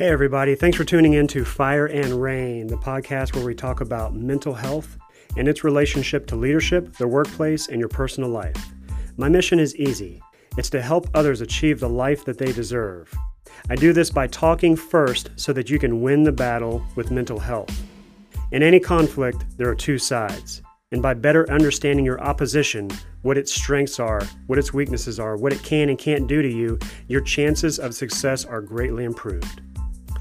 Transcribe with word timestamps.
Hey, 0.00 0.08
everybody. 0.08 0.54
Thanks 0.54 0.78
for 0.78 0.84
tuning 0.84 1.12
in 1.12 1.26
to 1.26 1.44
Fire 1.44 1.84
and 1.84 2.22
Rain, 2.22 2.68
the 2.68 2.78
podcast 2.78 3.36
where 3.36 3.44
we 3.44 3.54
talk 3.54 3.82
about 3.82 4.14
mental 4.14 4.54
health 4.54 4.96
and 5.36 5.46
its 5.46 5.62
relationship 5.62 6.26
to 6.28 6.36
leadership, 6.36 6.96
the 6.96 7.06
workplace, 7.06 7.68
and 7.68 7.78
your 7.78 7.90
personal 7.90 8.30
life. 8.30 8.56
My 9.18 9.28
mission 9.28 9.58
is 9.58 9.76
easy 9.76 10.22
it's 10.56 10.70
to 10.70 10.80
help 10.80 11.10
others 11.12 11.42
achieve 11.42 11.80
the 11.80 11.88
life 11.90 12.24
that 12.24 12.38
they 12.38 12.50
deserve. 12.50 13.14
I 13.68 13.76
do 13.76 13.92
this 13.92 14.08
by 14.08 14.26
talking 14.26 14.74
first 14.74 15.32
so 15.36 15.52
that 15.52 15.68
you 15.68 15.78
can 15.78 16.00
win 16.00 16.22
the 16.22 16.32
battle 16.32 16.82
with 16.96 17.10
mental 17.10 17.38
health. 17.38 17.82
In 18.52 18.62
any 18.62 18.80
conflict, 18.80 19.44
there 19.58 19.68
are 19.68 19.74
two 19.74 19.98
sides. 19.98 20.62
And 20.92 21.02
by 21.02 21.12
better 21.12 21.48
understanding 21.52 22.06
your 22.06 22.22
opposition, 22.22 22.88
what 23.20 23.36
its 23.36 23.54
strengths 23.54 24.00
are, 24.00 24.22
what 24.46 24.58
its 24.58 24.72
weaknesses 24.72 25.20
are, 25.20 25.36
what 25.36 25.52
it 25.52 25.62
can 25.62 25.90
and 25.90 25.98
can't 25.98 26.26
do 26.26 26.40
to 26.40 26.48
you, 26.48 26.78
your 27.06 27.20
chances 27.20 27.78
of 27.78 27.94
success 27.94 28.46
are 28.46 28.62
greatly 28.62 29.04
improved. 29.04 29.60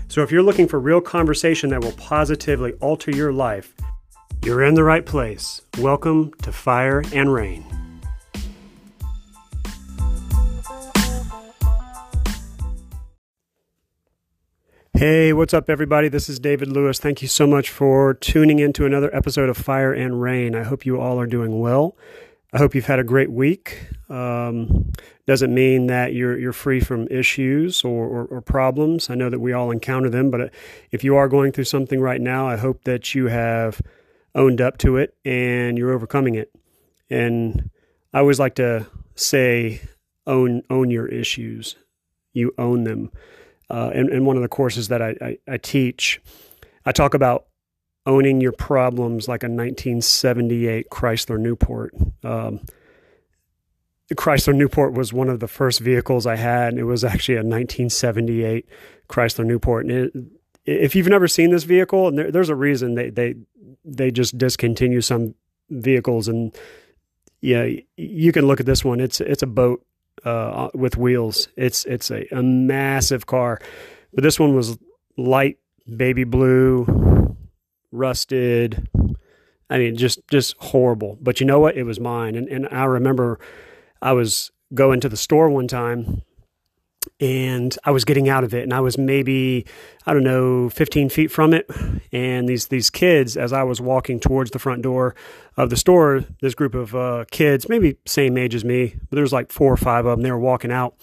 So 0.09 0.23
if 0.23 0.31
you're 0.31 0.41
looking 0.41 0.67
for 0.67 0.79
real 0.79 1.01
conversation 1.01 1.69
that 1.69 1.81
will 1.81 1.91
positively 1.91 2.73
alter 2.81 3.11
your 3.11 3.31
life, 3.31 3.75
you're 4.43 4.63
in 4.63 4.73
the 4.73 4.83
right 4.83 5.05
place. 5.05 5.61
Welcome 5.77 6.33
to 6.41 6.51
Fire 6.51 7.03
and 7.13 7.31
Rain. 7.31 7.63
Hey, 14.93 15.31
what's 15.31 15.53
up, 15.53 15.69
everybody? 15.69 16.07
This 16.07 16.27
is 16.27 16.39
David 16.39 16.69
Lewis. 16.69 16.97
Thank 16.97 17.21
you 17.21 17.27
so 17.27 17.45
much 17.45 17.69
for 17.69 18.15
tuning 18.15 18.57
in 18.57 18.73
to 18.73 18.87
another 18.87 19.15
episode 19.15 19.47
of 19.47 19.57
Fire 19.57 19.93
and 19.93 20.19
Rain. 20.19 20.55
I 20.55 20.63
hope 20.63 20.87
you 20.87 20.99
all 20.99 21.19
are 21.19 21.27
doing 21.27 21.59
well. 21.59 21.95
I 22.51 22.57
hope 22.57 22.73
you've 22.73 22.85
had 22.85 22.99
a 22.99 23.03
great 23.03 23.31
week. 23.31 23.79
Um, 24.09 24.91
doesn't 25.27 25.53
mean 25.53 25.87
that 25.87 26.13
you're 26.13 26.37
you're 26.37 26.53
free 26.53 26.79
from 26.79 27.07
issues 27.09 27.83
or, 27.83 28.07
or, 28.07 28.25
or, 28.25 28.41
problems. 28.41 29.11
I 29.11 29.15
know 29.15 29.29
that 29.29 29.39
we 29.39 29.53
all 29.53 29.69
encounter 29.69 30.09
them, 30.09 30.31
but 30.31 30.41
uh, 30.41 30.47
if 30.89 31.03
you 31.03 31.15
are 31.15 31.27
going 31.27 31.51
through 31.51 31.65
something 31.65 31.99
right 31.99 32.19
now, 32.19 32.47
I 32.47 32.57
hope 32.57 32.85
that 32.85 33.13
you 33.13 33.27
have 33.27 33.79
owned 34.33 34.61
up 34.61 34.79
to 34.79 34.97
it 34.97 35.15
and 35.23 35.77
you're 35.77 35.93
overcoming 35.93 36.33
it. 36.33 36.51
And 37.09 37.69
I 38.13 38.19
always 38.19 38.39
like 38.39 38.55
to 38.55 38.87
say, 39.13 39.81
own 40.25 40.63
own 40.71 40.89
your 40.89 41.07
issues. 41.07 41.75
You 42.33 42.51
own 42.57 42.83
them 42.83 43.11
uh, 43.69 43.91
in, 43.93 44.11
in, 44.11 44.25
one 44.25 44.37
of 44.37 44.41
the 44.41 44.47
courses 44.47 44.87
that 44.87 45.01
I, 45.01 45.15
I, 45.21 45.37
I, 45.47 45.57
teach, 45.57 46.21
I 46.85 46.91
talk 46.91 47.13
about 47.13 47.45
owning 48.05 48.41
your 48.41 48.51
problems 48.51 49.27
like 49.27 49.43
a 49.43 49.47
1978 49.47 50.89
Chrysler 50.89 51.39
Newport. 51.39 51.93
Um, 52.23 52.61
the 54.07 54.15
Chrysler 54.15 54.55
Newport 54.55 54.93
was 54.93 55.13
one 55.13 55.29
of 55.29 55.39
the 55.39 55.47
first 55.47 55.79
vehicles 55.79 56.25
I 56.25 56.35
had. 56.35 56.73
It 56.77 56.83
was 56.83 57.03
actually 57.03 57.35
a 57.35 57.45
1978 57.45 58.67
Chrysler 59.07 59.45
Newport. 59.45 59.85
And 59.85 59.93
it, 59.93 60.33
if 60.65 60.95
you've 60.95 61.07
never 61.07 61.27
seen 61.27 61.51
this 61.51 61.63
vehicle, 61.63 62.07
and 62.07 62.17
there, 62.17 62.31
there's 62.31 62.49
a 62.49 62.55
reason 62.55 62.95
they, 62.95 63.09
they 63.09 63.35
they 63.85 64.11
just 64.11 64.37
discontinue 64.37 65.01
some 65.01 65.35
vehicles, 65.69 66.27
and 66.27 66.55
yeah, 67.41 67.67
you 67.97 68.31
can 68.31 68.45
look 68.45 68.59
at 68.59 68.65
this 68.65 68.83
one. 68.83 68.99
It's 68.99 69.21
it's 69.21 69.41
a 69.41 69.47
boat 69.47 69.85
uh, 70.25 70.69
with 70.73 70.97
wheels. 70.97 71.47
It's 71.55 71.85
it's 71.85 72.11
a, 72.11 72.25
a 72.31 72.43
massive 72.43 73.25
car, 73.25 73.59
but 74.13 74.23
this 74.23 74.39
one 74.39 74.55
was 74.55 74.77
light 75.17 75.57
baby 75.97 76.23
blue, 76.23 76.85
rusted. 77.91 78.87
I 79.69 79.77
mean, 79.77 79.95
just 79.95 80.27
just 80.29 80.55
horrible. 80.59 81.17
But 81.21 81.39
you 81.39 81.45
know 81.45 81.59
what? 81.59 81.77
It 81.77 81.83
was 81.83 81.99
mine, 81.99 82.35
and 82.35 82.47
and 82.47 82.67
I 82.71 82.85
remember 82.85 83.39
I 84.01 84.13
was 84.13 84.51
going 84.73 84.99
to 85.01 85.09
the 85.09 85.17
store 85.17 85.49
one 85.49 85.67
time 85.67 86.21
and 87.19 87.77
I 87.83 87.91
was 87.91 88.05
getting 88.05 88.29
out 88.29 88.43
of 88.43 88.53
it, 88.53 88.63
and 88.63 88.73
I 88.73 88.79
was 88.79 88.97
maybe 88.97 89.65
I 90.05 90.13
don't 90.13 90.23
know 90.23 90.69
15 90.69 91.09
feet 91.09 91.31
from 91.31 91.53
it, 91.53 91.69
and 92.11 92.47
these 92.47 92.67
these 92.67 92.89
kids, 92.89 93.37
as 93.37 93.53
I 93.53 93.63
was 93.63 93.81
walking 93.81 94.19
towards 94.19 94.51
the 94.51 94.59
front 94.59 94.81
door 94.81 95.15
of 95.57 95.69
the 95.69 95.77
store, 95.77 96.23
this 96.41 96.55
group 96.55 96.75
of 96.75 96.95
uh, 96.95 97.25
kids, 97.31 97.67
maybe 97.69 97.97
same 98.05 98.37
age 98.37 98.55
as 98.55 98.63
me, 98.63 98.95
but 99.09 99.15
there 99.15 99.23
was 99.23 99.33
like 99.33 99.51
four 99.51 99.71
or 99.71 99.77
five 99.77 100.05
of 100.05 100.17
them. 100.17 100.23
They 100.23 100.31
were 100.31 100.39
walking 100.39 100.71
out, 100.71 100.95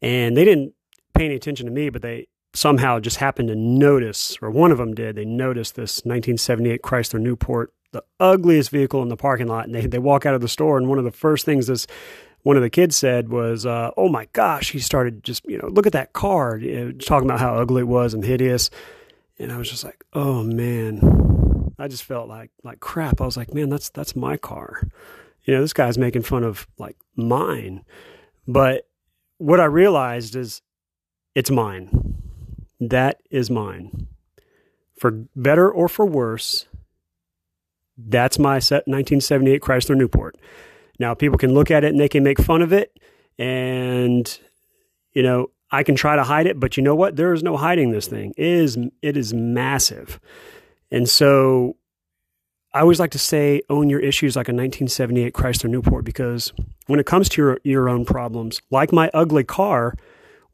and 0.00 0.36
they 0.36 0.44
didn't 0.44 0.74
pay 1.14 1.26
any 1.26 1.34
attention 1.34 1.66
to 1.66 1.72
me, 1.72 1.90
but 1.90 2.02
they 2.02 2.26
somehow 2.54 3.00
just 3.00 3.16
happened 3.16 3.48
to 3.48 3.56
notice, 3.56 4.36
or 4.42 4.50
one 4.50 4.72
of 4.72 4.78
them 4.78 4.94
did. 4.94 5.16
They 5.16 5.24
noticed 5.24 5.74
this 5.74 5.98
1978 6.04 6.82
Chrysler 6.82 7.20
Newport, 7.20 7.72
the 7.92 8.04
ugliest 8.20 8.70
vehicle 8.70 9.02
in 9.02 9.08
the 9.08 9.16
parking 9.16 9.46
lot, 9.46 9.66
and 9.66 9.74
they 9.74 9.86
they 9.86 9.98
walk 9.98 10.26
out 10.26 10.34
of 10.34 10.40
the 10.40 10.48
store, 10.48 10.78
and 10.78 10.88
one 10.88 10.98
of 10.98 11.04
the 11.04 11.10
first 11.10 11.44
things 11.44 11.66
this 11.66 11.86
one 12.42 12.56
of 12.56 12.62
the 12.62 12.70
kids 12.70 12.96
said 12.96 13.28
was, 13.28 13.64
uh, 13.64 13.90
"Oh 13.96 14.08
my 14.08 14.26
gosh!" 14.32 14.72
He 14.72 14.78
started 14.78 15.24
just 15.24 15.44
you 15.46 15.58
know 15.58 15.68
look 15.68 15.86
at 15.86 15.92
that 15.92 16.12
car, 16.12 16.56
you 16.58 16.84
know, 16.84 16.92
talking 16.92 17.28
about 17.28 17.40
how 17.40 17.54
ugly 17.54 17.80
it 17.80 17.88
was 17.88 18.14
and 18.14 18.24
hideous, 18.24 18.70
and 19.38 19.52
I 19.52 19.58
was 19.58 19.70
just 19.70 19.84
like, 19.84 20.04
"Oh 20.12 20.42
man," 20.42 21.72
I 21.78 21.88
just 21.88 22.04
felt 22.04 22.28
like 22.28 22.50
like 22.64 22.80
crap. 22.80 23.20
I 23.20 23.24
was 23.24 23.36
like, 23.36 23.54
"Man, 23.54 23.68
that's 23.68 23.90
that's 23.90 24.16
my 24.16 24.36
car." 24.36 24.82
You 25.44 25.54
know, 25.54 25.60
this 25.60 25.72
guy's 25.72 25.98
making 25.98 26.22
fun 26.22 26.44
of 26.44 26.66
like 26.78 26.96
mine, 27.16 27.84
but 28.46 28.88
what 29.38 29.60
I 29.60 29.64
realized 29.64 30.36
is 30.36 30.62
it's 31.34 31.50
mine. 31.50 32.11
That 32.90 33.22
is 33.30 33.48
mine. 33.48 34.08
For 34.98 35.10
better 35.36 35.70
or 35.70 35.88
for 35.88 36.04
worse, 36.04 36.66
that's 37.96 38.38
my 38.38 38.58
set, 38.58 38.88
1978 38.88 39.60
Chrysler 39.62 39.96
Newport. 39.96 40.36
Now, 40.98 41.14
people 41.14 41.38
can 41.38 41.54
look 41.54 41.70
at 41.70 41.84
it 41.84 41.88
and 41.88 42.00
they 42.00 42.08
can 42.08 42.24
make 42.24 42.40
fun 42.40 42.60
of 42.60 42.72
it. 42.72 42.98
And, 43.38 44.38
you 45.12 45.22
know, 45.22 45.50
I 45.70 45.84
can 45.84 45.94
try 45.94 46.16
to 46.16 46.24
hide 46.24 46.46
it, 46.46 46.58
but 46.58 46.76
you 46.76 46.82
know 46.82 46.94
what? 46.94 47.16
There 47.16 47.32
is 47.32 47.42
no 47.42 47.56
hiding 47.56 47.92
this 47.92 48.06
thing. 48.08 48.34
It 48.36 48.46
is, 48.46 48.78
it 49.00 49.16
is 49.16 49.32
massive. 49.32 50.20
And 50.90 51.08
so 51.08 51.76
I 52.74 52.80
always 52.80 53.00
like 53.00 53.12
to 53.12 53.18
say 53.18 53.62
own 53.70 53.90
your 53.90 54.00
issues 54.00 54.34
like 54.34 54.48
a 54.48 54.52
1978 54.52 55.32
Chrysler 55.34 55.70
Newport 55.70 56.04
because 56.04 56.52
when 56.86 56.98
it 56.98 57.06
comes 57.06 57.28
to 57.30 57.42
your, 57.42 57.60
your 57.62 57.88
own 57.88 58.04
problems, 58.04 58.60
like 58.70 58.92
my 58.92 59.08
ugly 59.14 59.44
car, 59.44 59.94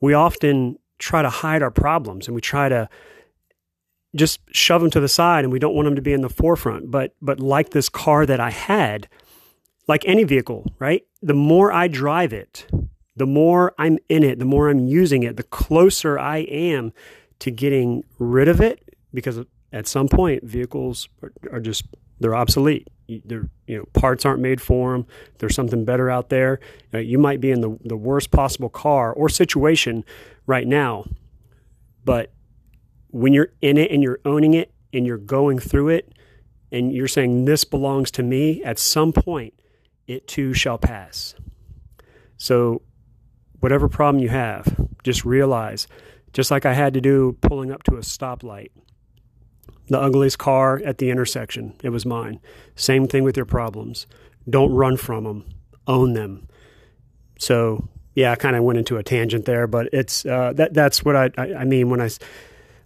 we 0.00 0.14
often 0.14 0.78
try 0.98 1.22
to 1.22 1.30
hide 1.30 1.62
our 1.62 1.70
problems 1.70 2.26
and 2.26 2.34
we 2.34 2.40
try 2.40 2.68
to 2.68 2.88
just 4.16 4.40
shove 4.52 4.80
them 4.80 4.90
to 4.90 5.00
the 5.00 5.08
side 5.08 5.44
and 5.44 5.52
we 5.52 5.58
don't 5.58 5.74
want 5.74 5.86
them 5.86 5.96
to 5.96 6.02
be 6.02 6.12
in 6.12 6.22
the 6.22 6.28
forefront. 6.28 6.90
But, 6.90 7.14
but 7.20 7.40
like 7.40 7.70
this 7.70 7.88
car 7.88 8.26
that 8.26 8.40
I 8.40 8.50
had, 8.50 9.08
like 9.86 10.04
any 10.06 10.24
vehicle, 10.24 10.72
right? 10.78 11.06
The 11.22 11.34
more 11.34 11.72
I 11.72 11.88
drive 11.88 12.32
it, 12.32 12.66
the 13.16 13.26
more 13.26 13.74
I'm 13.78 13.98
in 14.08 14.22
it, 14.22 14.38
the 14.38 14.44
more 14.44 14.68
I'm 14.68 14.86
using 14.86 15.22
it, 15.22 15.36
the 15.36 15.42
closer 15.42 16.18
I 16.18 16.38
am 16.38 16.92
to 17.40 17.50
getting 17.50 18.04
rid 18.18 18.48
of 18.48 18.60
it 18.60 18.82
because 19.12 19.40
at 19.72 19.86
some 19.86 20.08
point 20.08 20.44
vehicles 20.44 21.08
are, 21.22 21.32
are 21.52 21.60
just 21.60 21.84
they're 22.20 22.34
obsolete. 22.34 22.88
You 23.08 23.48
know, 23.66 23.84
parts 23.94 24.26
aren't 24.26 24.40
made 24.40 24.60
for 24.60 24.92
them. 24.92 25.06
There's 25.38 25.54
something 25.54 25.84
better 25.84 26.10
out 26.10 26.28
there. 26.28 26.60
Uh, 26.92 26.98
you 26.98 27.18
might 27.18 27.40
be 27.40 27.50
in 27.50 27.62
the, 27.62 27.78
the 27.82 27.96
worst 27.96 28.30
possible 28.30 28.68
car 28.68 29.12
or 29.12 29.30
situation 29.30 30.04
right 30.46 30.66
now, 30.66 31.06
but 32.04 32.32
when 33.10 33.32
you're 33.32 33.52
in 33.62 33.78
it 33.78 33.90
and 33.90 34.02
you're 34.02 34.20
owning 34.24 34.52
it 34.52 34.72
and 34.92 35.06
you're 35.06 35.16
going 35.16 35.58
through 35.58 35.88
it 35.88 36.12
and 36.70 36.92
you're 36.92 37.08
saying 37.08 37.46
this 37.46 37.64
belongs 37.64 38.10
to 38.10 38.22
me, 38.22 38.62
at 38.62 38.78
some 38.78 39.12
point 39.12 39.54
it 40.06 40.28
too 40.28 40.52
shall 40.52 40.78
pass. 40.78 41.34
So, 42.36 42.82
whatever 43.60 43.88
problem 43.88 44.22
you 44.22 44.28
have, 44.28 44.88
just 45.02 45.24
realize, 45.24 45.88
just 46.32 46.50
like 46.50 46.66
I 46.66 46.74
had 46.74 46.94
to 46.94 47.00
do 47.00 47.36
pulling 47.40 47.72
up 47.72 47.82
to 47.84 47.94
a 47.94 48.00
stoplight, 48.00 48.70
the 49.88 50.00
ugliest 50.00 50.38
car 50.38 50.80
at 50.84 50.98
the 50.98 51.10
intersection, 51.10 51.74
it 51.82 51.90
was 51.90 52.06
mine. 52.06 52.40
Same 52.76 53.06
thing 53.06 53.24
with 53.24 53.36
your 53.36 53.46
problems. 53.46 54.06
Don't 54.48 54.72
run 54.72 54.96
from 54.96 55.24
them, 55.24 55.44
own 55.86 56.14
them. 56.14 56.48
So, 57.38 57.88
yeah, 58.14 58.32
I 58.32 58.36
kind 58.36 58.56
of 58.56 58.64
went 58.64 58.78
into 58.78 58.96
a 58.96 59.02
tangent 59.02 59.44
there, 59.44 59.66
but 59.66 59.88
it's 59.92 60.26
uh, 60.26 60.52
that 60.54 60.74
that's 60.74 61.04
what 61.04 61.16
I, 61.16 61.30
I, 61.36 61.54
I 61.54 61.64
mean 61.64 61.90
when 61.90 62.00
I 62.00 62.08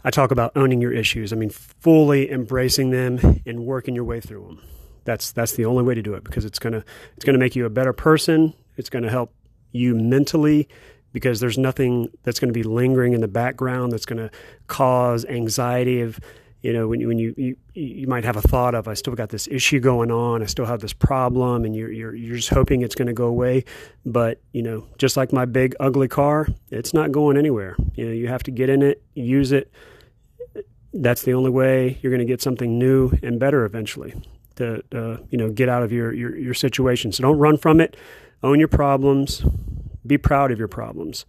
I 0.04 0.10
talk 0.10 0.31
about 0.31 0.56
owning 0.56 0.81
your 0.81 0.93
issues. 0.93 1.32
I 1.32 1.37
mean 1.37 1.50
fully 1.50 2.31
embracing 2.31 2.90
them 2.90 3.40
and 3.46 3.64
working 3.64 3.94
your 3.94 4.04
way 4.04 4.20
through 4.20 4.44
them. 4.46 4.62
That's 5.04 5.32
that's 5.32 5.52
the 5.52 5.64
only 5.64 5.84
way 5.84 5.94
to 5.94 6.02
do 6.02 6.14
it 6.14 6.25
because 6.25 6.44
it's 6.44 6.58
gonna 6.58 6.84
it's 7.16 7.25
gonna 7.25 7.38
make 7.38 7.56
you 7.56 7.64
a 7.64 7.70
better 7.70 7.93
person. 7.93 8.54
It's 8.76 8.90
gonna 8.90 9.10
help 9.10 9.32
you 9.72 9.94
mentally 9.94 10.69
because 11.12 11.40
there's 11.40 11.58
nothing 11.58 12.08
that's 12.22 12.40
going 12.40 12.52
to 12.52 12.58
be 12.58 12.62
lingering 12.62 13.12
in 13.12 13.20
the 13.20 13.28
background 13.28 13.93
that's 13.93 14.06
going 14.06 14.19
to 14.19 14.31
cause 14.66 15.25
anxiety 15.26 16.00
of 16.00 16.19
you 16.62 16.73
know 16.73 16.88
when 16.88 17.00
you 17.00 17.09
when 17.09 17.19
you, 17.19 17.35
you 17.37 17.56
you 17.75 18.06
might 18.06 18.25
have 18.25 18.37
a 18.37 18.43
thought 18.43 18.75
of 18.75 18.88
I 18.88 18.94
still 18.94 19.14
got 19.14 19.29
this 19.29 19.47
issue 19.49 19.81
going 19.81 20.11
on 20.11 20.43
I 20.43 20.47
still 20.47 20.64
have 20.64 20.81
this 20.81 20.93
problem 20.93 21.64
and 21.64 21.75
you're 21.75 21.93
you're 21.93 22.14
you're 22.14 22.37
just 22.37 22.50
hoping 22.50 22.82
it's 22.82 22.94
going 22.94 23.09
to 23.09 23.12
go 23.12 23.26
away 23.26 23.64
but 24.06 24.41
you 24.53 24.62
know 24.62 24.87
just 24.99 25.17
like 25.17 25.32
my 25.32 25.44
big 25.44 25.75
ugly 25.81 26.09
car 26.09 26.49
it's 26.70 26.94
not 26.94 27.12
going 27.12 27.37
anywhere 27.37 27.76
you 27.94 28.06
know 28.06 28.12
you 28.12 28.29
have 28.29 28.43
to 28.44 28.50
get 28.50 28.69
in 28.69 28.82
it 28.82 29.03
use 29.14 29.53
it 29.53 29.70
that's 30.94 31.23
the 31.23 31.35
only 31.35 31.50
way 31.50 31.99
you're 32.03 32.11
going 32.11 32.26
to 32.26 32.31
get 32.32 32.43
something 32.43 32.79
new 32.79 33.11
and 33.23 33.41
better 33.41 33.64
eventually 33.64 34.14
to 34.56 34.82
uh, 34.93 35.19
you 35.31 35.38
know 35.38 35.50
get 35.50 35.69
out 35.69 35.82
of 35.82 35.93
your, 35.93 36.12
your 36.12 36.37
your 36.37 36.55
situation. 36.55 37.12
So 37.12 37.23
don't 37.23 37.38
run 37.38 37.56
from 37.56 37.81
it. 37.81 37.97
Own 38.43 38.59
your 38.59 38.69
problems. 38.69 39.44
Be 40.06 40.19
proud 40.19 40.50
of 40.50 40.59
your 40.59 40.69
problems. 40.69 41.25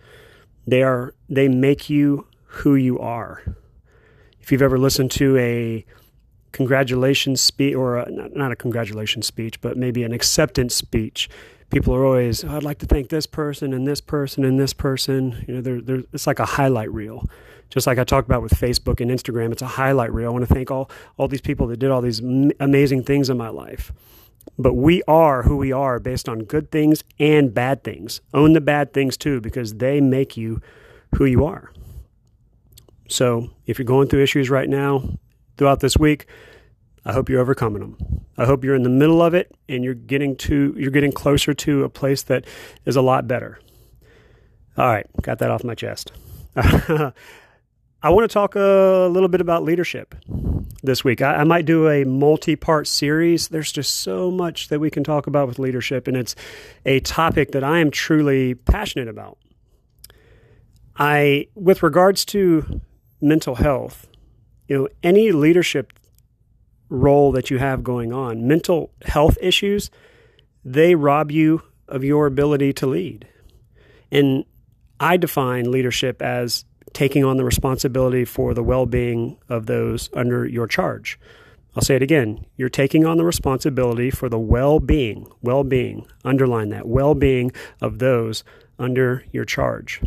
They 0.68 0.84
are 0.84 1.14
they 1.30 1.48
make 1.48 1.90
you 1.90 2.28
who 2.46 2.76
you 2.76 3.00
are. 3.00 3.44
If 4.44 4.52
you've 4.52 4.62
ever 4.62 4.78
listened 4.78 5.10
to 5.12 5.38
a 5.38 5.86
congratulations 6.52 7.40
speech, 7.40 7.76
or 7.76 8.00
a, 8.00 8.12
not 8.12 8.52
a 8.52 8.58
congratulations 8.58 9.26
speech, 9.26 9.62
but 9.62 9.78
maybe 9.78 10.04
an 10.04 10.12
acceptance 10.12 10.76
speech, 10.76 11.30
people 11.70 11.96
are 11.96 12.06
always, 12.06 12.44
oh, 12.44 12.58
I'd 12.58 12.64
like 12.64 12.80
to 12.80 12.86
thank 12.86 13.08
this 13.08 13.26
person 13.26 13.72
and 13.72 13.88
this 13.88 14.02
person 14.02 14.44
and 14.44 14.60
this 14.60 14.74
person. 14.74 15.46
You 15.48 15.56
know, 15.56 15.62
they're, 15.62 15.80
they're, 15.80 16.04
it's 16.12 16.28
like 16.28 16.40
a 16.40 16.46
highlight 16.46 16.92
reel. 16.92 17.26
Just 17.70 17.88
like 17.88 17.98
I 17.98 18.04
talked 18.04 18.28
about 18.28 18.42
with 18.42 18.52
Facebook 18.52 19.00
and 19.00 19.10
Instagram, 19.10 19.54
it's 19.54 19.62
a 19.62 19.68
highlight 19.68 20.12
reel. 20.12 20.28
I 20.28 20.34
want 20.34 20.46
to 20.46 20.54
thank 20.54 20.70
all, 20.70 20.92
all 21.16 21.30
these 21.30 21.40
people 21.40 21.68
that 21.68 21.78
did 21.78 21.90
all 21.90 22.02
these 22.02 22.20
amazing 22.60 23.04
things 23.04 23.30
in 23.30 23.38
my 23.38 23.48
life. 23.48 23.94
But 24.60 24.74
we 24.74 25.04
are 25.08 25.44
who 25.44 25.56
we 25.56 25.72
are 25.72 26.02
based 26.02 26.28
on 26.28 26.40
good 26.40 26.70
things 26.70 27.02
and 27.18 27.54
bad 27.54 27.86
things. 27.86 28.20
Own 28.34 28.52
the 28.52 28.62
bad 28.62 28.92
things 28.92 29.16
too, 29.16 29.40
because 29.40 29.76
they 29.76 30.02
make 30.02 30.36
you 30.36 30.62
who 31.16 31.24
you 31.24 31.46
are. 31.46 31.72
So 33.10 33.50
if 33.66 33.78
you're 33.78 33.86
going 33.86 34.08
through 34.08 34.24
issues 34.24 34.50
right 34.50 34.70
now, 34.70 35.18
throughout 35.58 35.80
this 35.80 35.98
week, 35.98 36.28
I 37.06 37.14
hope 37.14 37.30
you're 37.30 37.42
overcoming 37.42 37.82
them. 37.82 38.26
I 38.38 38.46
hope 38.46 38.64
you're 38.64 38.76
in 38.76 38.84
the 38.84 38.90
middle 38.90 39.22
of 39.22 39.34
it 39.34 39.56
and 39.68 39.84
you're 39.84 39.94
getting 39.94 40.36
to 40.38 40.74
you're 40.78 40.92
getting 40.92 41.12
closer 41.12 41.54
to 41.54 41.84
a 41.84 41.90
place 41.90 42.24
that 42.24 42.46
is 42.86 42.96
a 42.96 43.02
lot 43.02 43.28
better. 43.28 43.60
All 44.78 44.88
right, 44.88 45.06
got 45.22 45.40
that 45.40 45.52
off 45.52 45.64
my 45.64 45.76
chest. 45.76 46.12
I 46.56 48.10
want 48.10 48.30
to 48.30 48.34
talk 48.34 48.56
a 48.56 49.08
little 49.12 49.30
bit 49.30 49.40
about 49.40 49.64
leadership 49.64 50.16
this 50.82 51.04
week. 51.04 51.22
I, 51.22 51.36
I, 51.36 51.44
might 51.46 51.66
do 51.66 51.88
a 51.88 52.04
multi 52.04 52.56
part 52.56 52.86
series. 52.86 53.48
There's 53.48 53.72
just 53.72 54.02
so 54.02 54.30
much 54.30 54.68
that 54.68 54.80
we 54.80 54.92
can 54.92 55.04
talk 55.04 55.26
about 55.26 55.48
with 55.48 55.58
leadership, 55.58 56.08
and 56.08 56.18
it's 56.18 56.36
a 56.86 57.00
topic 57.00 57.54
that 57.54 57.64
I 57.64 57.80
am 57.80 57.92
truly 57.92 58.56
passionate 58.56 59.08
about. 59.08 59.38
I, 60.98 61.48
with 61.56 61.82
regards 61.82 62.26
to 62.26 62.82
mental 63.24 63.56
health, 63.56 64.08
you 64.68 64.78
know, 64.78 64.88
any 65.02 65.32
leadership 65.32 65.94
role 66.90 67.32
that 67.32 67.50
you 67.50 67.58
have 67.58 67.84
going 67.84 68.14
on, 68.14 68.48
mental 68.48 68.92
health 69.06 69.38
issues, 69.42 69.90
they 70.64 70.94
rob 70.94 71.32
you 71.32 71.62
of 71.88 72.04
your 72.04 72.28
ability 72.28 72.74
to 72.74 72.86
lead. 72.86 73.28
And 74.12 74.46
I 75.00 75.18
define 75.18 75.72
leadership 75.72 76.22
as 76.22 76.66
taking 76.94 77.24
on 77.24 77.38
the 77.38 77.44
responsibility 77.44 78.26
for 78.26 78.54
the 78.54 78.64
well 78.64 78.86
being 78.86 79.38
of 79.50 79.66
those 79.66 80.10
under 80.14 80.46
your 80.46 80.68
charge. 80.68 81.20
I'll 81.76 81.82
say 81.82 81.96
it 81.96 82.04
again. 82.04 82.46
You're 82.56 82.70
taking 82.70 83.06
on 83.06 83.18
the 83.18 83.26
responsibility 83.26 84.12
for 84.12 84.30
the 84.30 84.40
well 84.40 84.80
being, 84.80 85.28
well 85.42 85.64
being, 85.64 86.06
underline 86.24 86.70
that, 86.70 86.88
well 86.88 87.16
being 87.16 87.52
of 87.82 87.98
those 87.98 88.44
under 88.78 89.24
your 89.32 89.46
charge. 89.46 90.02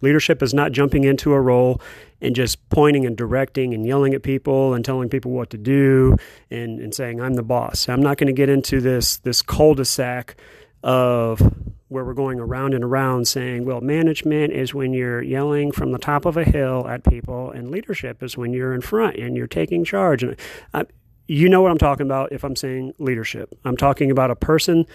Leadership 0.00 0.42
is 0.42 0.54
not 0.54 0.72
jumping 0.72 1.04
into 1.04 1.32
a 1.32 1.40
role 1.40 1.80
and 2.20 2.34
just 2.34 2.68
pointing 2.68 3.06
and 3.06 3.16
directing 3.16 3.74
and 3.74 3.86
yelling 3.86 4.14
at 4.14 4.22
people 4.22 4.74
and 4.74 4.84
telling 4.84 5.08
people 5.08 5.30
what 5.30 5.50
to 5.50 5.58
do 5.58 6.16
and, 6.50 6.80
and 6.80 6.94
saying, 6.94 7.20
I'm 7.20 7.34
the 7.34 7.42
boss. 7.42 7.88
I'm 7.88 8.02
not 8.02 8.16
going 8.16 8.26
to 8.26 8.32
get 8.32 8.48
into 8.48 8.80
this, 8.80 9.18
this 9.18 9.42
cul 9.42 9.74
de 9.74 9.84
sac 9.84 10.36
of 10.82 11.40
where 11.88 12.04
we're 12.04 12.14
going 12.14 12.38
around 12.38 12.74
and 12.74 12.84
around 12.84 13.26
saying, 13.26 13.64
well, 13.64 13.80
management 13.80 14.52
is 14.52 14.74
when 14.74 14.92
you're 14.92 15.22
yelling 15.22 15.72
from 15.72 15.92
the 15.92 15.98
top 15.98 16.26
of 16.26 16.36
a 16.36 16.44
hill 16.44 16.86
at 16.86 17.02
people, 17.04 17.50
and 17.50 17.70
leadership 17.70 18.22
is 18.22 18.36
when 18.36 18.52
you're 18.52 18.74
in 18.74 18.80
front 18.80 19.16
and 19.16 19.36
you're 19.36 19.46
taking 19.46 19.84
charge. 19.84 20.22
And 20.22 20.36
I, 20.74 20.84
you 21.26 21.48
know 21.48 21.62
what 21.62 21.70
I'm 21.70 21.78
talking 21.78 22.06
about 22.06 22.32
if 22.32 22.44
I'm 22.44 22.56
saying 22.56 22.94
leadership. 22.98 23.58
I'm 23.64 23.76
talking 23.76 24.10
about 24.10 24.30
a 24.30 24.36
person 24.36 24.86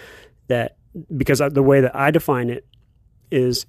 that, 0.46 0.76
because 1.16 1.40
the 1.50 1.62
way 1.62 1.80
that 1.80 1.96
I 1.96 2.12
define 2.12 2.48
it 2.48 2.64
is 3.30 3.66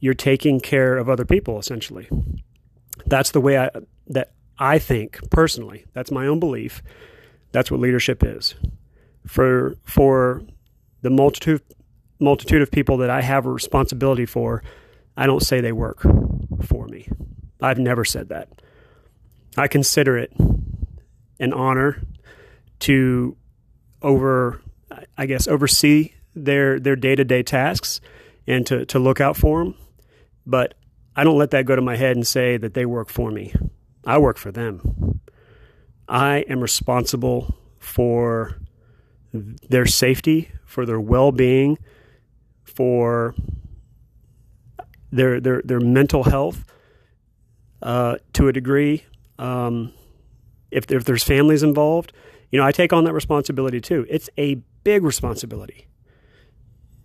you're 0.00 0.12
taking 0.12 0.60
care 0.60 0.98
of 0.98 1.08
other 1.08 1.24
people, 1.24 1.58
essentially. 1.58 2.08
That's 3.06 3.30
the 3.30 3.40
way 3.40 3.58
I, 3.58 3.70
that 4.08 4.32
I 4.58 4.78
think 4.78 5.18
personally. 5.30 5.84
That's 5.92 6.10
my 6.10 6.26
own 6.26 6.40
belief. 6.40 6.82
That's 7.52 7.70
what 7.70 7.80
leadership 7.80 8.22
is. 8.22 8.54
For, 9.26 9.76
for 9.84 10.42
the 11.02 11.10
multitude 11.10 11.62
multitude 12.18 12.62
of 12.62 12.70
people 12.70 12.98
that 12.98 13.10
I 13.10 13.20
have 13.20 13.46
a 13.46 13.50
responsibility 13.50 14.26
for, 14.26 14.62
I 15.16 15.26
don't 15.26 15.42
say 15.42 15.60
they 15.60 15.72
work 15.72 16.02
for 16.62 16.86
me. 16.86 17.08
I've 17.60 17.78
never 17.78 18.04
said 18.04 18.28
that. 18.28 18.48
I 19.56 19.68
consider 19.68 20.16
it 20.16 20.32
an 21.40 21.52
honor 21.52 22.00
to 22.80 23.36
over 24.00 24.62
I 25.16 25.26
guess 25.26 25.46
oversee 25.48 26.12
their 26.34 26.78
their 26.80 26.96
day-to-day 26.96 27.42
tasks 27.42 28.00
and 28.46 28.66
to 28.66 28.86
to 28.86 28.98
look 28.98 29.20
out 29.20 29.36
for 29.36 29.64
them, 29.64 29.74
but 30.46 30.74
I 31.14 31.24
don't 31.24 31.38
let 31.38 31.50
that 31.50 31.66
go 31.66 31.76
to 31.76 31.82
my 31.82 31.96
head 31.96 32.16
and 32.16 32.26
say 32.26 32.56
that 32.56 32.74
they 32.74 32.86
work 32.86 33.08
for 33.08 33.30
me. 33.30 33.54
I 34.04 34.18
work 34.18 34.38
for 34.38 34.50
them. 34.50 35.20
I 36.08 36.38
am 36.48 36.60
responsible 36.60 37.54
for 37.78 38.58
their 39.32 39.86
safety, 39.86 40.50
for 40.64 40.84
their 40.84 41.00
well-being, 41.00 41.78
for 42.64 43.34
their 45.10 45.40
their 45.40 45.62
their 45.62 45.80
mental 45.80 46.24
health 46.24 46.64
uh, 47.82 48.16
to 48.32 48.48
a 48.48 48.52
degree. 48.52 49.04
Um, 49.38 49.92
if 50.70 50.90
if 50.90 51.04
there's 51.04 51.22
families 51.22 51.62
involved, 51.62 52.12
you 52.50 52.58
know, 52.58 52.66
I 52.66 52.72
take 52.72 52.92
on 52.92 53.04
that 53.04 53.12
responsibility 53.12 53.80
too. 53.80 54.06
It's 54.08 54.30
a 54.38 54.56
big 54.84 55.02
responsibility, 55.02 55.88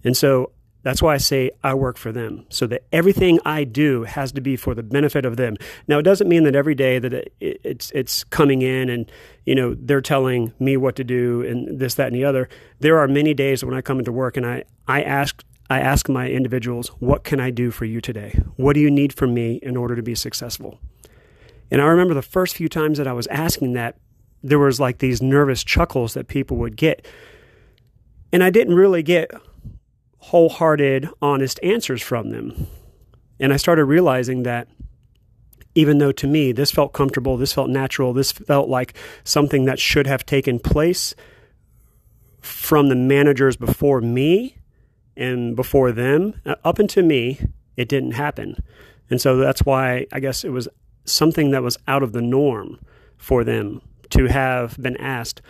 and 0.04 0.16
so 0.16 0.52
that's 0.84 1.02
why 1.02 1.16
I 1.16 1.18
say 1.18 1.52
I 1.64 1.74
work 1.74 1.98
for 1.98 2.12
them, 2.12 2.46
so 2.50 2.68
that 2.68 2.84
everything 2.92 3.40
I 3.44 3.64
do 3.64 4.04
has 4.04 4.32
to 4.34 4.42
be 4.42 4.56
for 4.56 4.74
the 4.74 4.84
benefit 4.84 5.26
of 5.26 5.36
them. 5.36 5.58
Now, 5.88 6.00
it 6.00 6.04
doesn't 6.04 6.30
mean 6.30 6.44
that 6.44 6.56
every 6.56 6.76
day 6.76 7.00
that 7.00 7.14
it, 7.14 7.34
it's 7.40 7.92
it's 7.92 8.24
coming 8.24 8.62
in 8.62 8.90
and 8.90 9.12
you 9.46 9.56
know 9.56 9.76
they're 9.78 10.02
telling 10.02 10.54
me 10.60 10.78
what 10.78 10.96
to 10.98 11.04
do 11.04 11.42
and 11.42 11.80
this, 11.80 11.96
that, 11.96 12.08
and 12.08 12.16
the 12.16 12.24
other. 12.24 12.48
There 12.80 13.00
are 13.00 13.08
many 13.08 13.34
days 13.34 13.64
when 13.66 13.74
I 13.74 13.82
come 13.82 14.00
into 14.00 14.12
work 14.12 14.38
and 14.38 14.46
I 14.46 14.64
I 14.88 15.02
ask 15.02 15.44
I 15.70 15.82
ask 15.82 16.08
my 16.08 16.30
individuals, 16.30 16.90
what 17.00 17.24
can 17.24 17.40
I 17.40 17.52
do 17.52 17.72
for 17.72 17.86
you 17.86 18.00
today? 18.00 18.40
What 18.56 18.74
do 18.74 18.80
you 18.80 18.90
need 18.90 19.14
from 19.14 19.34
me 19.34 19.60
in 19.62 19.76
order 19.76 19.96
to 19.96 20.04
be 20.04 20.16
successful? 20.16 20.80
And 21.70 21.82
I 21.82 21.86
remember 21.86 22.14
the 22.14 22.22
first 22.22 22.56
few 22.56 22.70
times 22.70 22.98
that 22.98 23.08
I 23.08 23.14
was 23.14 23.28
asking 23.28 23.74
that, 23.74 23.98
there 24.44 24.60
was 24.60 24.80
like 24.80 25.00
these 25.00 25.22
nervous 25.22 25.64
chuckles 25.64 26.14
that 26.14 26.28
people 26.28 26.58
would 26.58 26.78
get. 26.78 27.06
And 28.32 28.44
I 28.44 28.50
didn't 28.50 28.76
really 28.76 29.04
get 29.04 29.32
wholehearted, 30.28 31.08
honest 31.22 31.58
answers 31.64 32.02
from 32.02 32.32
them. 32.32 32.68
And 33.40 33.54
I 33.54 33.58
started 33.58 33.86
realizing 33.86 34.44
that 34.44 34.68
even 35.74 36.00
though 36.00 36.12
to 36.12 36.28
me 36.28 36.52
this 36.52 36.70
felt 36.70 36.92
comfortable, 36.92 37.38
this 37.38 37.54
felt 37.54 37.70
natural, 37.70 38.12
this 38.12 38.34
felt 38.34 38.68
like 38.68 38.94
something 39.24 39.64
that 39.66 39.80
should 39.80 40.06
have 40.06 40.26
taken 40.26 40.60
place 40.60 41.16
from 42.42 42.90
the 42.90 42.96
managers 42.96 43.56
before 43.56 44.02
me, 44.02 44.58
and 45.16 45.56
before 45.56 45.92
them, 45.92 46.40
uh, 46.46 46.56
up 46.64 46.78
until 46.78 47.04
me, 47.04 47.40
it 47.76 47.88
didn't 47.88 48.12
happen. 48.12 48.62
And 49.10 49.22
so 49.22 49.38
that's 49.38 49.62
why 49.66 50.08
I 50.12 50.20
guess 50.20 50.44
it 50.44 50.50
was 50.50 50.68
something 51.06 51.52
that 51.52 51.64
was 51.64 51.78
out 51.88 52.04
of 52.04 52.12
the 52.12 52.22
norm 52.22 52.80
for 53.18 53.44
them 53.44 53.82
to 54.10 54.26
have 54.26 54.78
been 54.78 54.98
asked, 54.98 55.42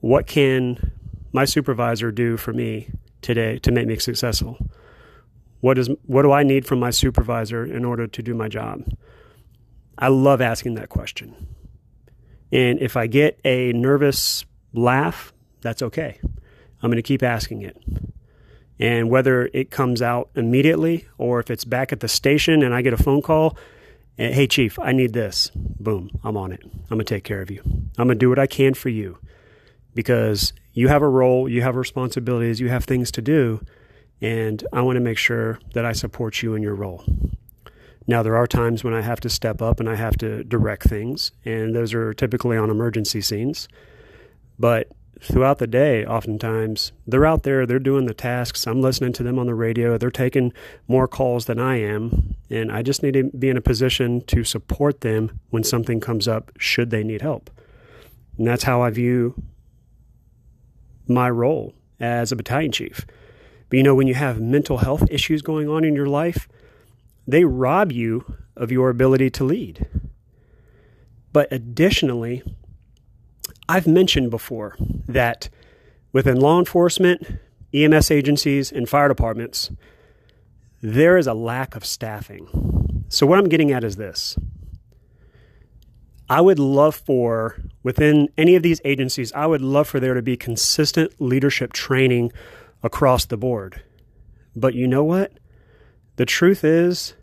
What 0.00 0.26
can 0.26 0.92
my 1.32 1.44
supervisor 1.44 2.10
do 2.10 2.36
for 2.36 2.52
me 2.52 2.90
today 3.24 3.58
to 3.60 3.72
make 3.72 3.86
me 3.86 3.98
successful? 3.98 4.56
What, 5.60 5.78
is, 5.78 5.88
what 6.06 6.22
do 6.22 6.30
I 6.30 6.42
need 6.42 6.66
from 6.66 6.78
my 6.78 6.90
supervisor 6.90 7.64
in 7.64 7.84
order 7.84 8.06
to 8.06 8.22
do 8.22 8.34
my 8.34 8.48
job? 8.48 8.84
I 9.98 10.08
love 10.08 10.40
asking 10.40 10.74
that 10.74 10.90
question. 10.90 11.34
And 12.52 12.78
if 12.80 12.96
I 12.96 13.06
get 13.06 13.40
a 13.44 13.72
nervous 13.72 14.44
laugh, 14.72 15.32
that's 15.62 15.82
okay. 15.82 16.20
I'm 16.82 16.90
going 16.90 16.96
to 16.96 17.02
keep 17.02 17.22
asking 17.22 17.62
it. 17.62 17.76
And 18.78 19.08
whether 19.08 19.48
it 19.54 19.70
comes 19.70 20.02
out 20.02 20.30
immediately 20.34 21.06
or 21.16 21.40
if 21.40 21.50
it's 21.50 21.64
back 21.64 21.92
at 21.92 22.00
the 22.00 22.08
station 22.08 22.62
and 22.62 22.74
I 22.74 22.82
get 22.82 22.92
a 22.92 23.02
phone 23.02 23.22
call, 23.22 23.56
eh, 24.18 24.32
hey, 24.32 24.46
Chief, 24.46 24.78
I 24.78 24.92
need 24.92 25.14
this. 25.14 25.50
Boom, 25.54 26.10
I'm 26.22 26.36
on 26.36 26.52
it. 26.52 26.60
I'm 26.62 26.98
going 26.98 26.98
to 26.98 27.04
take 27.04 27.24
care 27.24 27.40
of 27.40 27.50
you. 27.50 27.62
I'm 27.96 28.08
going 28.08 28.10
to 28.10 28.14
do 28.16 28.28
what 28.28 28.38
I 28.38 28.46
can 28.46 28.74
for 28.74 28.90
you 28.90 29.18
because 29.94 30.52
you 30.72 30.88
have 30.88 31.02
a 31.02 31.08
role, 31.08 31.48
you 31.48 31.62
have 31.62 31.76
responsibilities, 31.76 32.60
you 32.60 32.68
have 32.68 32.84
things 32.84 33.10
to 33.12 33.22
do. 33.22 33.64
And 34.20 34.64
I 34.72 34.82
want 34.82 34.96
to 34.96 35.00
make 35.00 35.18
sure 35.18 35.58
that 35.74 35.84
I 35.84 35.92
support 35.92 36.42
you 36.42 36.54
in 36.54 36.62
your 36.62 36.74
role. 36.74 37.04
Now, 38.06 38.22
there 38.22 38.36
are 38.36 38.46
times 38.46 38.84
when 38.84 38.94
I 38.94 39.00
have 39.00 39.20
to 39.20 39.30
step 39.30 39.62
up 39.62 39.80
and 39.80 39.88
I 39.88 39.94
have 39.94 40.16
to 40.18 40.44
direct 40.44 40.84
things, 40.84 41.32
and 41.44 41.74
those 41.74 41.94
are 41.94 42.12
typically 42.12 42.56
on 42.56 42.70
emergency 42.70 43.20
scenes. 43.20 43.66
But 44.58 44.88
throughout 45.20 45.58
the 45.58 45.66
day, 45.66 46.04
oftentimes, 46.04 46.92
they're 47.06 47.24
out 47.24 47.44
there, 47.44 47.64
they're 47.64 47.78
doing 47.78 48.06
the 48.06 48.14
tasks. 48.14 48.66
I'm 48.66 48.82
listening 48.82 49.14
to 49.14 49.22
them 49.22 49.38
on 49.38 49.46
the 49.46 49.54
radio. 49.54 49.96
They're 49.96 50.10
taking 50.10 50.52
more 50.86 51.08
calls 51.08 51.46
than 51.46 51.58
I 51.58 51.80
am. 51.80 52.36
And 52.50 52.70
I 52.70 52.82
just 52.82 53.02
need 53.02 53.14
to 53.14 53.24
be 53.24 53.48
in 53.48 53.56
a 53.56 53.62
position 53.62 54.20
to 54.26 54.44
support 54.44 55.00
them 55.00 55.40
when 55.50 55.64
something 55.64 55.98
comes 55.98 56.28
up, 56.28 56.52
should 56.58 56.90
they 56.90 57.04
need 57.04 57.22
help. 57.22 57.50
And 58.36 58.46
that's 58.46 58.64
how 58.64 58.82
I 58.82 58.90
view 58.90 59.42
my 61.06 61.30
role 61.30 61.74
as 62.00 62.32
a 62.32 62.36
battalion 62.36 62.72
chief. 62.72 63.06
But 63.68 63.76
you 63.76 63.82
know, 63.82 63.94
when 63.94 64.06
you 64.06 64.14
have 64.14 64.40
mental 64.40 64.78
health 64.78 65.04
issues 65.10 65.42
going 65.42 65.68
on 65.68 65.84
in 65.84 65.94
your 65.94 66.06
life, 66.06 66.48
they 67.26 67.44
rob 67.44 67.92
you 67.92 68.36
of 68.56 68.70
your 68.70 68.90
ability 68.90 69.30
to 69.30 69.44
lead. 69.44 69.86
But 71.32 71.52
additionally, 71.52 72.42
I've 73.68 73.86
mentioned 73.86 74.30
before 74.30 74.76
that 75.08 75.48
within 76.12 76.38
law 76.38 76.58
enforcement, 76.58 77.26
EMS 77.72 78.10
agencies, 78.10 78.70
and 78.70 78.88
fire 78.88 79.08
departments, 79.08 79.70
there 80.80 81.16
is 81.16 81.26
a 81.26 81.34
lack 81.34 81.74
of 81.74 81.84
staffing. 81.84 83.04
So, 83.08 83.26
what 83.26 83.38
I'm 83.38 83.48
getting 83.48 83.72
at 83.72 83.84
is 83.84 83.96
this 83.96 84.36
I 86.28 86.40
would 86.40 86.58
love 86.58 86.94
for, 86.94 87.60
within 87.82 88.28
any 88.38 88.56
of 88.56 88.62
these 88.62 88.80
agencies, 88.84 89.32
I 89.32 89.46
would 89.46 89.60
love 89.60 89.88
for 89.88 90.00
there 90.00 90.14
to 90.14 90.22
be 90.22 90.36
consistent 90.36 91.20
leadership 91.20 91.72
training 91.72 92.32
across 92.82 93.26
the 93.26 93.36
board. 93.36 93.82
But 94.56 94.74
you 94.74 94.86
know 94.86 95.04
what? 95.04 95.32
The 96.16 96.24
truth 96.24 96.64
is, 96.64 97.14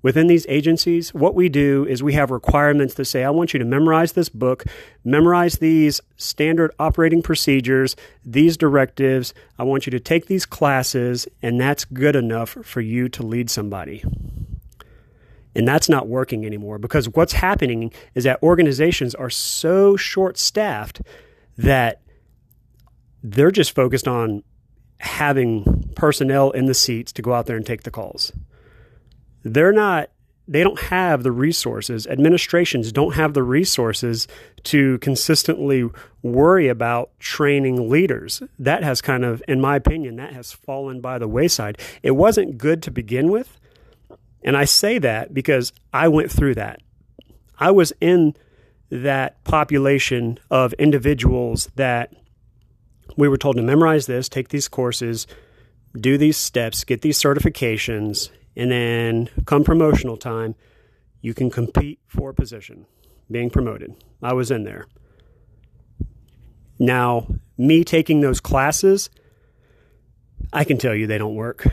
within 0.00 0.28
these 0.28 0.46
agencies, 0.48 1.12
what 1.12 1.34
we 1.34 1.48
do 1.48 1.84
is 1.88 2.02
we 2.02 2.12
have 2.14 2.30
requirements 2.30 2.94
that 2.94 3.04
say, 3.06 3.24
I 3.24 3.30
want 3.30 3.52
you 3.52 3.58
to 3.58 3.64
memorize 3.64 4.12
this 4.12 4.28
book, 4.28 4.64
memorize 5.04 5.58
these 5.58 6.00
standard 6.16 6.70
operating 6.78 7.20
procedures, 7.20 7.96
these 8.24 8.56
directives. 8.56 9.34
I 9.58 9.64
want 9.64 9.86
you 9.86 9.90
to 9.90 10.00
take 10.00 10.26
these 10.26 10.46
classes, 10.46 11.26
and 11.42 11.60
that's 11.60 11.84
good 11.84 12.16
enough 12.16 12.50
for 12.62 12.80
you 12.80 13.08
to 13.10 13.22
lead 13.22 13.50
somebody. 13.50 14.04
And 15.56 15.66
that's 15.66 15.88
not 15.88 16.06
working 16.06 16.44
anymore 16.44 16.78
because 16.78 17.08
what's 17.08 17.32
happening 17.32 17.90
is 18.14 18.24
that 18.24 18.42
organizations 18.42 19.14
are 19.14 19.30
so 19.30 19.96
short 19.96 20.36
staffed 20.36 21.00
that 21.56 22.02
they're 23.22 23.50
just 23.50 23.74
focused 23.74 24.06
on 24.06 24.42
having 24.98 25.90
personnel 25.96 26.50
in 26.50 26.66
the 26.66 26.74
seats 26.74 27.10
to 27.12 27.22
go 27.22 27.32
out 27.32 27.46
there 27.46 27.56
and 27.56 27.64
take 27.64 27.84
the 27.84 27.90
calls. 27.90 28.32
They're 29.42 29.72
not 29.72 30.10
they 30.48 30.62
don't 30.62 30.78
have 30.78 31.24
the 31.24 31.32
resources. 31.32 32.06
Administrations 32.06 32.92
don't 32.92 33.14
have 33.14 33.34
the 33.34 33.42
resources 33.42 34.28
to 34.62 34.96
consistently 34.98 35.88
worry 36.22 36.68
about 36.68 37.18
training 37.18 37.90
leaders. 37.90 38.42
That 38.56 38.84
has 38.84 39.00
kind 39.00 39.24
of 39.24 39.42
in 39.48 39.60
my 39.60 39.76
opinion 39.76 40.16
that 40.16 40.34
has 40.34 40.52
fallen 40.52 41.00
by 41.00 41.18
the 41.18 41.26
wayside. 41.26 41.80
It 42.02 42.12
wasn't 42.12 42.58
good 42.58 42.82
to 42.82 42.90
begin 42.90 43.30
with 43.30 43.58
and 44.46 44.56
I 44.56 44.64
say 44.64 44.98
that 45.00 45.34
because 45.34 45.72
I 45.92 46.06
went 46.06 46.30
through 46.30 46.54
that. 46.54 46.80
I 47.58 47.72
was 47.72 47.92
in 48.00 48.36
that 48.90 49.42
population 49.42 50.38
of 50.50 50.72
individuals 50.74 51.68
that 51.74 52.14
we 53.16 53.28
were 53.28 53.36
told 53.36 53.56
to 53.56 53.62
memorize 53.62 54.06
this, 54.06 54.28
take 54.28 54.50
these 54.50 54.68
courses, 54.68 55.26
do 55.98 56.16
these 56.16 56.36
steps, 56.36 56.84
get 56.84 57.02
these 57.02 57.18
certifications, 57.20 58.30
and 58.54 58.70
then 58.70 59.28
come 59.46 59.64
promotional 59.64 60.16
time, 60.16 60.54
you 61.20 61.34
can 61.34 61.50
compete 61.50 61.98
for 62.06 62.30
a 62.30 62.34
position, 62.34 62.86
being 63.30 63.50
promoted. 63.50 63.94
I 64.22 64.34
was 64.34 64.52
in 64.52 64.62
there. 64.62 64.86
Now, 66.78 67.26
me 67.58 67.82
taking 67.82 68.20
those 68.20 68.40
classes, 68.40 69.10
I 70.52 70.62
can 70.62 70.78
tell 70.78 70.94
you 70.94 71.06
they 71.06 71.18
don't 71.18 71.34
work. 71.34 71.66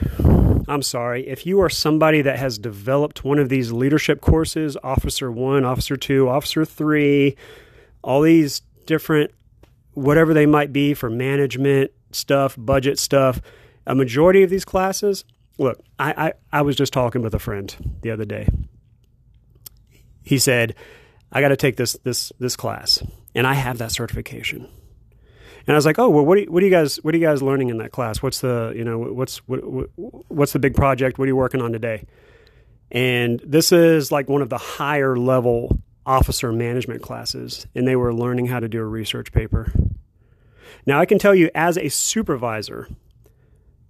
I'm 0.68 0.82
sorry. 0.82 1.28
If 1.28 1.46
you 1.46 1.62
are 1.62 1.70
somebody 1.70 2.22
that 2.22 2.40
has 2.40 2.58
developed 2.58 3.24
one 3.24 3.40
of 3.40 3.50
these 3.50 3.72
leadership 3.72 4.22
courses, 4.22 4.78
Officer 4.84 5.32
1, 5.32 5.66
Officer 5.66 5.98
2, 5.98 6.30
Officer 6.30 6.64
3, 6.64 7.36
all 8.02 8.22
these 8.22 8.62
different, 8.86 9.32
whatever 9.94 10.34
they 10.34 10.46
might 10.46 10.72
be 10.72 10.94
for 10.94 11.10
management 11.10 11.92
stuff, 12.12 12.56
budget 12.58 12.98
stuff, 12.98 13.42
a 13.86 13.96
majority 13.96 14.44
of 14.44 14.50
these 14.50 14.66
classes, 14.66 15.26
look, 15.58 15.82
I, 16.00 16.28
I, 16.28 16.34
I 16.60 16.62
was 16.62 16.76
just 16.76 16.94
talking 16.94 17.22
with 17.22 17.34
a 17.34 17.40
friend 17.40 17.98
the 18.02 18.12
other 18.12 18.26
day. 18.26 18.48
He 20.24 20.40
said, 20.40 20.76
I 21.32 21.42
got 21.42 21.50
to 21.50 21.58
take 21.58 21.76
this, 21.76 21.94
this, 22.04 22.32
this 22.40 22.56
class, 22.56 23.04
and 23.36 23.46
I 23.46 23.54
have 23.54 23.80
that 23.80 23.92
certification. 23.92 24.70
And 25.66 25.76
I 25.76 25.78
was 25.78 25.86
like, 25.86 25.98
oh, 25.98 26.10
well, 26.10 26.26
what, 26.26 26.40
you, 26.40 26.52
what 26.52 26.62
are 26.62 26.66
you 26.66 26.72
guys, 26.72 26.98
what 27.04 27.14
are 27.14 27.18
you 27.18 27.26
guys 27.26 27.42
learning 27.42 27.70
in 27.70 27.78
that 27.78 27.92
class? 27.92 28.22
What's 28.22 28.42
the, 28.42 28.74
you 28.76 28.84
know, 28.84 29.00
what's, 29.00 29.38
what, 29.48 29.60
what's 30.28 30.54
the 30.54 30.60
big 30.60 30.76
project? 30.76 31.18
What 31.18 31.26
are 31.26 31.28
you 31.28 31.36
working 31.36 31.62
on 31.62 31.72
today? 31.72 32.06
And 32.92 33.42
this 33.46 33.72
is 33.72 34.12
like 34.12 34.30
one 34.30 34.42
of 34.42 34.50
the 34.50 34.58
higher 34.58 35.16
level 35.16 35.80
officer 36.06 36.52
management 36.52 37.02
classes, 37.02 37.66
and 37.74 37.88
they 37.88 37.96
were 37.96 38.14
learning 38.14 38.48
how 38.48 38.60
to 38.60 38.68
do 38.68 38.80
a 38.80 38.86
research 38.86 39.32
paper. 39.32 39.72
Now, 40.86 41.00
I 41.00 41.06
can 41.06 41.18
tell 41.18 41.34
you 41.34 41.50
as 41.56 41.78
a 41.78 41.90
supervisor, 41.90 42.90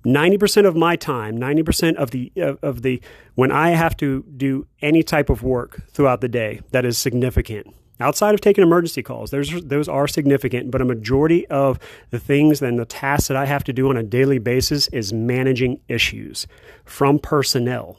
90% 0.05 0.67
of 0.67 0.75
my 0.75 0.95
time, 0.95 1.37
90% 1.39 1.95
of 1.95 2.11
the 2.11 2.31
of 2.61 2.81
the 2.81 3.01
when 3.35 3.51
I 3.51 3.69
have 3.69 3.95
to 3.97 4.23
do 4.35 4.67
any 4.81 5.01
type 5.01 5.29
of 5.29 5.43
work 5.43 5.89
throughout 5.91 6.21
the 6.21 6.27
day 6.27 6.61
that 6.71 6.85
is 6.85 6.97
significant, 6.97 7.73
outside 7.99 8.33
of 8.33 8.41
taking 8.41 8.63
emergency 8.63 9.03
calls, 9.03 9.31
those 9.31 9.49
those 9.63 9.87
are 9.87 10.07
significant, 10.07 10.71
but 10.71 10.81
a 10.81 10.85
majority 10.85 11.47
of 11.47 11.79
the 12.09 12.19
things 12.19 12.61
and 12.61 12.79
the 12.79 12.85
tasks 12.85 13.27
that 13.27 13.37
I 13.37 13.45
have 13.45 13.63
to 13.65 13.73
do 13.73 13.89
on 13.89 13.97
a 13.97 14.03
daily 14.03 14.39
basis 14.39 14.87
is 14.89 15.13
managing 15.13 15.79
issues 15.87 16.47
from 16.85 17.19
personnel. 17.19 17.97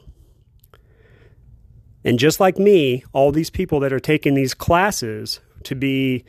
And 2.03 2.19
just 2.19 2.39
like 2.39 2.59
me, 2.59 3.03
all 3.13 3.31
these 3.31 3.49
people 3.49 3.79
that 3.79 3.91
are 3.91 3.99
taking 3.99 4.35
these 4.35 4.53
classes 4.53 5.39
to 5.63 5.73
be 5.73 6.23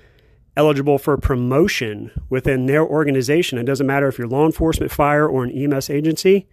eligible 0.57 0.97
for 0.97 1.19
promotion 1.19 2.11
within 2.31 2.65
their 2.65 2.83
organization, 2.83 3.59
it 3.59 3.65
doesn't 3.65 3.87
matter 3.87 4.09
if 4.09 4.17
you're 4.17 4.27
law 4.27 4.47
enforcement, 4.47 4.91
fire, 4.91 5.29
or 5.29 5.45
an 5.45 5.51
EMS 5.51 5.91
agency, 5.91 6.49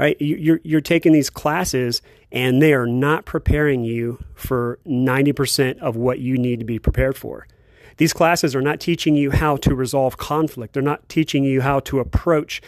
right? 0.00 0.16
You're, 0.18 0.60
you're 0.64 0.80
taking 0.80 1.12
these 1.12 1.28
classes 1.28 2.00
and 2.32 2.62
they 2.62 2.72
are 2.72 2.86
not 2.86 3.26
preparing 3.26 3.84
you 3.84 4.24
for 4.34 4.78
90% 4.86 5.78
of 5.78 5.94
what 5.94 6.20
you 6.20 6.38
need 6.38 6.58
to 6.60 6.64
be 6.64 6.78
prepared 6.78 7.18
for. 7.18 7.46
These 7.98 8.14
classes 8.14 8.56
are 8.56 8.62
not 8.62 8.80
teaching 8.80 9.14
you 9.14 9.30
how 9.30 9.56
to 9.58 9.74
resolve 9.74 10.16
conflict. 10.16 10.72
They're 10.72 10.82
not 10.82 11.06
teaching 11.10 11.44
you 11.44 11.60
how 11.60 11.80
to 11.80 12.00
approach 12.00 12.62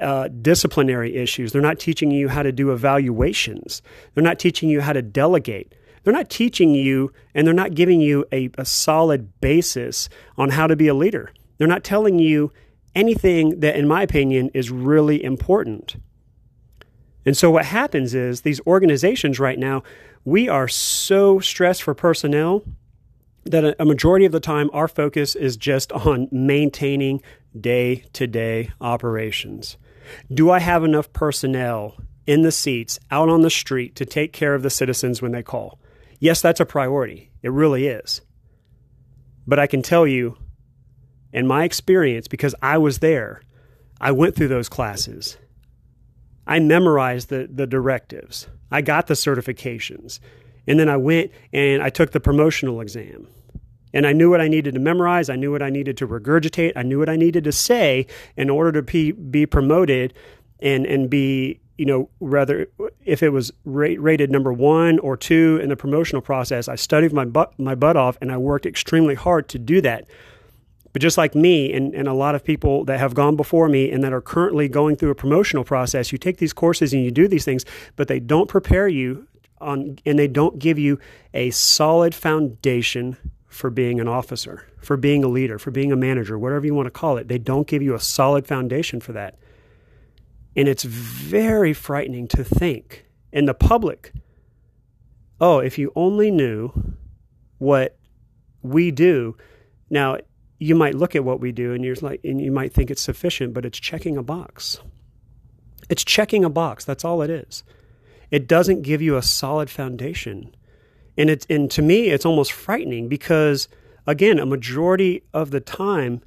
uh, 0.00 0.28
disciplinary 0.28 1.16
issues. 1.16 1.50
They're 1.50 1.60
not 1.60 1.80
teaching 1.80 2.12
you 2.12 2.28
how 2.28 2.44
to 2.44 2.52
do 2.52 2.70
evaluations. 2.70 3.82
They're 4.14 4.22
not 4.22 4.38
teaching 4.38 4.68
you 4.68 4.80
how 4.80 4.92
to 4.92 5.02
delegate. 5.02 5.74
They're 6.04 6.12
not 6.12 6.30
teaching 6.30 6.72
you 6.72 7.12
and 7.34 7.44
they're 7.44 7.54
not 7.54 7.74
giving 7.74 8.00
you 8.00 8.26
a, 8.30 8.48
a 8.58 8.64
solid 8.64 9.40
basis 9.40 10.08
on 10.36 10.50
how 10.50 10.68
to 10.68 10.76
be 10.76 10.86
a 10.86 10.94
leader. 10.94 11.32
They're 11.58 11.66
not 11.66 11.82
telling 11.82 12.20
you 12.20 12.52
anything 12.94 13.58
that, 13.58 13.74
in 13.74 13.88
my 13.88 14.02
opinion, 14.02 14.50
is 14.54 14.70
really 14.70 15.24
important. 15.24 15.96
And 17.26 17.36
so 17.36 17.50
what 17.50 17.66
happens 17.66 18.14
is 18.14 18.40
these 18.40 18.60
organizations 18.66 19.40
right 19.40 19.58
now, 19.58 19.82
we 20.24 20.48
are 20.48 20.68
so 20.68 21.40
stressed 21.40 21.82
for 21.82 21.92
personnel 21.92 22.62
that 23.44 23.76
a 23.78 23.84
majority 23.84 24.24
of 24.24 24.32
the 24.32 24.40
time 24.40 24.70
our 24.72 24.88
focus 24.88 25.34
is 25.34 25.56
just 25.56 25.92
on 25.92 26.28
maintaining 26.30 27.20
day 27.60 28.04
to 28.12 28.26
day 28.26 28.70
operations. 28.80 29.76
Do 30.32 30.50
I 30.50 30.60
have 30.60 30.84
enough 30.84 31.12
personnel 31.12 31.96
in 32.26 32.42
the 32.42 32.52
seats 32.52 32.98
out 33.10 33.28
on 33.28 33.42
the 33.42 33.50
street 33.50 33.96
to 33.96 34.04
take 34.04 34.32
care 34.32 34.54
of 34.54 34.62
the 34.62 34.70
citizens 34.70 35.20
when 35.20 35.32
they 35.32 35.42
call? 35.42 35.80
Yes, 36.20 36.40
that's 36.40 36.60
a 36.60 36.66
priority. 36.66 37.30
It 37.42 37.50
really 37.50 37.88
is. 37.88 38.20
But 39.46 39.58
I 39.58 39.66
can 39.66 39.82
tell 39.82 40.06
you, 40.06 40.36
in 41.32 41.46
my 41.46 41.64
experience, 41.64 42.28
because 42.28 42.54
I 42.62 42.78
was 42.78 42.98
there, 42.98 43.42
I 44.00 44.12
went 44.12 44.34
through 44.34 44.48
those 44.48 44.68
classes 44.68 45.36
I 46.46 46.60
memorized 46.60 47.28
the, 47.28 47.48
the 47.52 47.66
directives. 47.66 48.48
I 48.70 48.80
got 48.82 49.06
the 49.06 49.14
certifications. 49.14 50.20
And 50.66 50.78
then 50.78 50.88
I 50.88 50.96
went 50.96 51.30
and 51.52 51.82
I 51.82 51.90
took 51.90 52.12
the 52.12 52.20
promotional 52.20 52.80
exam. 52.80 53.28
And 53.92 54.06
I 54.06 54.12
knew 54.12 54.30
what 54.30 54.40
I 54.40 54.48
needed 54.48 54.74
to 54.74 54.80
memorize. 54.80 55.30
I 55.30 55.36
knew 55.36 55.52
what 55.52 55.62
I 55.62 55.70
needed 55.70 55.96
to 55.98 56.06
regurgitate. 56.06 56.72
I 56.76 56.82
knew 56.82 56.98
what 56.98 57.08
I 57.08 57.16
needed 57.16 57.44
to 57.44 57.52
say 57.52 58.06
in 58.36 58.50
order 58.50 58.72
to 58.72 58.82
be, 58.82 59.12
be 59.12 59.46
promoted 59.46 60.12
and, 60.60 60.84
and 60.86 61.08
be, 61.08 61.60
you 61.78 61.86
know, 61.86 62.10
rather, 62.20 62.68
if 63.04 63.22
it 63.22 63.30
was 63.30 63.52
rate, 63.64 64.00
rated 64.00 64.30
number 64.30 64.52
one 64.52 64.98
or 64.98 65.16
two 65.16 65.58
in 65.62 65.68
the 65.68 65.76
promotional 65.76 66.20
process, 66.20 66.68
I 66.68 66.74
studied 66.74 67.12
my 67.12 67.24
butt, 67.24 67.58
my 67.58 67.74
butt 67.74 67.96
off 67.96 68.18
and 68.20 68.30
I 68.32 68.36
worked 68.36 68.66
extremely 68.66 69.14
hard 69.14 69.48
to 69.50 69.58
do 69.58 69.80
that. 69.82 70.06
But 70.96 71.02
just 71.02 71.18
like 71.18 71.34
me 71.34 71.74
and, 71.74 71.94
and 71.94 72.08
a 72.08 72.14
lot 72.14 72.34
of 72.34 72.42
people 72.42 72.82
that 72.86 72.98
have 72.98 73.12
gone 73.12 73.36
before 73.36 73.68
me 73.68 73.90
and 73.90 74.02
that 74.02 74.14
are 74.14 74.22
currently 74.22 74.66
going 74.66 74.96
through 74.96 75.10
a 75.10 75.14
promotional 75.14 75.62
process, 75.62 76.10
you 76.10 76.16
take 76.16 76.38
these 76.38 76.54
courses 76.54 76.94
and 76.94 77.04
you 77.04 77.10
do 77.10 77.28
these 77.28 77.44
things, 77.44 77.66
but 77.96 78.08
they 78.08 78.18
don't 78.18 78.48
prepare 78.48 78.88
you 78.88 79.28
on 79.60 79.98
and 80.06 80.18
they 80.18 80.26
don't 80.26 80.58
give 80.58 80.78
you 80.78 80.98
a 81.34 81.50
solid 81.50 82.14
foundation 82.14 83.18
for 83.46 83.68
being 83.68 84.00
an 84.00 84.08
officer, 84.08 84.66
for 84.80 84.96
being 84.96 85.22
a 85.22 85.28
leader, 85.28 85.58
for 85.58 85.70
being 85.70 85.92
a 85.92 85.96
manager, 85.96 86.38
whatever 86.38 86.64
you 86.64 86.72
want 86.72 86.86
to 86.86 86.90
call 86.90 87.18
it. 87.18 87.28
They 87.28 87.36
don't 87.36 87.66
give 87.66 87.82
you 87.82 87.94
a 87.94 88.00
solid 88.00 88.46
foundation 88.46 88.98
for 88.98 89.12
that. 89.12 89.36
And 90.56 90.66
it's 90.66 90.84
very 90.84 91.74
frightening 91.74 92.26
to 92.28 92.42
think 92.42 93.04
in 93.34 93.44
the 93.44 93.52
public, 93.52 94.14
oh, 95.42 95.58
if 95.58 95.76
you 95.76 95.92
only 95.94 96.30
knew 96.30 96.72
what 97.58 97.98
we 98.62 98.90
do. 98.90 99.36
Now, 99.90 100.16
you 100.58 100.74
might 100.74 100.94
look 100.94 101.14
at 101.14 101.24
what 101.24 101.40
we 101.40 101.52
do 101.52 101.74
and 101.74 101.84
you're 101.84 101.96
like 102.00 102.20
and 102.24 102.40
you 102.40 102.50
might 102.52 102.72
think 102.72 102.90
it's 102.90 103.02
sufficient 103.02 103.52
but 103.54 103.64
it's 103.64 103.78
checking 103.78 104.16
a 104.16 104.22
box 104.22 104.80
it's 105.88 106.04
checking 106.04 106.44
a 106.44 106.50
box 106.50 106.84
that's 106.84 107.04
all 107.04 107.22
it 107.22 107.30
is 107.30 107.62
It 108.30 108.48
doesn't 108.48 108.82
give 108.82 109.02
you 109.02 109.16
a 109.16 109.22
solid 109.22 109.70
foundation. 109.70 110.54
And 111.16 111.30
it's 111.30 111.46
and 111.48 111.70
to 111.72 111.82
me 111.82 112.08
it's 112.08 112.26
almost 112.26 112.52
frightening 112.52 113.08
because 113.08 113.68
again, 114.06 114.38
a 114.38 114.46
majority 114.46 115.22
of 115.32 115.50
the 115.50 115.60
time 115.60 116.22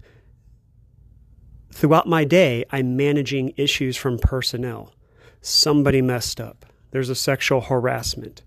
throughout 1.72 2.08
my 2.08 2.24
day, 2.24 2.66
I'm 2.72 2.96
managing 2.98 3.54
issues 3.58 3.98
from 3.98 4.18
personnel. 4.18 4.94
Somebody 5.42 6.02
messed 6.02 6.42
up. 6.42 6.66
There's 6.92 7.10
a 7.10 7.16
sexual 7.16 7.62
harassment. 7.62 8.44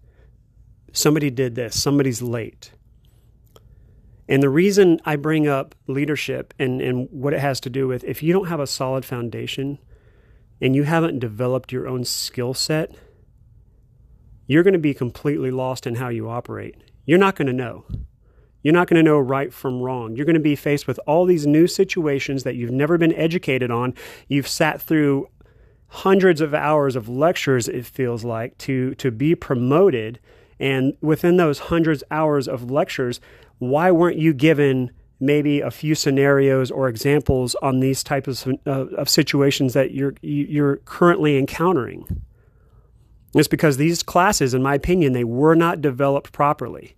Somebody 0.93 1.31
did 1.31 1.55
this. 1.55 1.81
Somebody's 1.81 2.21
late. 2.21 2.73
And 4.29 4.43
the 4.43 4.49
reason 4.49 5.00
I 5.05 5.17
bring 5.17 5.49
up 5.49 5.75
leadership 5.87 6.55
and, 6.59 6.81
and 6.81 7.09
what 7.11 7.33
it 7.33 7.41
has 7.41 7.61
to 7.61 7.71
do 7.71 7.88
with 7.88 8.05
if 8.05 8.23
you 8.23 8.33
don't 8.33 8.49
have 8.49 8.61
a 8.61 8.67
solid 8.67 9.05
foundation 9.05 9.79
and 10.61 10.76
you 10.76 10.85
haven't 10.85 11.19
developed 11.19 11.73
your 11.73 11.88
own 11.88 12.05
skill 12.05 12.55
set, 12.55 12.95
you're 14.47 14.62
going 14.62 14.73
to 14.73 14.79
be 14.79 14.95
completely 14.95 15.50
lost 15.50 15.87
in 15.87 15.97
how 15.97 16.09
you 16.09 16.29
operate. 16.29 16.76
You're 17.05 17.19
not 17.19 17.35
going 17.35 17.49
to 17.49 17.52
know. 17.52 17.85
You're 18.62 18.75
not 18.75 18.87
going 18.87 19.02
to 19.02 19.02
know 19.02 19.19
right 19.19 19.52
from 19.52 19.81
wrong. 19.81 20.14
You're 20.14 20.26
going 20.26 20.35
to 20.35 20.41
be 20.41 20.55
faced 20.55 20.87
with 20.87 21.00
all 21.07 21.25
these 21.25 21.47
new 21.47 21.67
situations 21.67 22.45
that 22.45 22.55
you've 22.55 22.71
never 22.71 22.97
been 22.97 23.14
educated 23.14 23.71
on. 23.73 23.95
You've 24.29 24.47
sat 24.47 24.81
through 24.81 25.29
hundreds 25.88 26.41
of 26.41 26.55
hours 26.55 26.97
of 26.97 27.09
lectures, 27.09 27.69
it 27.69 27.85
feels 27.85 28.25
like, 28.25 28.57
to, 28.59 28.95
to 28.95 29.11
be 29.11 29.35
promoted. 29.35 30.21
And 30.61 30.97
within 31.00 31.38
those 31.38 31.59
hundreds 31.59 32.02
of 32.02 32.09
hours 32.12 32.47
of 32.47 32.71
lectures, 32.71 33.21
why 33.62 33.92
weren't 33.92 34.19
you 34.19 34.33
given 34.33 34.90
maybe 35.21 35.61
a 35.61 35.71
few 35.71 35.95
scenarios 35.95 36.69
or 36.69 36.88
examples 36.88 37.54
on 37.62 37.78
these 37.78 38.02
types 38.02 38.45
of, 38.45 38.59
uh, 38.66 38.87
of 38.97 39.09
situations 39.09 39.73
that 39.73 39.92
you're, 39.92 40.14
you're 40.21 40.78
currently 40.78 41.38
encountering? 41.38 42.04
It's 43.35 43.47
because 43.47 43.76
these 43.76 44.02
classes, 44.02 44.52
in 44.52 44.64
my 44.64 44.75
opinion, 44.75 45.12
they 45.12 45.23
were 45.23 45.54
not 45.54 45.81
developed 45.81 46.33
properly. 46.33 46.97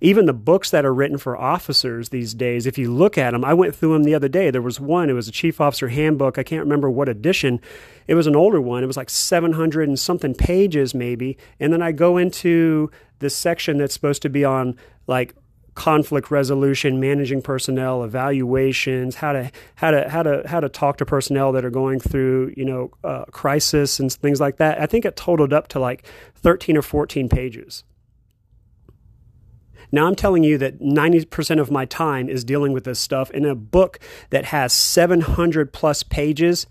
Even 0.00 0.26
the 0.26 0.32
books 0.32 0.70
that 0.70 0.84
are 0.84 0.94
written 0.94 1.18
for 1.18 1.36
officers 1.36 2.10
these 2.10 2.34
days, 2.34 2.66
if 2.66 2.78
you 2.78 2.94
look 2.94 3.18
at 3.18 3.32
them, 3.32 3.44
I 3.44 3.54
went 3.54 3.74
through 3.74 3.94
them 3.94 4.04
the 4.04 4.14
other 4.14 4.28
day. 4.28 4.52
There 4.52 4.62
was 4.62 4.78
one, 4.78 5.10
it 5.10 5.14
was 5.14 5.26
a 5.26 5.32
Chief 5.32 5.60
Officer 5.60 5.88
Handbook. 5.88 6.38
I 6.38 6.44
can't 6.44 6.62
remember 6.62 6.88
what 6.88 7.08
edition. 7.08 7.60
It 8.06 8.14
was 8.14 8.28
an 8.28 8.36
older 8.36 8.60
one. 8.60 8.84
It 8.84 8.86
was 8.86 8.96
like 8.96 9.10
700 9.10 9.88
and 9.88 9.98
something 9.98 10.34
pages, 10.34 10.94
maybe. 10.94 11.36
And 11.58 11.72
then 11.72 11.82
I 11.82 11.90
go 11.90 12.16
into 12.16 12.92
this 13.18 13.36
section 13.36 13.78
that's 13.78 13.94
supposed 13.94 14.22
to 14.22 14.28
be 14.28 14.44
on 14.44 14.76
like 15.08 15.34
conflict 15.74 16.30
resolution, 16.30 17.00
managing 17.00 17.42
personnel, 17.42 18.02
evaluations, 18.04 19.16
how 19.16 19.32
to 19.32 19.50
how 19.76 19.90
to 19.90 20.08
how 20.08 20.22
to 20.22 20.42
how 20.46 20.60
to 20.60 20.68
talk 20.68 20.96
to 20.98 21.06
personnel 21.06 21.52
that 21.52 21.64
are 21.64 21.70
going 21.70 22.00
through 22.00 22.52
you 22.56 22.64
know 22.64 22.90
uh, 23.04 23.24
crisis 23.26 24.00
and 24.00 24.12
things 24.12 24.40
like 24.40 24.56
that. 24.56 24.80
I 24.80 24.86
think 24.86 25.04
it 25.04 25.16
totaled 25.16 25.52
up 25.52 25.68
to 25.68 25.80
like 25.80 26.04
thirteen 26.34 26.76
or 26.76 26.82
fourteen 26.82 27.28
pages. 27.28 27.84
Now 29.92 30.06
I'm 30.06 30.14
telling 30.14 30.44
you 30.44 30.56
that 30.58 30.80
90% 30.80 31.60
of 31.60 31.70
my 31.70 31.84
time 31.84 32.28
is 32.28 32.44
dealing 32.44 32.72
with 32.72 32.84
this 32.84 33.00
stuff 33.00 33.28
in 33.32 33.44
a 33.44 33.56
book 33.56 33.98
that 34.30 34.46
has 34.46 34.72
700 34.72 35.72
plus 35.72 36.04
pages. 36.04 36.66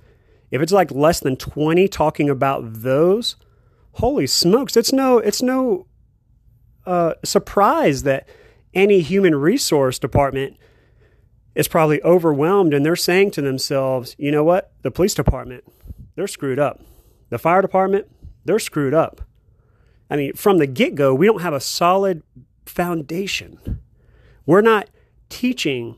If 0.52 0.62
it's 0.62 0.72
like 0.72 0.90
less 0.92 1.20
than 1.20 1.36
20 1.36 1.88
talking 1.90 2.30
about 2.30 2.62
those, 2.66 3.36
holy 3.94 4.26
smokes, 4.26 4.78
it's 4.78 4.94
no 4.94 5.18
it's 5.18 5.42
no 5.42 5.86
uh, 6.86 7.14
surprise 7.24 8.04
that 8.04 8.28
any 8.74 9.02
human 9.02 9.36
resource 9.36 10.00
department 10.00 10.58
is 11.56 11.68
probably 11.68 12.02
overwhelmed 12.04 12.74
and 12.74 12.86
they're 12.86 12.96
saying 12.96 13.32
to 13.32 13.42
themselves, 13.42 14.16
you 14.18 14.32
know 14.32 14.44
what? 14.44 14.72
The 14.84 14.92
police 14.92 15.14
department, 15.14 15.64
they're 16.16 16.28
screwed 16.28 16.60
up. 16.60 16.82
The 17.30 17.38
fire 17.38 17.62
department, 17.62 18.08
they're 18.46 18.60
screwed 18.60 18.94
up. 18.94 19.22
I 20.10 20.16
mean, 20.16 20.34
from 20.34 20.58
the 20.58 20.68
get 20.68 20.96
go, 20.96 21.14
we 21.14 21.28
don't 21.28 21.42
have 21.42 21.54
a 21.54 21.60
solid 21.60 22.24
foundation. 22.66 23.80
We're 24.46 24.62
not 24.62 24.90
teaching, 25.30 25.96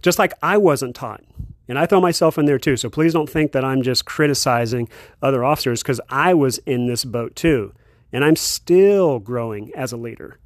just 0.00 0.18
like 0.18 0.32
I 0.42 0.56
wasn't 0.56 0.94
taught. 0.94 1.22
And 1.68 1.78
I 1.78 1.86
throw 1.86 2.00
myself 2.00 2.36
in 2.36 2.46
there 2.46 2.58
too. 2.58 2.76
So 2.76 2.90
please 2.90 3.12
don't 3.12 3.28
think 3.28 3.52
that 3.52 3.64
I'm 3.64 3.82
just 3.82 4.04
criticizing 4.04 4.88
other 5.22 5.44
officers 5.44 5.82
because 5.82 6.00
I 6.08 6.34
was 6.34 6.58
in 6.58 6.86
this 6.86 7.04
boat 7.04 7.36
too. 7.36 7.72
And 8.12 8.24
I'm 8.24 8.36
still 8.36 9.20
growing 9.20 9.70
as 9.74 9.92
a 9.92 9.96
leader. 9.96 10.40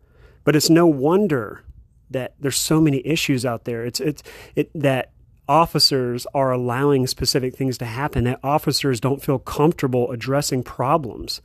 But 0.45 0.55
it's 0.55 0.71
no 0.71 0.87
wonder 0.87 1.65
that 2.11 2.35
there's 2.39 2.57
so 2.57 2.81
many 2.81 3.07
issues 3.07 3.45
out 3.45 3.65
there. 3.65 3.85
It's 3.85 4.01
it's 4.01 4.23
it 4.55 4.71
that 4.75 5.11
officers 5.49 6.27
are 6.35 6.53
allowing 6.53 7.07
specific 7.07 7.57
things 7.57 7.79
to 7.79 7.85
happen. 7.85 8.25
That 8.25 8.41
officers 8.43 9.01
don't 9.01 9.23
feel 9.23 9.39
comfortable 9.39 10.11
addressing 10.11 10.63
problems. 10.63 11.41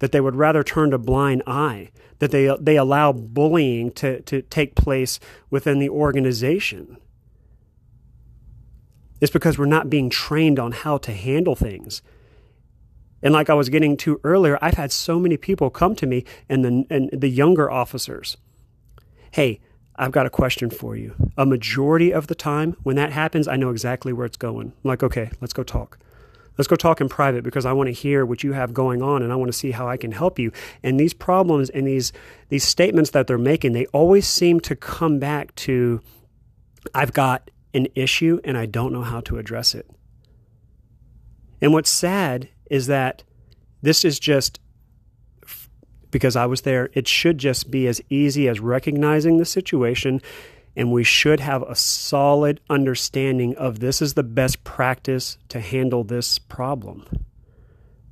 That 0.00 0.12
they 0.12 0.20
would 0.20 0.36
rather 0.36 0.62
turn 0.62 0.92
a 0.92 0.98
blind 0.98 1.42
eye. 1.46 1.90
That 2.18 2.30
they 2.30 2.54
they 2.60 2.76
allow 2.76 3.12
bullying 3.12 3.90
to 3.92 4.20
to 4.22 4.42
take 4.42 4.74
place 4.74 5.20
within 5.50 5.78
the 5.78 5.88
organization. 5.88 6.96
It's 9.20 9.32
because 9.32 9.58
we're 9.58 9.66
not 9.66 9.90
being 9.90 10.10
trained 10.10 10.58
on 10.58 10.72
how 10.72 10.98
to 10.98 11.12
handle 11.12 11.56
things. 11.56 12.02
And 13.22 13.34
like 13.34 13.50
I 13.50 13.54
was 13.54 13.68
getting 13.68 13.96
to 13.98 14.20
earlier, 14.22 14.58
I've 14.62 14.74
had 14.74 14.92
so 14.92 15.18
many 15.18 15.36
people 15.36 15.70
come 15.70 15.94
to 15.96 16.06
me 16.06 16.24
and 16.48 16.64
the 16.64 16.86
and 16.90 17.10
the 17.12 17.28
younger 17.28 17.70
officers. 17.70 18.36
Hey, 19.32 19.60
I've 19.96 20.12
got 20.12 20.26
a 20.26 20.30
question 20.30 20.70
for 20.70 20.96
you. 20.96 21.14
A 21.36 21.44
majority 21.44 22.12
of 22.12 22.28
the 22.28 22.34
time 22.34 22.76
when 22.84 22.96
that 22.96 23.12
happens, 23.12 23.48
I 23.48 23.56
know 23.56 23.70
exactly 23.70 24.12
where 24.12 24.26
it's 24.26 24.36
going. 24.36 24.68
I'm 24.68 24.88
like, 24.88 25.02
okay, 25.02 25.30
let's 25.40 25.52
go 25.52 25.64
talk. 25.64 25.98
Let's 26.56 26.68
go 26.68 26.76
talk 26.76 27.00
in 27.00 27.08
private 27.08 27.44
because 27.44 27.66
I 27.66 27.72
want 27.72 27.88
to 27.88 27.92
hear 27.92 28.24
what 28.26 28.42
you 28.42 28.52
have 28.52 28.74
going 28.74 29.02
on 29.02 29.22
and 29.22 29.32
I 29.32 29.36
want 29.36 29.50
to 29.50 29.56
see 29.56 29.70
how 29.70 29.88
I 29.88 29.96
can 29.96 30.10
help 30.12 30.38
you. 30.38 30.50
And 30.82 30.98
these 30.98 31.14
problems 31.14 31.70
and 31.70 31.86
these 31.86 32.12
these 32.48 32.64
statements 32.64 33.10
that 33.10 33.26
they're 33.26 33.38
making, 33.38 33.72
they 33.72 33.86
always 33.86 34.26
seem 34.26 34.60
to 34.60 34.76
come 34.76 35.18
back 35.18 35.54
to 35.56 36.00
I've 36.94 37.12
got 37.12 37.50
an 37.74 37.88
issue 37.94 38.40
and 38.44 38.56
I 38.56 38.66
don't 38.66 38.92
know 38.92 39.02
how 39.02 39.20
to 39.22 39.38
address 39.38 39.74
it. 39.74 39.88
And 41.60 41.72
what's 41.72 41.90
sad 41.90 42.48
is 42.70 42.86
that 42.86 43.22
this 43.82 44.04
is 44.04 44.18
just 44.18 44.60
because 46.10 46.36
I 46.36 46.46
was 46.46 46.62
there. 46.62 46.90
It 46.94 47.06
should 47.06 47.38
just 47.38 47.70
be 47.70 47.86
as 47.86 48.00
easy 48.08 48.48
as 48.48 48.60
recognizing 48.60 49.36
the 49.36 49.44
situation, 49.44 50.20
and 50.76 50.92
we 50.92 51.04
should 51.04 51.40
have 51.40 51.62
a 51.62 51.74
solid 51.74 52.60
understanding 52.70 53.56
of 53.56 53.80
this 53.80 54.00
is 54.00 54.14
the 54.14 54.22
best 54.22 54.64
practice 54.64 55.38
to 55.48 55.60
handle 55.60 56.04
this 56.04 56.38
problem. 56.38 57.06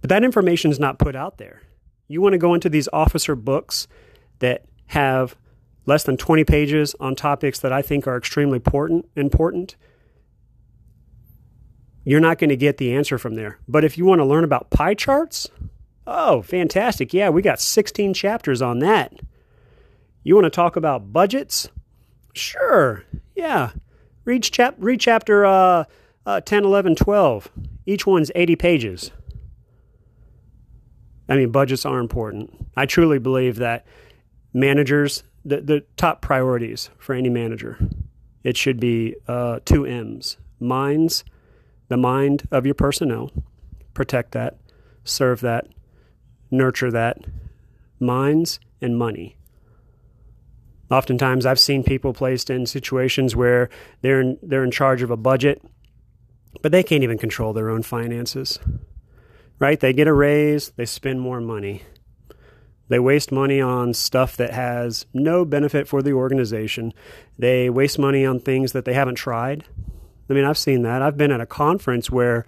But 0.00 0.10
that 0.10 0.24
information 0.24 0.70
is 0.70 0.78
not 0.78 0.98
put 0.98 1.16
out 1.16 1.38
there. 1.38 1.62
You 2.08 2.20
want 2.20 2.34
to 2.34 2.38
go 2.38 2.54
into 2.54 2.68
these 2.68 2.88
officer 2.92 3.34
books 3.34 3.88
that 4.38 4.64
have 4.86 5.36
less 5.86 6.04
than 6.04 6.16
20 6.16 6.44
pages 6.44 6.94
on 7.00 7.14
topics 7.14 7.58
that 7.60 7.72
I 7.72 7.82
think 7.82 8.06
are 8.06 8.16
extremely 8.16 8.56
important 8.56 9.08
important 9.16 9.76
you're 12.06 12.20
not 12.20 12.38
going 12.38 12.50
to 12.50 12.56
get 12.56 12.76
the 12.76 12.94
answer 12.94 13.18
from 13.18 13.34
there. 13.34 13.58
But 13.66 13.84
if 13.84 13.98
you 13.98 14.04
want 14.04 14.20
to 14.20 14.24
learn 14.24 14.44
about 14.44 14.70
pie 14.70 14.94
charts, 14.94 15.50
oh, 16.06 16.40
fantastic. 16.40 17.12
Yeah, 17.12 17.30
we 17.30 17.42
got 17.42 17.60
16 17.60 18.14
chapters 18.14 18.62
on 18.62 18.78
that. 18.78 19.12
You 20.22 20.36
want 20.36 20.44
to 20.44 20.50
talk 20.50 20.76
about 20.76 21.12
budgets? 21.12 21.68
Sure. 22.32 23.02
Yeah. 23.34 23.70
Read, 24.24 24.44
chap- 24.44 24.76
read 24.78 25.00
chapter 25.00 25.44
uh, 25.44 25.84
uh, 26.24 26.40
10, 26.42 26.64
11, 26.64 26.94
12. 26.94 27.50
Each 27.86 28.06
one's 28.06 28.30
80 28.36 28.54
pages. 28.54 29.10
I 31.28 31.34
mean, 31.34 31.50
budgets 31.50 31.84
are 31.84 31.98
important. 31.98 32.68
I 32.76 32.86
truly 32.86 33.18
believe 33.18 33.56
that 33.56 33.84
managers, 34.54 35.24
the, 35.44 35.60
the 35.60 35.84
top 35.96 36.22
priorities 36.22 36.88
for 36.98 37.16
any 37.16 37.30
manager, 37.30 37.80
it 38.44 38.56
should 38.56 38.78
be 38.78 39.16
uh, 39.26 39.58
two 39.64 39.84
M's 39.84 40.36
minds 40.60 41.24
the 41.88 41.96
mind 41.96 42.48
of 42.50 42.66
your 42.66 42.74
personnel, 42.74 43.30
protect 43.94 44.32
that, 44.32 44.58
serve 45.04 45.40
that, 45.40 45.66
nurture 46.50 46.90
that, 46.90 47.18
minds 48.00 48.60
and 48.80 48.98
money. 48.98 49.36
Oftentimes, 50.90 51.46
I've 51.46 51.58
seen 51.58 51.82
people 51.82 52.12
placed 52.12 52.48
in 52.48 52.66
situations 52.66 53.34
where 53.34 53.68
they're 54.02 54.20
in, 54.20 54.38
they're 54.42 54.64
in 54.64 54.70
charge 54.70 55.02
of 55.02 55.10
a 55.10 55.16
budget, 55.16 55.60
but 56.62 56.70
they 56.70 56.82
can't 56.82 57.02
even 57.02 57.18
control 57.18 57.52
their 57.52 57.68
own 57.68 57.82
finances. 57.82 58.58
Right? 59.58 59.80
They 59.80 59.92
get 59.92 60.06
a 60.06 60.12
raise, 60.12 60.70
they 60.70 60.84
spend 60.84 61.20
more 61.20 61.40
money. 61.40 61.82
They 62.88 62.98
waste 63.00 63.32
money 63.32 63.60
on 63.60 63.94
stuff 63.94 64.36
that 64.36 64.52
has 64.52 65.06
no 65.12 65.44
benefit 65.44 65.88
for 65.88 66.02
the 66.02 66.12
organization. 66.12 66.92
They 67.36 67.68
waste 67.68 67.98
money 67.98 68.24
on 68.24 68.38
things 68.38 68.72
that 68.72 68.84
they 68.84 68.92
haven't 68.92 69.16
tried. 69.16 69.64
I 70.28 70.32
mean, 70.32 70.44
I've 70.44 70.58
seen 70.58 70.82
that. 70.82 71.02
I've 71.02 71.16
been 71.16 71.30
at 71.30 71.40
a 71.40 71.46
conference 71.46 72.10
where 72.10 72.44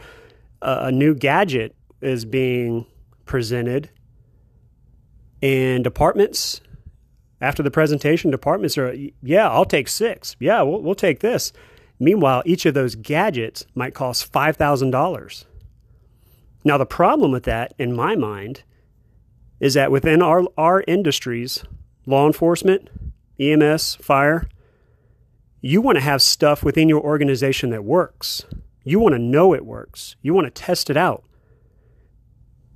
a, 0.61 0.87
a 0.87 0.93
new 0.93 1.15
gadget 1.15 1.75
is 2.01 2.25
being 2.25 2.87
presented, 3.25 3.91
and 5.43 5.85
departments 5.85 6.61
after 7.41 7.63
the 7.63 7.71
presentation, 7.71 8.31
departments 8.31 8.77
are, 8.77 8.95
yeah, 9.23 9.49
I'll 9.49 9.65
take 9.65 9.89
six. 9.89 10.37
Yeah, 10.41 10.63
we'll, 10.63 10.83
we'll 10.83 10.95
take 10.95 11.21
this. 11.21 11.53
Meanwhile, 12.01 12.43
each 12.45 12.67
of 12.67 12.75
those 12.75 12.95
gadgets 12.95 13.67
might 13.75 13.95
cost 13.95 14.33
$5,000. 14.33 15.45
Now, 16.65 16.79
the 16.79 16.87
problem 16.87 17.31
with 17.31 17.45
that, 17.45 17.75
in 17.79 17.95
my 17.95 18.17
mind, 18.17 18.63
is 19.61 19.75
that 19.75 19.91
within 19.91 20.23
our, 20.23 20.45
our 20.57 20.85
industries, 20.87 21.65
law 22.07 22.27
enforcement, 22.27 22.89
EMS, 23.39 23.97
fire, 23.97 24.49
you 25.61 25.81
want 25.81 25.97
to 25.97 26.03
have 26.03 26.23
stuff 26.23 26.63
within 26.63 26.89
your 26.89 27.01
organization 27.01 27.71
that 27.71 27.85
works. 27.85 28.45
You 28.85 29.01
want 29.01 29.15
to 29.15 29.19
know 29.19 29.55
it 29.55 29.67
works. 29.67 30.17
You 30.23 30.35
want 30.35 30.47
to 30.47 30.51
test 30.51 30.89
it 30.89 30.97
out. 30.97 31.25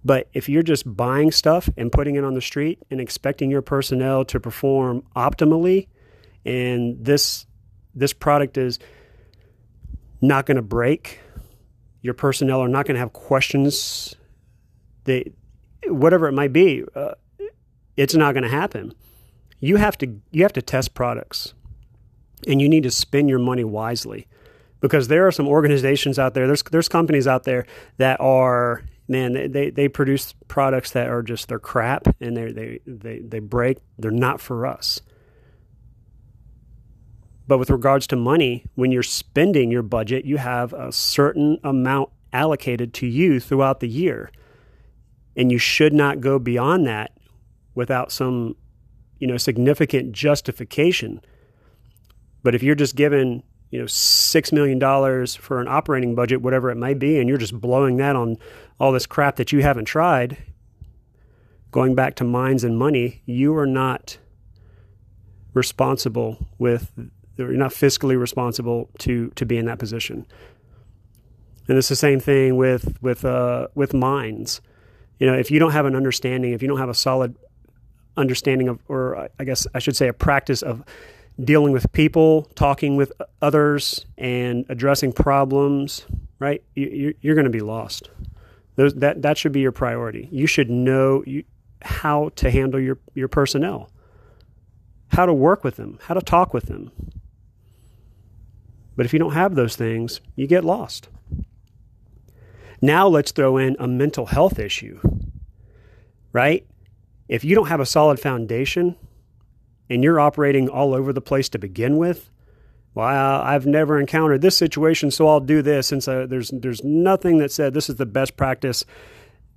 But 0.04 0.28
if 0.32 0.48
you're 0.48 0.64
just 0.64 0.96
buying 0.96 1.30
stuff 1.30 1.68
and 1.76 1.92
putting 1.92 2.16
it 2.16 2.24
on 2.24 2.34
the 2.34 2.40
street 2.40 2.80
and 2.90 3.00
expecting 3.00 3.50
your 3.50 3.62
personnel 3.62 4.24
to 4.26 4.40
perform 4.40 5.04
optimally, 5.14 5.86
and 6.44 7.04
this 7.04 7.46
this 7.94 8.12
product 8.12 8.58
is 8.58 8.78
not 10.20 10.46
going 10.46 10.56
to 10.56 10.62
break, 10.62 11.20
your 12.00 12.14
personnel 12.14 12.60
are 12.60 12.68
not 12.68 12.86
going 12.86 12.94
to 12.94 13.00
have 13.00 13.12
questions. 13.12 14.16
They, 15.04 15.32
whatever 15.86 16.26
it 16.26 16.32
might 16.32 16.52
be, 16.52 16.84
uh, 16.94 17.14
it's 17.96 18.14
not 18.14 18.32
going 18.32 18.44
to 18.44 18.48
happen. 18.48 18.94
You 19.60 19.76
have 19.76 19.96
to 19.98 20.20
you 20.32 20.42
have 20.42 20.52
to 20.54 20.62
test 20.62 20.94
products, 20.94 21.54
and 22.46 22.60
you 22.60 22.68
need 22.68 22.82
to 22.82 22.90
spend 22.90 23.28
your 23.28 23.38
money 23.38 23.64
wisely, 23.64 24.26
because 24.80 25.08
there 25.08 25.26
are 25.26 25.32
some 25.32 25.48
organizations 25.48 26.18
out 26.18 26.34
there. 26.34 26.46
There's 26.46 26.62
there's 26.64 26.88
companies 26.88 27.26
out 27.26 27.44
there 27.44 27.66
that 27.98 28.20
are 28.20 28.82
man, 29.08 29.32
they, 29.32 29.46
they, 29.46 29.70
they 29.70 29.88
produce 29.88 30.34
products 30.48 30.92
that 30.92 31.08
are 31.08 31.22
just 31.22 31.48
they're 31.48 31.58
crap 31.58 32.06
and 32.20 32.36
they 32.36 32.52
they 32.52 32.80
they 32.86 33.18
they 33.20 33.38
break. 33.38 33.78
They're 33.98 34.10
not 34.10 34.40
for 34.40 34.66
us. 34.66 35.00
But 37.46 37.58
with 37.58 37.70
regards 37.70 38.06
to 38.08 38.16
money, 38.16 38.64
when 38.76 38.92
you're 38.92 39.02
spending 39.02 39.70
your 39.70 39.82
budget, 39.82 40.24
you 40.24 40.38
have 40.38 40.72
a 40.72 40.92
certain 40.92 41.58
amount 41.62 42.10
allocated 42.32 42.94
to 42.94 43.06
you 43.06 43.40
throughout 43.40 43.80
the 43.80 43.88
year. 43.88 44.30
And 45.36 45.50
you 45.50 45.58
should 45.58 45.92
not 45.92 46.20
go 46.20 46.38
beyond 46.38 46.86
that 46.86 47.12
without 47.74 48.12
some, 48.12 48.56
you 49.18 49.26
know, 49.26 49.36
significant 49.36 50.12
justification. 50.12 51.20
But 52.42 52.54
if 52.54 52.62
you're 52.62 52.74
just 52.74 52.96
given 52.96 53.42
you 53.70 53.80
know 53.80 53.86
six 53.86 54.52
million 54.52 54.78
dollars 54.78 55.34
for 55.34 55.60
an 55.60 55.68
operating 55.68 56.14
budget, 56.14 56.42
whatever 56.42 56.70
it 56.70 56.76
might 56.76 56.98
be, 56.98 57.18
and 57.18 57.28
you're 57.28 57.38
just 57.38 57.58
blowing 57.58 57.96
that 57.96 58.16
on 58.16 58.36
all 58.78 58.92
this 58.92 59.06
crap 59.06 59.36
that 59.36 59.52
you 59.52 59.62
haven't 59.62 59.86
tried, 59.86 60.36
going 61.70 61.94
back 61.94 62.16
to 62.16 62.24
minds 62.24 62.64
and 62.64 62.78
money, 62.78 63.22
you 63.26 63.56
are 63.56 63.66
not 63.66 64.18
responsible 65.54 66.48
with 66.58 66.92
you're 67.36 67.52
not 67.52 67.72
fiscally 67.72 68.18
responsible 68.18 68.90
to 68.98 69.30
to 69.30 69.46
be 69.46 69.56
in 69.56 69.66
that 69.66 69.78
position. 69.78 70.26
And 71.68 71.78
it's 71.78 71.88
the 71.88 71.96
same 71.96 72.20
thing 72.20 72.56
with 72.56 73.00
with 73.02 73.24
uh, 73.24 73.68
with 73.74 73.94
minds. 73.94 74.60
You 75.18 75.26
know, 75.26 75.34
if 75.34 75.50
you 75.50 75.58
don't 75.58 75.72
have 75.72 75.86
an 75.86 75.94
understanding, 75.94 76.52
if 76.52 76.62
you 76.62 76.68
don't 76.68 76.78
have 76.78 76.88
a 76.88 76.94
solid 76.94 77.36
understanding 78.16 78.68
of, 78.68 78.80
or 78.88 79.28
I 79.38 79.44
guess 79.44 79.66
I 79.74 79.78
should 79.78 79.96
say, 79.96 80.08
a 80.08 80.12
practice 80.12 80.62
of 80.62 80.82
dealing 81.42 81.72
with 81.72 81.90
people, 81.92 82.50
talking 82.54 82.96
with 82.96 83.12
others, 83.40 84.06
and 84.18 84.64
addressing 84.68 85.12
problems, 85.12 86.06
right? 86.38 86.62
You, 86.74 87.14
are 87.24 87.34
going 87.34 87.44
to 87.44 87.50
be 87.50 87.60
lost. 87.60 88.10
Those, 88.76 88.94
that 88.94 89.22
that 89.22 89.36
should 89.36 89.52
be 89.52 89.60
your 89.60 89.72
priority. 89.72 90.28
You 90.32 90.46
should 90.46 90.70
know 90.70 91.22
you, 91.26 91.44
how 91.82 92.30
to 92.36 92.50
handle 92.50 92.80
your 92.80 92.98
your 93.14 93.28
personnel, 93.28 93.90
how 95.08 95.26
to 95.26 95.34
work 95.34 95.62
with 95.62 95.76
them, 95.76 95.98
how 96.02 96.14
to 96.14 96.22
talk 96.22 96.54
with 96.54 96.66
them. 96.66 96.90
But 98.96 99.06
if 99.06 99.12
you 99.12 99.18
don't 99.18 99.32
have 99.32 99.54
those 99.54 99.76
things, 99.76 100.20
you 100.36 100.46
get 100.46 100.64
lost. 100.64 101.08
Now 102.80 103.06
let's 103.08 103.30
throw 103.30 103.56
in 103.58 103.76
a 103.78 103.86
mental 103.86 104.26
health 104.26 104.58
issue, 104.58 105.00
right? 106.32 106.66
If 107.28 107.44
you 107.44 107.54
don't 107.54 107.68
have 107.68 107.80
a 107.80 107.86
solid 107.86 108.18
foundation, 108.18 108.96
and 109.88 110.02
you're 110.02 110.20
operating 110.20 110.68
all 110.68 110.94
over 110.94 111.12
the 111.12 111.20
place 111.20 111.48
to 111.50 111.58
begin 111.58 111.96
with, 111.96 112.30
well, 112.94 113.40
I've 113.40 113.66
never 113.66 113.98
encountered 113.98 114.42
this 114.42 114.56
situation, 114.56 115.10
so 115.10 115.26
I'll 115.26 115.40
do 115.40 115.62
this. 115.62 115.86
Since 115.86 116.08
uh, 116.08 116.26
there's 116.26 116.50
there's 116.50 116.84
nothing 116.84 117.38
that 117.38 117.50
said 117.50 117.72
this 117.72 117.88
is 117.88 117.96
the 117.96 118.06
best 118.06 118.36
practice, 118.36 118.84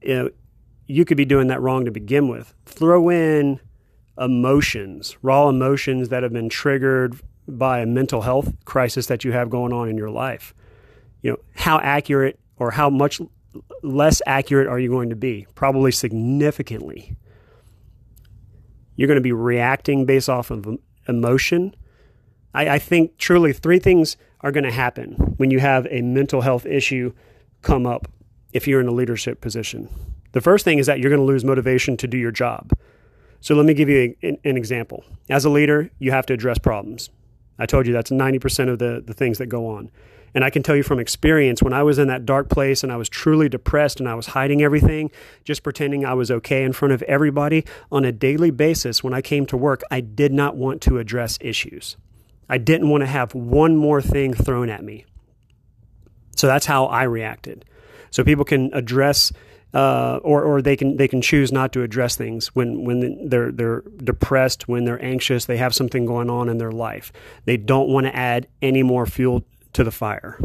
you, 0.01 0.15
know, 0.15 0.29
you 0.87 1.03
could 1.03 1.17
be 1.17 1.25
doing 1.25 1.47
that 1.47 1.61
wrong 1.61 1.85
to 1.85 1.91
begin 1.91 2.29
with. 2.29 2.53
Throw 2.65 3.09
in 3.09 3.59
emotions, 4.17 5.17
raw 5.21 5.49
emotions 5.49 6.09
that 6.09 6.23
have 6.23 6.31
been 6.31 6.47
triggered 6.47 7.19
by 7.47 7.79
a 7.79 7.85
mental 7.85 8.21
health 8.21 8.53
crisis 8.63 9.07
that 9.07 9.25
you 9.25 9.33
have 9.33 9.49
going 9.49 9.73
on 9.73 9.89
in 9.89 9.97
your 9.97 10.09
life. 10.09 10.53
You 11.21 11.31
know, 11.31 11.37
how 11.55 11.79
accurate 11.79 12.39
or 12.57 12.71
how 12.71 12.89
much 12.89 13.19
less 13.83 14.21
accurate 14.25 14.67
are 14.67 14.79
you 14.79 14.89
going 14.89 15.09
to 15.09 15.15
be? 15.15 15.45
Probably 15.55 15.91
significantly. 15.91 17.17
You're 18.95 19.07
going 19.07 19.17
to 19.17 19.21
be 19.21 19.31
reacting 19.31 20.05
based 20.05 20.29
off 20.29 20.51
of 20.51 20.67
emotion. 21.07 21.75
I, 22.53 22.69
I 22.69 22.79
think 22.79 23.17
truly 23.17 23.53
three 23.53 23.79
things 23.79 24.17
are 24.41 24.51
going 24.51 24.63
to 24.63 24.71
happen 24.71 25.13
when 25.37 25.51
you 25.51 25.59
have 25.59 25.87
a 25.89 26.01
mental 26.01 26.41
health 26.41 26.65
issue 26.65 27.13
come 27.61 27.85
up 27.85 28.07
if 28.53 28.67
you're 28.67 28.79
in 28.79 28.87
a 28.87 28.91
leadership 28.91 29.41
position. 29.41 29.89
The 30.31 30.41
first 30.41 30.63
thing 30.65 30.79
is 30.79 30.85
that 30.85 30.99
you're 30.99 31.09
going 31.09 31.21
to 31.21 31.25
lose 31.25 31.43
motivation 31.43 31.97
to 31.97 32.07
do 32.07 32.17
your 32.17 32.31
job. 32.31 32.71
So 33.41 33.55
let 33.55 33.65
me 33.65 33.73
give 33.73 33.89
you 33.89 34.15
a, 34.23 34.39
an 34.43 34.57
example. 34.57 35.03
As 35.29 35.45
a 35.45 35.49
leader, 35.49 35.89
you 35.99 36.11
have 36.11 36.25
to 36.27 36.33
address 36.33 36.57
problems. 36.57 37.09
I 37.57 37.65
told 37.65 37.87
you 37.87 37.93
that's 37.93 38.11
90% 38.11 38.69
of 38.69 38.79
the, 38.79 39.03
the 39.05 39.13
things 39.13 39.37
that 39.37 39.47
go 39.47 39.67
on. 39.67 39.91
And 40.35 40.43
I 40.43 40.49
can 40.49 40.61
tell 40.63 40.75
you 40.75 40.83
from 40.83 40.99
experience, 40.99 41.63
when 41.63 41.71
I 41.71 41.81
was 41.81 41.97
in 41.97 42.09
that 42.09 42.25
dark 42.25 42.49
place 42.49 42.83
and 42.83 42.91
I 42.91 42.97
was 42.97 43.07
truly 43.07 43.47
depressed 43.47 44.01
and 44.01 44.09
I 44.09 44.15
was 44.15 44.27
hiding 44.27 44.61
everything, 44.61 45.09
just 45.45 45.63
pretending 45.63 46.05
I 46.05 46.13
was 46.13 46.29
okay 46.29 46.63
in 46.63 46.73
front 46.73 46.93
of 46.93 47.01
everybody 47.03 47.63
on 47.89 48.03
a 48.03 48.11
daily 48.11 48.51
basis, 48.51 49.01
when 49.01 49.13
I 49.13 49.21
came 49.21 49.45
to 49.47 49.57
work, 49.57 49.81
I 49.89 50.01
did 50.01 50.33
not 50.33 50.57
want 50.57 50.81
to 50.83 50.99
address 50.99 51.37
issues. 51.39 51.95
I 52.49 52.57
didn't 52.57 52.89
want 52.89 53.01
to 53.01 53.07
have 53.07 53.33
one 53.33 53.77
more 53.77 54.01
thing 54.01 54.33
thrown 54.33 54.69
at 54.69 54.83
me. 54.83 55.05
So 56.35 56.47
that's 56.47 56.65
how 56.65 56.87
I 56.87 57.03
reacted. 57.03 57.63
So 58.11 58.23
people 58.25 58.43
can 58.45 58.73
address 58.73 59.31
uh, 59.73 60.19
or 60.23 60.41
or 60.43 60.61
they 60.61 60.77
can 60.77 60.95
they 60.95 61.07
can 61.07 61.21
choose 61.21 61.51
not 61.51 61.73
to 61.73 61.81
address 61.81 62.15
things 62.15 62.47
when 62.55 62.85
when 62.85 63.27
they're 63.27 63.51
they're 63.51 63.81
depressed, 63.97 64.69
when 64.69 64.85
they're 64.85 65.03
anxious, 65.03 65.45
they 65.45 65.57
have 65.57 65.75
something 65.75 66.05
going 66.05 66.29
on 66.29 66.47
in 66.47 66.57
their 66.57 66.71
life. 66.71 67.11
They 67.43 67.57
don't 67.57 67.89
want 67.89 68.05
to 68.05 68.15
add 68.15 68.47
any 68.61 68.83
more 68.83 69.05
fuel 69.05 69.43
to 69.75 69.83
the 69.83 69.91
fire. 69.91 70.39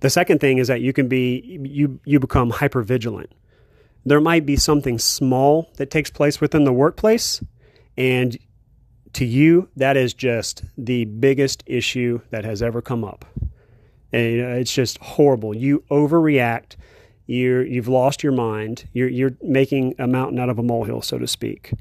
The 0.00 0.10
second 0.10 0.40
thing 0.40 0.58
is 0.58 0.68
that 0.68 0.80
you 0.80 0.92
can 0.92 1.08
be 1.08 1.60
you 1.62 2.00
you 2.04 2.18
become 2.18 2.50
hyper 2.50 2.82
vigilant. 2.82 3.30
There 4.04 4.20
might 4.20 4.44
be 4.44 4.56
something 4.56 4.98
small 4.98 5.70
that 5.76 5.90
takes 5.90 6.10
place 6.10 6.40
within 6.40 6.64
the 6.64 6.72
workplace 6.72 7.42
and 7.96 8.36
to 9.12 9.24
you 9.24 9.68
that 9.76 9.96
is 9.96 10.14
just 10.14 10.64
the 10.76 11.04
biggest 11.04 11.62
issue 11.66 12.20
that 12.30 12.44
has 12.44 12.62
ever 12.62 12.80
come 12.80 13.04
up. 13.04 13.24
And 14.12 14.40
it's 14.40 14.72
just 14.72 14.98
horrible. 14.98 15.56
You 15.56 15.84
overreact. 15.90 16.76
You're, 17.26 17.64
you've 17.64 17.88
lost 17.88 18.22
your 18.22 18.32
mind. 18.32 18.88
You're, 18.92 19.08
you're 19.08 19.36
making 19.42 19.94
a 19.98 20.06
mountain 20.06 20.38
out 20.38 20.48
of 20.48 20.58
a 20.58 20.62
molehill, 20.62 21.02
so 21.02 21.18
to 21.18 21.26
speak. 21.26 21.72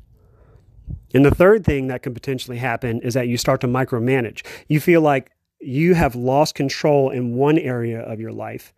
And 1.14 1.26
the 1.26 1.34
third 1.34 1.66
thing 1.66 1.88
that 1.88 2.04
could 2.04 2.14
potentially 2.14 2.58
happen 2.58 3.02
is 3.02 3.14
that 3.16 3.28
you 3.28 3.38
start 3.38 3.62
to 3.62 3.68
micromanage. 3.68 4.46
You 4.68 4.80
feel 4.80 5.02
like 5.02 5.32
you 5.62 5.94
have 5.94 6.16
lost 6.16 6.56
control 6.56 7.10
in 7.10 7.36
one 7.36 7.58
area 7.58 8.00
of 8.00 8.20
your 8.20 8.32
life. 8.32 8.74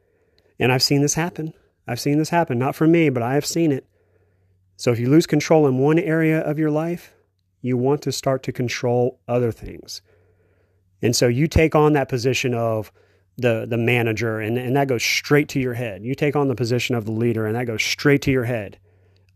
And 0.59 0.71
I've 0.71 0.83
seen 0.83 1.01
this 1.01 1.13
happen. 1.13 1.53
I've 1.87 1.99
seen 1.99 2.17
this 2.17 2.29
happen, 2.29 2.59
not 2.59 2.75
for 2.75 2.87
me, 2.87 3.09
but 3.09 3.23
I 3.23 3.33
have 3.33 3.45
seen 3.45 3.71
it. 3.71 3.87
So 4.77 4.91
if 4.91 4.99
you 4.99 5.09
lose 5.09 5.25
control 5.25 5.67
in 5.67 5.77
one 5.77 5.99
area 5.99 6.39
of 6.39 6.59
your 6.59 6.71
life, 6.71 7.13
you 7.61 7.77
want 7.77 8.01
to 8.03 8.11
start 8.11 8.43
to 8.43 8.51
control 8.51 9.19
other 9.27 9.51
things. 9.51 10.01
And 11.01 11.15
so 11.15 11.27
you 11.27 11.47
take 11.47 11.75
on 11.75 11.93
that 11.93 12.09
position 12.09 12.53
of 12.53 12.91
the 13.35 13.65
the 13.67 13.77
manager 13.77 14.39
and, 14.39 14.59
and 14.59 14.75
that 14.75 14.87
goes 14.87 15.03
straight 15.03 15.49
to 15.49 15.59
your 15.59 15.73
head. 15.73 16.03
You 16.03 16.13
take 16.15 16.35
on 16.35 16.47
the 16.47 16.55
position 16.55 16.95
of 16.95 17.05
the 17.05 17.11
leader 17.11 17.47
and 17.47 17.55
that 17.55 17.65
goes 17.65 17.83
straight 17.83 18.21
to 18.23 18.31
your 18.31 18.43
head. 18.43 18.77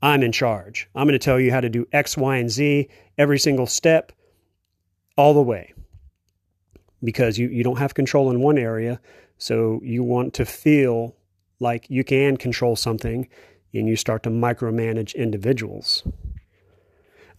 I'm 0.02 0.22
in 0.22 0.32
charge. 0.32 0.88
I'm 0.94 1.08
going 1.08 1.14
to 1.14 1.20
tell 1.20 1.40
you 1.40 1.52
how 1.52 1.62
to 1.62 1.70
do 1.70 1.88
X, 1.92 2.16
Y, 2.16 2.38
and 2.38 2.50
Z 2.50 2.90
every 3.18 3.40
single 3.40 3.66
step 3.66 4.12
all 5.18 5.34
the 5.34 5.42
way 5.42 5.74
because 7.04 7.38
you, 7.38 7.48
you 7.50 7.64
don't 7.64 7.78
have 7.78 7.94
control 7.94 8.30
in 8.32 8.42
one 8.42 8.58
area. 8.58 9.00
So 9.38 9.80
you 9.84 10.04
want 10.04 10.34
to 10.36 10.46
feel 10.46 11.16
like 11.60 11.90
you 11.90 12.04
can 12.04 12.38
control 12.38 12.76
something 12.76 13.28
and 13.74 13.88
you 13.88 13.96
start 13.96 14.24
to 14.24 14.30
micromanage 14.30 15.16
individuals. 15.16 16.04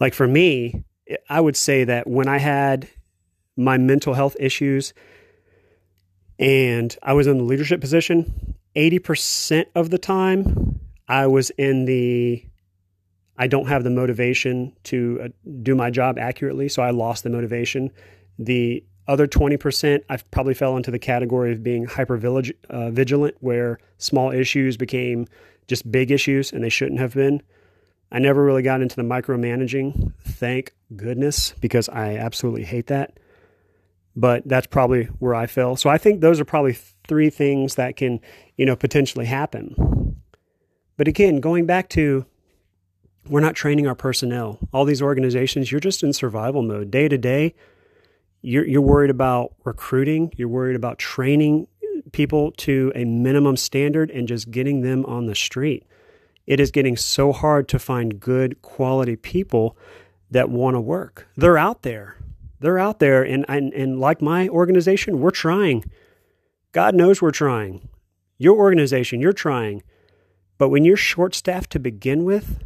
Like 0.00 0.14
for 0.14 0.26
me, 0.26 0.84
I 1.28 1.40
would 1.40 1.56
say 1.56 1.84
that 1.84 2.06
when 2.06 2.28
I 2.28 2.38
had 2.38 2.88
my 3.56 3.78
mental 3.78 4.14
health 4.14 4.36
issues 4.38 4.94
and 6.38 6.96
I 7.02 7.14
was 7.14 7.26
in 7.26 7.38
the 7.38 7.44
leadership 7.44 7.80
position, 7.80 8.54
80% 8.76 9.66
of 9.74 9.90
the 9.90 9.98
time 9.98 10.80
I 11.08 11.26
was 11.26 11.50
in 11.50 11.86
the 11.86 12.44
I 13.40 13.46
don't 13.46 13.68
have 13.68 13.84
the 13.84 13.90
motivation 13.90 14.72
to 14.84 15.20
uh, 15.22 15.28
do 15.62 15.76
my 15.76 15.90
job 15.90 16.18
accurately, 16.18 16.68
so 16.68 16.82
I 16.82 16.90
lost 16.90 17.22
the 17.22 17.30
motivation. 17.30 17.92
The 18.36 18.84
other 19.08 19.26
20%, 19.26 20.02
I 20.08 20.18
probably 20.30 20.54
fell 20.54 20.76
into 20.76 20.90
the 20.90 20.98
category 20.98 21.52
of 21.52 21.62
being 21.62 21.86
hyper 21.86 22.14
uh, 22.68 22.90
vigilant, 22.90 23.36
where 23.40 23.78
small 23.96 24.30
issues 24.30 24.76
became 24.76 25.26
just 25.66 25.90
big 25.90 26.10
issues 26.10 26.52
and 26.52 26.62
they 26.62 26.68
shouldn't 26.68 27.00
have 27.00 27.14
been. 27.14 27.42
I 28.12 28.18
never 28.18 28.44
really 28.44 28.62
got 28.62 28.80
into 28.80 28.96
the 28.96 29.02
micromanaging. 29.02 30.12
Thank 30.22 30.74
goodness, 30.94 31.54
because 31.60 31.88
I 31.88 32.16
absolutely 32.16 32.64
hate 32.64 32.86
that. 32.86 33.18
But 34.14 34.46
that's 34.46 34.66
probably 34.66 35.04
where 35.18 35.34
I 35.34 35.46
fell. 35.46 35.76
So 35.76 35.90
I 35.90 35.98
think 35.98 36.20
those 36.20 36.40
are 36.40 36.44
probably 36.44 36.76
three 37.06 37.30
things 37.30 37.76
that 37.76 37.96
can, 37.96 38.20
you 38.56 38.66
know, 38.66 38.76
potentially 38.76 39.26
happen. 39.26 40.16
But 40.96 41.08
again, 41.08 41.40
going 41.40 41.66
back 41.66 41.88
to 41.90 42.26
we're 43.28 43.40
not 43.40 43.54
training 43.54 43.86
our 43.86 43.94
personnel. 43.94 44.58
All 44.72 44.84
these 44.84 45.02
organizations, 45.02 45.70
you're 45.70 45.80
just 45.80 46.02
in 46.02 46.12
survival 46.12 46.62
mode 46.62 46.90
day 46.90 47.08
to 47.08 47.18
day. 47.18 47.54
You're, 48.42 48.66
you're 48.66 48.80
worried 48.80 49.10
about 49.10 49.54
recruiting. 49.64 50.32
You're 50.36 50.48
worried 50.48 50.76
about 50.76 50.98
training 50.98 51.66
people 52.12 52.52
to 52.52 52.92
a 52.94 53.04
minimum 53.04 53.56
standard 53.56 54.10
and 54.10 54.28
just 54.28 54.50
getting 54.50 54.80
them 54.80 55.04
on 55.06 55.26
the 55.26 55.34
street. 55.34 55.84
It 56.46 56.60
is 56.60 56.70
getting 56.70 56.96
so 56.96 57.32
hard 57.32 57.68
to 57.68 57.78
find 57.78 58.20
good 58.20 58.62
quality 58.62 59.16
people 59.16 59.76
that 60.30 60.48
want 60.48 60.76
to 60.76 60.80
work. 60.80 61.28
They're 61.36 61.58
out 61.58 61.82
there. 61.82 62.16
They're 62.60 62.78
out 62.78 63.00
there. 63.00 63.22
And, 63.22 63.44
and, 63.48 63.72
and 63.74 64.00
like 64.00 64.22
my 64.22 64.48
organization, 64.48 65.20
we're 65.20 65.30
trying. 65.30 65.84
God 66.72 66.94
knows 66.94 67.20
we're 67.20 67.30
trying. 67.30 67.88
Your 68.38 68.56
organization, 68.56 69.20
you're 69.20 69.32
trying. 69.32 69.82
But 70.58 70.68
when 70.70 70.84
you're 70.84 70.96
short 70.96 71.34
staffed 71.34 71.70
to 71.72 71.78
begin 71.78 72.24
with, 72.24 72.62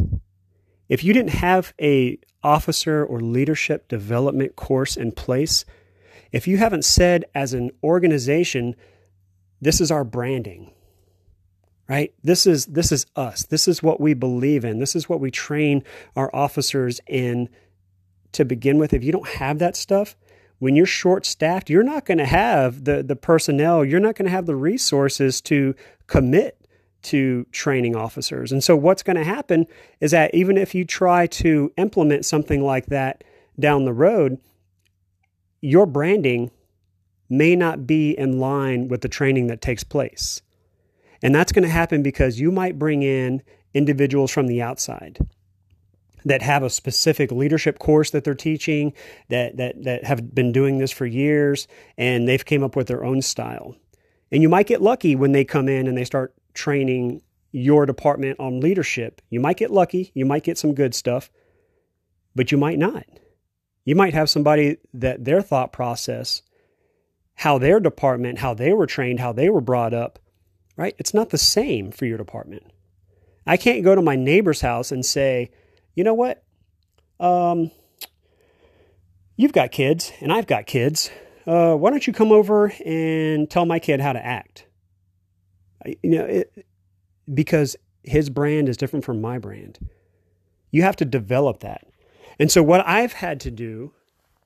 if 0.88 1.02
you 1.02 1.12
didn't 1.12 1.30
have 1.30 1.72
a 1.80 2.18
officer 2.42 3.04
or 3.04 3.20
leadership 3.20 3.88
development 3.88 4.56
course 4.56 4.96
in 4.96 5.12
place, 5.12 5.64
if 6.32 6.48
you 6.48 6.56
haven't 6.56 6.84
said 6.84 7.24
as 7.34 7.52
an 7.52 7.70
organization, 7.82 8.74
this 9.60 9.80
is 9.80 9.90
our 9.90 10.04
branding, 10.04 10.72
right? 11.88 12.12
This 12.24 12.46
is 12.46 12.66
this 12.66 12.90
is 12.90 13.06
us. 13.14 13.44
This 13.44 13.68
is 13.68 13.82
what 13.82 14.00
we 14.00 14.14
believe 14.14 14.64
in. 14.64 14.78
This 14.78 14.96
is 14.96 15.08
what 15.08 15.20
we 15.20 15.30
train 15.30 15.84
our 16.16 16.34
officers 16.34 17.00
in 17.06 17.48
to 18.32 18.44
begin 18.44 18.78
with. 18.78 18.92
If 18.92 19.04
you 19.04 19.12
don't 19.12 19.28
have 19.28 19.58
that 19.58 19.76
stuff, 19.76 20.16
when 20.58 20.74
you're 20.74 20.86
short 20.86 21.26
staffed, 21.26 21.68
you're 21.68 21.82
not 21.82 22.06
going 22.06 22.18
to 22.18 22.26
have 22.26 22.84
the 22.84 23.02
the 23.02 23.16
personnel, 23.16 23.84
you're 23.84 24.00
not 24.00 24.16
going 24.16 24.26
to 24.26 24.32
have 24.32 24.46
the 24.46 24.56
resources 24.56 25.40
to 25.42 25.74
commit 26.06 26.61
to 27.02 27.44
training 27.52 27.96
officers. 27.96 28.52
And 28.52 28.62
so, 28.62 28.76
what's 28.76 29.02
going 29.02 29.16
to 29.16 29.24
happen 29.24 29.66
is 30.00 30.10
that 30.12 30.34
even 30.34 30.56
if 30.56 30.74
you 30.74 30.84
try 30.84 31.26
to 31.28 31.72
implement 31.76 32.24
something 32.24 32.62
like 32.62 32.86
that 32.86 33.24
down 33.58 33.84
the 33.84 33.92
road, 33.92 34.38
your 35.60 35.86
branding 35.86 36.50
may 37.28 37.56
not 37.56 37.86
be 37.86 38.10
in 38.10 38.38
line 38.38 38.88
with 38.88 39.00
the 39.00 39.08
training 39.08 39.46
that 39.46 39.62
takes 39.62 39.84
place. 39.84 40.42
And 41.22 41.34
that's 41.34 41.52
going 41.52 41.62
to 41.62 41.68
happen 41.68 42.02
because 42.02 42.40
you 42.40 42.50
might 42.50 42.78
bring 42.78 43.02
in 43.02 43.42
individuals 43.74 44.30
from 44.30 44.48
the 44.48 44.60
outside 44.60 45.18
that 46.24 46.42
have 46.42 46.62
a 46.62 46.70
specific 46.70 47.32
leadership 47.32 47.78
course 47.78 48.10
that 48.10 48.24
they're 48.24 48.34
teaching 48.34 48.92
that 49.28 49.56
that 49.56 49.82
that 49.82 50.04
have 50.04 50.34
been 50.34 50.52
doing 50.52 50.78
this 50.78 50.92
for 50.92 51.06
years 51.06 51.66
and 51.96 52.28
they've 52.28 52.44
came 52.44 52.62
up 52.62 52.76
with 52.76 52.86
their 52.86 53.04
own 53.04 53.22
style. 53.22 53.76
And 54.30 54.42
you 54.42 54.48
might 54.48 54.66
get 54.66 54.80
lucky 54.82 55.14
when 55.14 55.32
they 55.32 55.44
come 55.44 55.68
in 55.68 55.86
and 55.86 55.96
they 55.96 56.04
start 56.04 56.34
training 56.54 57.22
your 57.52 57.86
department 57.86 58.40
on 58.40 58.60
leadership. 58.60 59.20
You 59.28 59.40
might 59.40 59.58
get 59.58 59.70
lucky, 59.70 60.10
you 60.14 60.24
might 60.24 60.44
get 60.44 60.58
some 60.58 60.74
good 60.74 60.94
stuff, 60.94 61.30
but 62.34 62.50
you 62.50 62.58
might 62.58 62.78
not. 62.78 63.04
You 63.84 63.94
might 63.94 64.14
have 64.14 64.30
somebody 64.30 64.78
that 64.94 65.24
their 65.24 65.42
thought 65.42 65.72
process, 65.72 66.42
how 67.34 67.58
their 67.58 67.80
department, 67.80 68.38
how 68.38 68.54
they 68.54 68.72
were 68.72 68.86
trained, 68.86 69.20
how 69.20 69.32
they 69.32 69.50
were 69.50 69.60
brought 69.60 69.92
up, 69.92 70.18
right? 70.76 70.94
It's 70.98 71.12
not 71.12 71.30
the 71.30 71.38
same 71.38 71.90
for 71.90 72.06
your 72.06 72.18
department. 72.18 72.64
I 73.46 73.56
can't 73.56 73.84
go 73.84 73.94
to 73.94 74.02
my 74.02 74.16
neighbor's 74.16 74.60
house 74.60 74.92
and 74.92 75.04
say, 75.04 75.50
you 75.94 76.04
know 76.04 76.14
what? 76.14 76.44
Um, 77.18 77.70
you've 79.36 79.52
got 79.52 79.72
kids 79.72 80.12
and 80.20 80.32
I've 80.32 80.46
got 80.46 80.66
kids. 80.66 81.10
Uh, 81.46 81.74
why 81.74 81.90
don't 81.90 82.06
you 82.06 82.12
come 82.12 82.30
over 82.30 82.72
and 82.84 83.50
tell 83.50 83.66
my 83.66 83.80
kid 83.80 84.00
how 84.00 84.12
to 84.12 84.24
act? 84.24 84.66
You 86.02 86.10
know, 86.10 86.24
it, 86.24 86.66
because 87.32 87.76
his 88.02 88.30
brand 88.30 88.68
is 88.68 88.76
different 88.76 89.04
from 89.04 89.20
my 89.20 89.38
brand. 89.38 89.78
You 90.70 90.82
have 90.82 90.96
to 90.96 91.04
develop 91.04 91.60
that. 91.60 91.86
And 92.38 92.50
so, 92.50 92.62
what 92.62 92.86
I've 92.86 93.12
had 93.12 93.40
to 93.40 93.50
do 93.50 93.92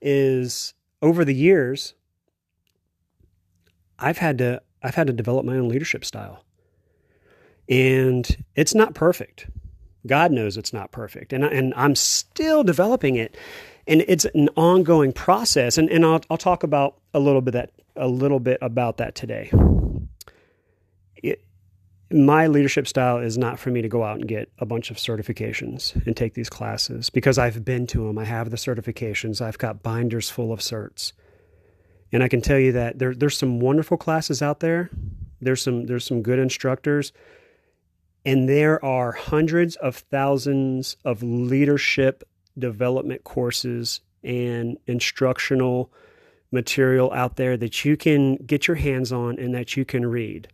is 0.00 0.74
over 1.02 1.24
the 1.24 1.34
years, 1.34 1.94
I've 3.98 4.18
had 4.18 4.38
to 4.38 4.62
I've 4.82 4.94
had 4.94 5.06
to 5.06 5.12
develop 5.12 5.44
my 5.44 5.56
own 5.56 5.68
leadership 5.68 6.04
style. 6.04 6.44
And 7.68 8.44
it's 8.54 8.74
not 8.74 8.94
perfect. 8.94 9.48
God 10.06 10.30
knows 10.30 10.56
it's 10.56 10.72
not 10.72 10.92
perfect. 10.92 11.32
And, 11.32 11.42
and 11.42 11.74
I'm 11.74 11.96
still 11.96 12.62
developing 12.62 13.16
it. 13.16 13.36
And 13.88 14.04
it's 14.06 14.24
an 14.26 14.48
ongoing 14.56 15.12
process. 15.12 15.76
And, 15.76 15.90
and 15.90 16.04
I'll, 16.04 16.20
I'll 16.30 16.36
talk 16.36 16.62
about 16.62 17.00
a 17.12 17.18
little 17.18 17.40
bit 17.40 17.52
that 17.52 17.72
a 17.96 18.06
little 18.06 18.38
bit 18.38 18.58
about 18.60 18.98
that 18.98 19.14
today 19.14 19.50
my 22.10 22.46
leadership 22.46 22.86
style 22.86 23.18
is 23.18 23.36
not 23.36 23.58
for 23.58 23.70
me 23.70 23.82
to 23.82 23.88
go 23.88 24.04
out 24.04 24.16
and 24.16 24.28
get 24.28 24.50
a 24.58 24.66
bunch 24.66 24.90
of 24.90 24.96
certifications 24.96 25.94
and 26.06 26.16
take 26.16 26.34
these 26.34 26.48
classes 26.48 27.10
because 27.10 27.36
I've 27.36 27.64
been 27.64 27.86
to 27.88 28.06
them. 28.06 28.16
I 28.18 28.24
have 28.24 28.50
the 28.50 28.56
certifications. 28.56 29.40
I've 29.40 29.58
got 29.58 29.82
binders 29.82 30.30
full 30.30 30.52
of 30.52 30.60
certs. 30.60 31.12
And 32.12 32.22
I 32.22 32.28
can 32.28 32.40
tell 32.40 32.58
you 32.58 32.72
that 32.72 32.98
there, 32.98 33.14
there's 33.14 33.36
some 33.36 33.58
wonderful 33.58 33.96
classes 33.96 34.40
out 34.40 34.60
there. 34.60 34.90
There's 35.40 35.62
some 35.62 35.86
there's 35.86 36.04
some 36.04 36.22
good 36.22 36.38
instructors. 36.38 37.12
And 38.24 38.48
there 38.48 38.84
are 38.84 39.12
hundreds 39.12 39.76
of 39.76 39.96
thousands 39.96 40.96
of 41.04 41.22
leadership 41.22 42.24
development 42.58 43.24
courses 43.24 44.00
and 44.22 44.78
instructional 44.86 45.92
material 46.52 47.12
out 47.12 47.36
there 47.36 47.56
that 47.56 47.84
you 47.84 47.96
can 47.96 48.36
get 48.36 48.66
your 48.68 48.76
hands 48.76 49.12
on 49.12 49.38
and 49.38 49.54
that 49.54 49.76
you 49.76 49.84
can 49.84 50.06
read. 50.06 50.48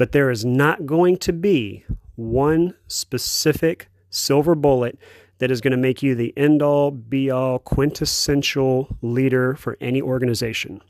But 0.00 0.12
there 0.12 0.30
is 0.30 0.46
not 0.46 0.86
going 0.86 1.18
to 1.18 1.32
be 1.34 1.84
one 2.16 2.74
specific 2.88 3.90
silver 4.08 4.54
bullet 4.54 4.98
that 5.40 5.50
is 5.50 5.60
going 5.60 5.72
to 5.72 5.76
make 5.76 6.02
you 6.02 6.14
the 6.14 6.32
end 6.38 6.62
all, 6.62 6.90
be 6.90 7.30
all, 7.30 7.58
quintessential 7.58 8.96
leader 9.02 9.54
for 9.56 9.76
any 9.78 10.00
organization. 10.00 10.80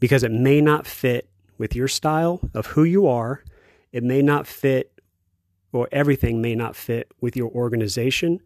Because 0.00 0.22
it 0.22 0.32
may 0.32 0.62
not 0.62 0.86
fit 0.86 1.28
with 1.58 1.76
your 1.76 1.88
style 1.88 2.40
of 2.54 2.68
who 2.68 2.84
you 2.84 3.06
are, 3.06 3.44
it 3.92 4.02
may 4.02 4.22
not 4.22 4.46
fit, 4.46 4.98
or 5.74 5.90
everything 5.92 6.40
may 6.40 6.54
not 6.54 6.74
fit 6.74 7.12
with 7.20 7.36
your 7.36 7.50
organization, 7.50 8.40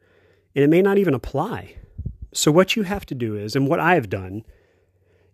and 0.56 0.64
it 0.64 0.68
may 0.68 0.82
not 0.82 0.98
even 0.98 1.14
apply. 1.14 1.76
So, 2.32 2.50
what 2.50 2.74
you 2.74 2.82
have 2.82 3.06
to 3.06 3.14
do 3.14 3.36
is, 3.36 3.54
and 3.54 3.68
what 3.68 3.78
I've 3.78 4.10
done, 4.10 4.42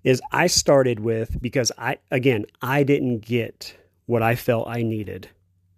is 0.05 0.21
I 0.31 0.47
started 0.47 1.01
with 1.01 1.41
because 1.41 1.73
I 1.77 1.99
again 2.11 2.45
I 2.63 2.85
didn't 2.85 3.21
get 3.21 3.75
what 4.07 4.23
I 4.23 4.37
felt 4.37 4.69
I 4.69 4.83
needed 4.83 5.29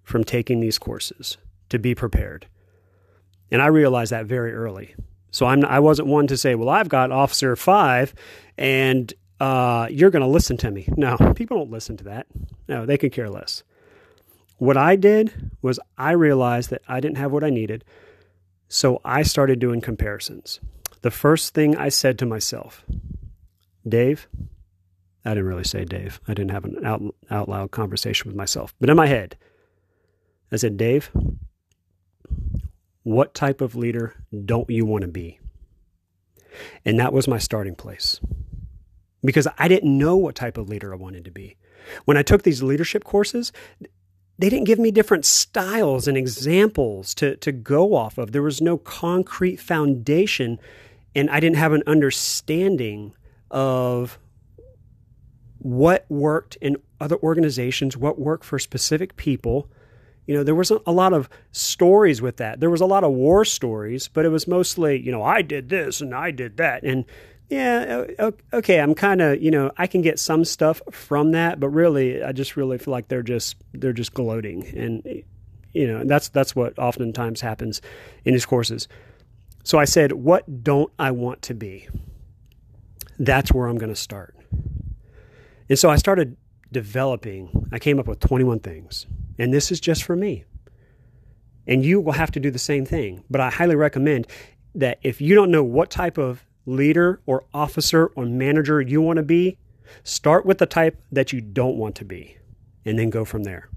from 0.03 0.25
taking 0.25 0.61
these 0.61 0.79
courses 0.79 1.39
to 1.69 1.79
be 1.79 1.95
prepared. 1.95 2.47
And 3.51 3.63
I 3.63 3.67
realized 3.67 4.13
that 4.13 4.27
very 4.27 4.53
early. 4.53 4.95
So 5.31 5.47
I'm 5.47 5.65
I 5.65 5.79
wasn't 5.79 6.09
one 6.09 6.27
to 6.27 6.37
say, 6.37 6.55
"Well, 6.55 6.69
I've 6.69 6.89
got 6.89 7.13
officer 7.13 7.55
5 7.55 8.15
and 8.59 9.13
uh, 9.39 9.87
you're 9.91 10.11
going 10.11 10.23
to 10.23 10.29
listen 10.29 10.57
to 10.59 10.71
me." 10.71 10.89
No, 10.97 11.17
people 11.35 11.59
don't 11.59 11.71
listen 11.71 11.97
to 11.99 12.05
that. 12.05 12.27
No, 12.69 12.85
they 12.85 12.99
can 12.99 13.11
care 13.11 13.31
less. 13.31 13.63
What 14.59 14.77
I 14.77 14.97
did 14.97 15.51
was 15.63 15.79
I 15.99 16.13
realized 16.13 16.71
that 16.71 16.83
I 16.89 17.01
didn't 17.01 17.19
have 17.19 17.31
what 17.31 17.45
I 17.45 17.51
needed. 17.51 17.85
So 18.69 19.01
I 19.05 19.23
started 19.23 19.59
doing 19.59 19.81
comparisons. 19.81 20.61
The 21.03 21.11
first 21.11 21.55
thing 21.55 21.77
I 21.77 21.91
said 21.91 22.19
to 22.19 22.27
myself, 22.27 22.85
Dave. 23.89 24.29
I 25.25 25.31
didn't 25.31 25.47
really 25.47 25.65
say 25.65 25.85
Dave. 25.85 26.21
I 26.29 26.35
didn't 26.35 26.53
have 26.53 26.65
an 26.65 26.85
out, 26.85 27.03
out 27.31 27.49
loud 27.49 27.71
conversation 27.71 28.29
with 28.29 28.37
myself. 28.37 28.75
But 28.81 28.91
in 28.91 28.97
my 28.97 29.07
head, 29.07 29.37
I 30.53 30.57
said, 30.57 30.77
Dave, 30.77 31.11
what 33.03 33.35
type 33.35 33.61
of 33.61 33.75
leader 33.75 34.15
don't 34.45 34.71
you 34.71 34.85
want 34.85 35.03
to 35.03 35.09
be? 35.09 35.41
And 36.85 36.99
that 36.99 37.13
was 37.13 37.29
my 37.29 37.39
starting 37.39 37.75
place 37.75 38.21
because 39.25 39.49
I 39.59 39.69
didn't 39.69 39.97
know 39.99 40.17
what 40.17 40.35
type 40.35 40.57
of 40.57 40.69
leader 40.69 40.93
I 40.93 40.97
wanted 40.97 41.25
to 41.25 41.31
be. 41.31 41.57
When 42.05 42.17
I 42.17 42.23
took 42.23 42.43
these 42.43 42.63
leadership 42.63 43.05
courses, 43.05 43.53
they 44.39 44.49
didn't 44.49 44.67
give 44.67 44.79
me 44.79 44.91
different 44.91 45.25
styles 45.25 46.07
and 46.07 46.17
examples 46.17 47.15
to, 47.17 47.37
to 47.37 47.53
go 47.53 47.95
off 47.95 48.19
of. 48.19 48.33
There 48.33 48.43
was 48.43 48.61
no 48.61 48.77
concrete 48.77 49.57
foundation, 49.57 50.59
and 51.15 51.31
I 51.31 51.41
didn't 51.41 51.57
have 51.57 51.73
an 51.73 51.83
understanding 51.87 53.15
of 53.51 54.19
what 55.59 56.07
worked 56.09 56.57
in 56.57 56.77
other 57.01 57.17
organizations, 57.17 57.97
what 57.97 58.19
worked 58.19 58.45
for 58.45 58.59
specific 58.59 59.17
people. 59.17 59.69
You 60.27 60.35
know, 60.35 60.43
there 60.43 60.55
wasn't 60.55 60.83
a 60.87 60.93
lot 60.93 61.13
of 61.13 61.29
stories 61.53 62.21
with 62.21 62.39
that. 62.39 62.61
There 62.61 62.71
was 62.71 62.81
a 62.81 62.87
lot 62.87 63.05
of 63.05 63.13
war 63.13 63.45
stories, 63.45 64.09
but 64.09 64.25
it 64.25 64.29
was 64.31 64.49
mostly, 64.49 65.01
you 65.01 65.13
know, 65.13 65.23
I 65.23 65.43
did 65.43 65.69
this 65.69 66.01
and 66.01 66.15
I 66.15 66.31
did 66.31 66.57
that. 66.57 66.83
And 66.83 67.05
yeah, 67.49 68.07
okay, 68.53 68.81
I'm 68.81 68.95
kind 68.95 69.21
of, 69.21 69.41
you 69.41 69.53
know, 69.53 69.71
I 69.77 69.87
can 69.87 70.03
get 70.03 70.19
some 70.19 70.45
stuff 70.45 70.83
from 70.91 71.31
that, 71.33 71.61
but 71.61 71.69
really, 71.69 72.23
I 72.23 72.33
just 72.33 72.57
really 72.57 72.77
feel 72.77 72.91
like 72.91 73.07
they're 73.07 73.23
just 73.23 73.57
they're 73.73 73.93
just 73.93 74.15
gloating, 74.15 74.67
and 74.77 75.23
you 75.73 75.87
know, 75.87 76.03
that's 76.05 76.29
that's 76.31 76.57
what 76.57 76.77
oftentimes 76.77 77.41
happens 77.41 77.81
in 78.25 78.33
these 78.33 78.47
courses. 78.47 78.89
So 79.63 79.79
I 79.79 79.85
said, 79.85 80.13
what 80.13 80.65
don't 80.65 80.93
I 80.99 81.13
want 81.13 81.43
to 81.43 81.55
be? 81.55 81.89
That's 83.19 83.53
where 83.53 83.67
I'm 83.67 83.79
going 83.79 83.93
to 83.93 84.01
start. 84.01 84.35
And 85.69 85.79
so 85.79 85.91
I 85.91 85.97
started 85.97 86.37
developing. 86.73 87.69
I 87.73 87.79
came 87.79 87.99
up 87.99 88.07
with 88.07 88.21
21 88.21 88.61
things, 88.61 89.07
and 89.39 89.53
this 89.53 89.71
is 89.73 89.81
just 89.81 90.05
for 90.05 90.17
me. 90.17 90.45
And 91.67 91.85
you 91.85 92.01
will 92.01 92.13
have 92.13 92.31
to 92.33 92.41
do 92.41 92.51
the 92.51 92.59
same 92.59 92.87
thing. 92.87 93.25
But 93.29 93.41
I 93.41 93.51
highly 93.51 93.75
recommend 93.75 94.27
that 94.75 94.99
if 95.03 95.21
you 95.21 95.35
don't 95.35 95.51
know 95.51 95.65
what 95.65 95.91
type 95.91 96.19
of 96.19 96.45
leader 96.67 97.21
or 97.27 97.45
officer 97.55 98.07
or 98.15 98.27
manager 98.27 98.81
you 98.81 99.01
want 99.01 99.17
to 99.17 99.23
be, 99.23 99.59
start 100.05 100.45
with 100.45 100.59
the 100.59 100.67
type 100.67 101.03
that 101.11 101.33
you 101.33 101.41
don't 101.41 101.77
want 101.77 101.95
to 101.97 102.05
be 102.05 102.37
and 102.85 102.99
then 102.99 103.11
go 103.11 103.25
from 103.25 103.45
there. 103.45 103.69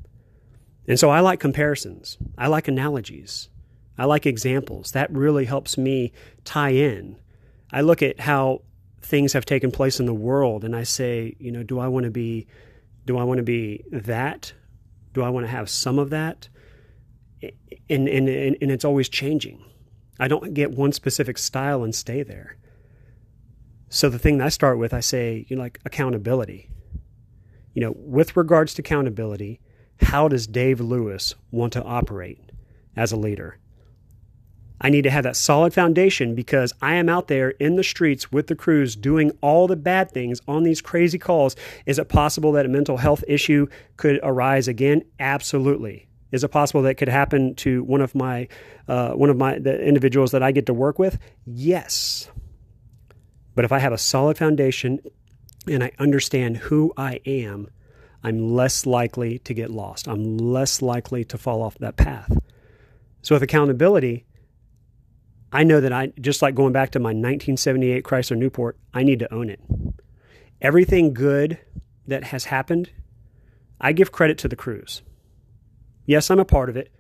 And 0.88 0.99
so 0.99 1.10
I 1.10 1.19
like 1.19 1.39
comparisons, 1.39 2.17
I 2.38 2.47
like 2.47 2.67
analogies, 2.67 3.49
I 3.97 4.06
like 4.06 4.25
examples. 4.25 4.91
That 4.91 5.12
really 5.12 5.45
helps 5.45 5.78
me 5.78 6.12
tie 6.45 6.71
in. 6.71 7.17
I 7.71 7.82
look 7.82 8.02
at 8.02 8.21
how 8.21 8.62
things 9.01 9.33
have 9.33 9.45
taken 9.45 9.71
place 9.71 9.99
in 9.99 10.05
the 10.05 10.13
world 10.13 10.63
and 10.63 10.75
I 10.75 10.83
say, 10.83 11.35
you 11.39 11.51
know, 11.51 11.63
do 11.63 11.79
I 11.79 11.88
want 11.88 12.05
to 12.05 12.12
be 12.12 12.47
do 13.05 13.17
I 13.17 13.23
want 13.23 13.38
to 13.39 13.43
be 13.43 13.83
that? 13.91 14.53
Do 15.13 15.23
I 15.23 15.29
want 15.29 15.45
to 15.45 15.51
have 15.51 15.69
some 15.69 15.97
of 15.97 16.12
that? 16.12 16.47
And, 17.89 18.07
and, 18.07 18.29
and, 18.29 18.57
and 18.62 18.71
it's 18.71 18.85
always 18.85 19.09
changing. 19.09 19.63
I 20.19 20.27
don't 20.27 20.53
get 20.53 20.71
one 20.71 20.91
specific 20.91 21.38
style 21.38 21.83
and 21.83 21.95
stay 21.95 22.23
there. 22.23 22.57
So 23.89 24.09
the 24.09 24.19
thing 24.19 24.38
that 24.38 24.45
I 24.45 24.49
start 24.49 24.77
with, 24.77 24.93
I 24.93 24.99
say, 24.99 25.45
you 25.49 25.55
know, 25.55 25.63
like 25.63 25.79
accountability. 25.85 26.69
You 27.73 27.81
know, 27.81 27.93
with 27.95 28.38
regards 28.38 28.73
to 28.75 28.81
accountability, 28.81 29.59
how 30.01 30.27
does 30.27 30.45
Dave 30.45 30.79
Lewis 30.79 31.33
want 31.51 31.73
to 31.73 31.83
operate 31.83 32.51
as 32.95 33.12
a 33.12 33.17
leader? 33.17 33.57
I 34.81 34.89
need 34.89 35.03
to 35.03 35.09
have 35.09 35.23
that 35.23 35.35
solid 35.35 35.73
foundation 35.73 36.35
because 36.35 36.73
I 36.81 36.95
am 36.95 37.09
out 37.09 37.27
there 37.27 37.49
in 37.51 37.75
the 37.75 37.83
streets 37.83 38.31
with 38.31 38.47
the 38.47 38.55
crews 38.55 38.95
doing 38.95 39.31
all 39.41 39.67
the 39.67 39.75
bad 39.75 40.11
things 40.11 40.39
on 40.47 40.63
these 40.63 40.81
crazy 40.81 41.17
calls. 41.17 41.55
Is 41.85 41.99
it 41.99 42.09
possible 42.09 42.51
that 42.53 42.65
a 42.65 42.69
mental 42.69 42.97
health 42.97 43.23
issue 43.27 43.67
could 43.97 44.19
arise 44.23 44.67
again? 44.67 45.03
Absolutely. 45.19 46.07
Is 46.31 46.43
it 46.43 46.49
possible 46.49 46.81
that 46.83 46.95
could 46.95 47.09
happen 47.09 47.55
to 47.55 47.83
one 47.83 48.01
of 48.01 48.13
my 48.13 48.47
uh, 48.87 49.11
one 49.13 49.29
of 49.29 49.37
my 49.37 49.59
the 49.59 49.81
individuals 49.81 50.31
that 50.31 50.43
I 50.43 50.51
get 50.51 50.65
to 50.67 50.73
work 50.73 50.99
with? 50.99 51.17
Yes. 51.45 52.29
But 53.55 53.65
if 53.65 53.71
I 53.71 53.79
have 53.79 53.91
a 53.91 53.97
solid 53.97 54.37
foundation 54.37 54.99
and 55.67 55.83
I 55.83 55.91
understand 55.99 56.57
who 56.57 56.93
I 56.95 57.19
am, 57.25 57.69
I'm 58.23 58.53
less 58.53 58.85
likely 58.85 59.39
to 59.39 59.53
get 59.53 59.71
lost. 59.71 60.07
I'm 60.07 60.37
less 60.37 60.81
likely 60.81 61.25
to 61.25 61.37
fall 61.37 61.61
off 61.61 61.77
that 61.79 61.97
path. 61.97 62.37
So 63.21 63.35
with 63.35 63.43
accountability, 63.43 64.25
I 65.51 65.63
know 65.63 65.81
that 65.81 65.91
I 65.91 66.13
just 66.19 66.41
like 66.41 66.55
going 66.55 66.73
back 66.73 66.91
to 66.91 66.99
my 66.99 67.09
1978 67.09 68.03
Chrysler 68.03 68.38
Newport, 68.38 68.77
I 68.93 69.03
need 69.03 69.19
to 69.19 69.33
own 69.33 69.49
it. 69.49 69.59
Everything 70.62 71.13
good 71.13 71.57
that 72.07 72.25
has 72.25 72.45
happened, 72.45 72.91
I 73.81 73.93
give 73.93 74.12
credit 74.12 74.38
to 74.39 74.47
the 74.47 74.55
crews. 74.55 75.01
Yes, 76.05 76.29
I'm 76.29 76.39
a 76.39 76.45
part 76.45 76.69
of 76.69 76.77
it, 76.77 76.91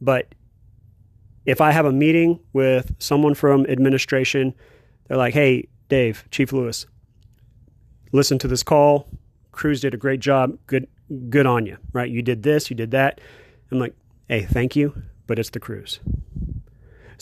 but 0.00 0.34
if 1.44 1.60
I 1.60 1.72
have 1.72 1.86
a 1.86 1.92
meeting 1.92 2.40
with 2.52 2.94
someone 2.98 3.34
from 3.34 3.66
administration, 3.66 4.54
they're 5.06 5.16
like, 5.16 5.34
"Hey, 5.34 5.68
Dave, 5.88 6.24
Chief 6.30 6.52
Lewis, 6.52 6.86
listen 8.12 8.38
to 8.38 8.48
this 8.48 8.62
call. 8.62 9.08
Crews 9.50 9.80
did 9.80 9.94
a 9.94 9.98
great 9.98 10.20
job. 10.20 10.58
Good, 10.66 10.88
good 11.28 11.46
on 11.46 11.66
you. 11.66 11.76
Right? 11.92 12.10
You 12.10 12.22
did 12.22 12.42
this, 12.42 12.70
you 12.70 12.76
did 12.76 12.90
that." 12.92 13.20
I'm 13.70 13.78
like, 13.78 13.94
"Hey, 14.28 14.42
thank 14.42 14.76
you, 14.76 15.02
but 15.26 15.38
it's 15.38 15.50
the 15.50 15.60
crews." 15.60 16.00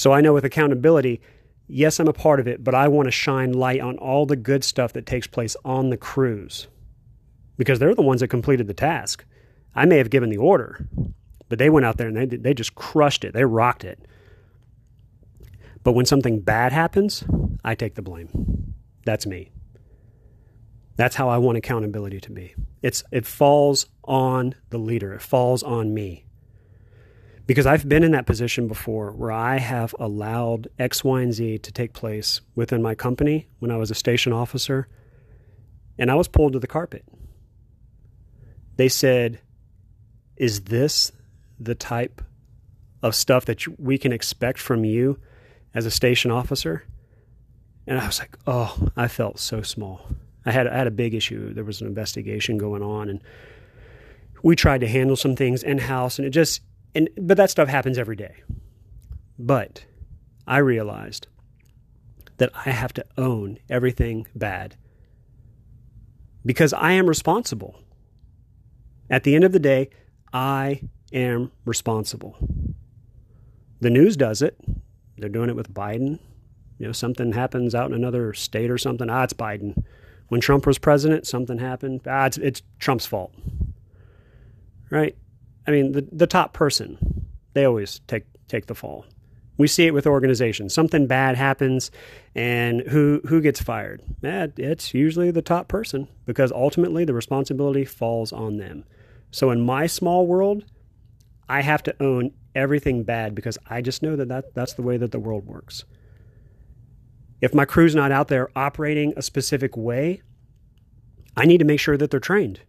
So 0.01 0.15
I 0.15 0.23
know 0.23 0.33
with 0.33 0.47
accountability, 0.47 1.21
yes, 1.69 2.01
I'm 2.01 2.09
a 2.09 2.15
part 2.15 2.41
of 2.41 2.49
it, 2.49 2.65
but 2.65 2.75
I 2.75 2.89
want 2.89 3.09
to 3.09 3.11
shine 3.11 3.53
light 3.53 3.83
on 3.83 3.99
all 3.99 4.25
the 4.25 4.35
good 4.35 4.65
stuff 4.65 4.95
that 4.95 5.05
takes 5.05 5.27
place 5.27 5.59
on 5.63 5.91
the 5.91 5.99
crews 5.99 6.69
because 7.59 7.79
they're 7.79 7.95
the 7.95 8.01
ones 8.01 8.23
that 8.23 8.29
completed 8.29 8.67
the 8.67 8.73
task. 8.73 9.27
I 9.75 9.85
may 9.85 9.99
have 9.99 10.09
given 10.09 10.31
the 10.31 10.39
order, 10.39 10.89
but 11.51 11.59
they 11.59 11.69
went 11.69 11.85
out 11.85 11.99
there 11.99 12.09
and 12.09 12.17
they, 12.17 12.35
they 12.35 12.55
just 12.55 12.75
crushed 12.75 13.25
it. 13.27 13.35
They 13.35 13.45
rocked 13.45 13.85
it. 13.85 14.01
But 15.85 15.93
when 15.93 16.07
something 16.07 16.41
bad 16.41 16.73
happens, 16.73 17.23
I 17.63 17.75
take 17.75 17.95
the 17.95 18.01
blame. 18.01 18.73
That's 19.05 19.27
me. 19.27 19.51
That's 20.97 21.17
how 21.17 21.29
I 21.29 21.37
want 21.37 21.59
accountability 21.59 22.21
to 22.21 22.33
be. 22.33 22.55
It's 22.81 23.05
it 23.13 23.27
falls 23.27 23.85
on 24.05 24.55
the 24.71 24.79
leader. 24.79 25.13
It 25.13 25.21
falls 25.21 25.63
on 25.63 25.93
me 25.93 26.25
because 27.51 27.67
I've 27.67 27.89
been 27.89 28.05
in 28.05 28.13
that 28.13 28.27
position 28.27 28.69
before 28.69 29.11
where 29.11 29.33
I 29.33 29.59
have 29.59 29.93
allowed 29.99 30.69
X, 30.79 31.03
Y, 31.03 31.21
and 31.21 31.33
Z 31.33 31.59
to 31.59 31.73
take 31.73 31.93
place 31.93 32.41
within 32.55 32.81
my 32.81 32.95
company 32.95 33.49
when 33.59 33.73
I 33.73 33.77
was 33.77 33.91
a 33.91 33.95
station 33.97 34.33
officer, 34.33 34.87
and 35.99 36.13
I 36.13 36.15
was 36.15 36.29
pulled 36.29 36.53
to 36.53 36.61
the 36.61 36.69
carpet. 36.69 37.05
They 38.77 38.89
said, 38.89 39.41
Is 40.37 40.61
this 40.61 41.11
the 41.59 41.75
type 41.75 42.23
of 43.03 43.17
stuff 43.17 43.47
that 43.47 43.67
we 43.81 43.99
can 43.99 44.13
expect 44.13 44.61
from 44.61 44.85
you 44.85 45.19
as 45.75 45.87
a 45.87 45.91
station 45.91 46.31
officer? 46.31 46.85
And 47.85 47.99
I 47.99 48.07
was 48.07 48.21
like, 48.21 48.39
Oh, 48.47 48.91
I 48.97 49.09
felt 49.09 49.41
so 49.41 49.63
small. 49.63 50.07
I 50.47 50.53
had, 50.53 50.69
I 50.69 50.77
had 50.77 50.87
a 50.87 50.93
big 50.93 51.15
issue. 51.15 51.53
There 51.53 51.65
was 51.65 51.81
an 51.81 51.89
investigation 51.89 52.59
going 52.59 52.85
on, 52.85 53.09
and 53.09 53.21
we 54.41 54.55
tried 54.55 54.83
to 54.83 54.89
handle 54.89 55.17
some 55.17 55.35
things 55.35 55.65
in 55.65 55.79
house, 55.79 56.17
and 56.17 56.29
it 56.29 56.31
just 56.31 56.61
and 56.95 57.09
but 57.17 57.37
that 57.37 57.51
stuff 57.51 57.69
happens 57.69 57.99
every 57.99 58.17
day. 58.17 58.43
But 59.39 59.85
I 60.47 60.59
realized 60.59 61.27
that 62.39 62.51
I 62.55 62.71
have 62.71 62.93
to 62.95 63.05
own 63.17 63.59
everything 63.69 64.27
bad 64.35 64.77
because 66.45 66.73
I 66.73 66.93
am 66.93 67.07
responsible. 67.07 67.81
At 69.09 69.25
the 69.25 69.35
end 69.35 69.45
of 69.45 69.53
the 69.53 69.59
day, 69.59 69.91
I 70.33 70.83
am 71.13 71.53
responsible. 71.65 72.37
The 73.81 73.91
news 73.91 74.17
does 74.17 74.43
it. 74.43 74.57
They're 75.19 75.29
doing 75.29 75.51
it 75.51 75.57
with 75.57 75.73
Biden. 75.73 76.19
You 76.79 76.87
know, 76.87 76.93
something 76.93 77.33
happens 77.33 77.75
out 77.75 77.91
in 77.91 77.95
another 77.95 78.33
state 78.33 78.71
or 78.71 78.79
something. 78.79 79.11
Ah, 79.11 79.25
it's 79.25 79.35
Biden. 79.35 79.85
When 80.29 80.41
Trump 80.41 80.67
was 80.67 80.79
president, 80.79 81.27
something 81.27 81.59
happened. 81.59 82.03
Ah, 82.07 82.27
it's, 82.27 82.39
it's 82.39 82.63
Trump's 82.79 83.07
fault. 83.07 83.35
Right? 84.89 85.17
I 85.67 85.71
mean, 85.71 85.93
the, 85.93 86.07
the 86.11 86.27
top 86.27 86.53
person, 86.53 87.27
they 87.53 87.65
always 87.65 88.01
take, 88.07 88.25
take 88.49 88.67
the 88.67 88.75
fall. 88.75 89.05
We 89.57 89.67
see 89.67 89.87
it 89.87 89.93
with 89.93 90.07
organizations. 90.07 90.73
Something 90.73 91.07
bad 91.07 91.37
happens, 91.37 91.91
and 92.35 92.81
who, 92.81 93.21
who 93.29 93.43
gets 93.43 93.61
fired? 93.61 94.03
It's 94.23 94.95
usually 94.95 95.31
the 95.31 95.43
top 95.43 95.69
person 95.69 96.09
because 96.25 96.51
ultimately 96.51 97.05
the 97.05 97.13
responsibility 97.13 97.85
falls 97.85 98.33
on 98.33 98.57
them. 98.57 98.85
So 99.31 99.51
in 99.51 99.61
my 99.61 99.87
small 99.87 100.27
world, 100.27 100.65
I 101.49 101.61
have 101.61 101.83
to 101.83 102.03
own 102.03 102.33
everything 102.55 103.03
bad 103.03 103.35
because 103.35 103.59
I 103.69 103.83
just 103.83 104.03
know 104.03 104.17
that, 104.17 104.29
that 104.29 104.55
that's 104.55 104.75
the 104.75 104.83
way 104.83 104.97
that 104.97 105.13
the 105.13 105.21
world 105.21 105.47
works. 105.47 105.85
If 107.41 107.55
my 107.55 107.65
crew's 107.65 107.95
not 107.95 108.13
out 108.13 108.29
there 108.29 108.51
operating 108.57 109.13
a 109.17 109.23
specific 109.23 109.77
way, 109.77 110.23
I 111.37 111.47
need 111.47 111.59
to 111.59 111.65
make 111.65 111.81
sure 111.81 111.97
that 111.97 112.11
they're 112.11 112.21
trained. 112.21 112.61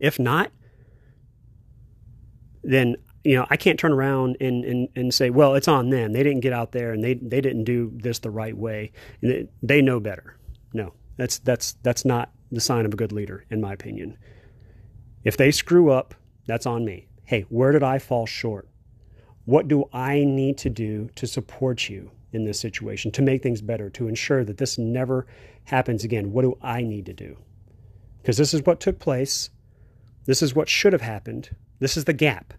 If 0.00 0.18
not, 0.18 0.50
then 2.66 2.96
you 3.24 3.36
know 3.36 3.46
I 3.50 3.56
can't 3.56 3.78
turn 3.78 3.92
around 3.92 4.36
and, 4.40 4.64
and, 4.64 4.88
and 4.94 5.14
say, 5.14 5.30
well, 5.30 5.54
it's 5.54 5.68
on 5.68 5.90
them. 5.90 6.12
They 6.12 6.22
didn't 6.22 6.40
get 6.40 6.52
out 6.52 6.72
there 6.72 6.92
and 6.92 7.02
they 7.02 7.14
they 7.14 7.40
didn't 7.40 7.64
do 7.64 7.92
this 7.94 8.18
the 8.18 8.30
right 8.30 8.56
way. 8.56 8.92
They, 9.22 9.82
know 9.82 10.00
better. 10.00 10.36
No, 10.72 10.92
that's 11.16 11.38
that's 11.38 11.72
that's 11.82 12.04
not 12.04 12.30
the 12.52 12.60
sign 12.60 12.86
of 12.86 12.92
a 12.92 12.96
good 12.96 13.12
leader, 13.12 13.44
in 13.50 13.60
my 13.60 13.72
opinion. 13.72 14.18
If 15.24 15.36
they 15.36 15.50
screw 15.50 15.90
up, 15.90 16.14
that's 16.46 16.66
on 16.66 16.84
me. 16.84 17.08
Hey, 17.24 17.42
where 17.48 17.72
did 17.72 17.82
I 17.82 17.98
fall 17.98 18.26
short? 18.26 18.68
What 19.44 19.68
do 19.68 19.88
I 19.92 20.24
need 20.24 20.58
to 20.58 20.70
do 20.70 21.08
to 21.16 21.26
support 21.26 21.88
you 21.88 22.10
in 22.32 22.44
this 22.44 22.60
situation, 22.60 23.10
to 23.12 23.22
make 23.22 23.42
things 23.42 23.62
better, 23.62 23.90
to 23.90 24.08
ensure 24.08 24.44
that 24.44 24.58
this 24.58 24.78
never 24.78 25.26
happens 25.64 26.04
again? 26.04 26.32
What 26.32 26.42
do 26.42 26.58
I 26.62 26.82
need 26.82 27.06
to 27.06 27.12
do? 27.12 27.36
Because 28.20 28.36
this 28.36 28.54
is 28.54 28.62
what 28.62 28.80
took 28.80 28.98
place. 28.98 29.50
This 30.26 30.42
is 30.42 30.54
what 30.54 30.68
should 30.68 30.92
have 30.92 31.02
happened. 31.02 31.50
This 31.78 31.96
is 31.96 32.04
the 32.04 32.12
gap. 32.12 32.54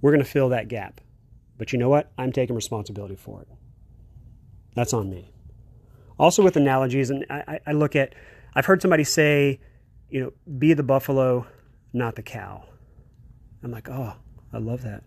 We're 0.00 0.12
going 0.12 0.24
to 0.24 0.30
fill 0.30 0.48
that 0.50 0.68
gap. 0.68 1.00
But 1.58 1.72
you 1.72 1.78
know 1.78 1.88
what? 1.88 2.12
I'm 2.18 2.32
taking 2.32 2.54
responsibility 2.54 3.16
for 3.16 3.42
it. 3.42 3.48
That's 4.74 4.92
on 4.92 5.08
me. 5.08 5.32
Also, 6.18 6.42
with 6.42 6.56
analogies, 6.56 7.10
and 7.10 7.24
I, 7.30 7.60
I 7.66 7.72
look 7.72 7.96
at, 7.96 8.14
I've 8.54 8.66
heard 8.66 8.82
somebody 8.82 9.04
say, 9.04 9.60
you 10.08 10.20
know, 10.20 10.32
be 10.58 10.74
the 10.74 10.82
buffalo, 10.82 11.46
not 11.92 12.14
the 12.14 12.22
cow. 12.22 12.64
I'm 13.62 13.70
like, 13.70 13.88
oh, 13.88 14.14
I 14.52 14.58
love 14.58 14.82
that. 14.82 15.02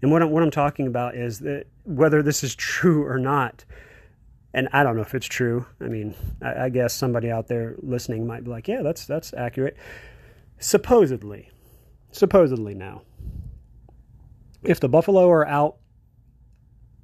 And 0.00 0.12
what 0.12 0.22
I'm, 0.22 0.30
what 0.30 0.42
I'm 0.42 0.50
talking 0.50 0.86
about 0.86 1.16
is 1.16 1.40
that 1.40 1.66
whether 1.84 2.22
this 2.22 2.44
is 2.44 2.54
true 2.54 3.04
or 3.04 3.18
not, 3.18 3.64
and 4.54 4.68
I 4.72 4.82
don't 4.82 4.96
know 4.96 5.02
if 5.02 5.14
it's 5.14 5.26
true. 5.26 5.66
I 5.80 5.84
mean, 5.84 6.14
I, 6.40 6.64
I 6.64 6.68
guess 6.68 6.94
somebody 6.94 7.30
out 7.30 7.48
there 7.48 7.74
listening 7.78 8.26
might 8.26 8.44
be 8.44 8.50
like, 8.50 8.68
yeah, 8.68 8.82
that's 8.82 9.06
that's 9.06 9.34
accurate. 9.34 9.76
Supposedly, 10.58 11.50
supposedly 12.12 12.74
now, 12.74 13.02
if 14.62 14.80
the 14.80 14.88
buffalo 14.88 15.30
are 15.30 15.46
out 15.46 15.76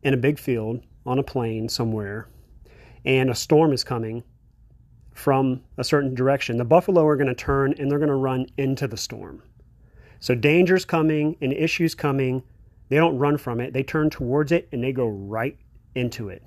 in 0.02 0.14
a 0.14 0.18
big 0.18 0.38
field 0.38 0.82
on 1.06 1.18
a 1.18 1.22
plain 1.22 1.68
somewhere 1.68 2.28
and 3.04 3.30
a 3.30 3.34
storm 3.34 3.72
is 3.72 3.84
coming 3.84 4.22
from 5.12 5.62
a 5.78 5.84
certain 5.84 6.14
direction, 6.14 6.56
the 6.56 6.64
buffalo 6.64 7.06
are 7.06 7.16
going 7.16 7.28
to 7.28 7.34
turn 7.34 7.74
and 7.78 7.90
they're 7.90 7.98
going 7.98 8.08
to 8.08 8.14
run 8.14 8.46
into 8.56 8.88
the 8.88 8.96
storm. 8.96 9.42
So 10.20 10.34
danger's 10.34 10.84
coming 10.84 11.36
and 11.40 11.52
issues 11.52 11.94
coming. 11.94 12.42
They 12.88 12.96
don't 12.96 13.18
run 13.18 13.38
from 13.38 13.60
it. 13.60 13.72
They 13.72 13.82
turn 13.82 14.10
towards 14.10 14.52
it 14.52 14.68
and 14.72 14.82
they 14.82 14.92
go 14.92 15.06
right 15.06 15.58
into 15.94 16.28
it. 16.28 16.42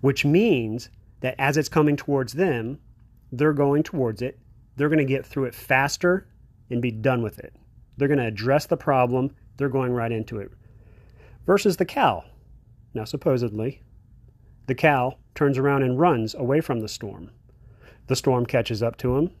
Which 0.00 0.24
means 0.24 0.90
that 1.20 1.34
as 1.38 1.56
it's 1.56 1.68
coming 1.68 1.96
towards 1.96 2.32
them, 2.32 2.78
they're 3.32 3.52
going 3.52 3.82
towards 3.82 4.22
it. 4.22 4.38
They're 4.76 4.88
going 4.88 4.98
to 4.98 5.04
get 5.04 5.26
through 5.26 5.44
it 5.44 5.54
faster 5.54 6.28
and 6.70 6.80
be 6.80 6.90
done 6.90 7.22
with 7.22 7.38
it. 7.38 7.54
They're 8.00 8.08
going 8.08 8.18
to 8.18 8.26
address 8.26 8.64
the 8.64 8.78
problem. 8.78 9.36
They're 9.58 9.68
going 9.68 9.92
right 9.92 10.10
into 10.10 10.38
it. 10.38 10.50
Versus 11.44 11.76
the 11.76 11.84
cow. 11.84 12.24
Now, 12.94 13.04
supposedly, 13.04 13.82
the 14.66 14.74
cow 14.74 15.18
turns 15.34 15.58
around 15.58 15.82
and 15.82 16.00
runs 16.00 16.34
away 16.34 16.62
from 16.62 16.80
the 16.80 16.88
storm. 16.88 17.30
The 18.06 18.16
storm 18.16 18.46
catches 18.46 18.82
up 18.82 18.96
to 18.98 19.18
him. 19.18 19.32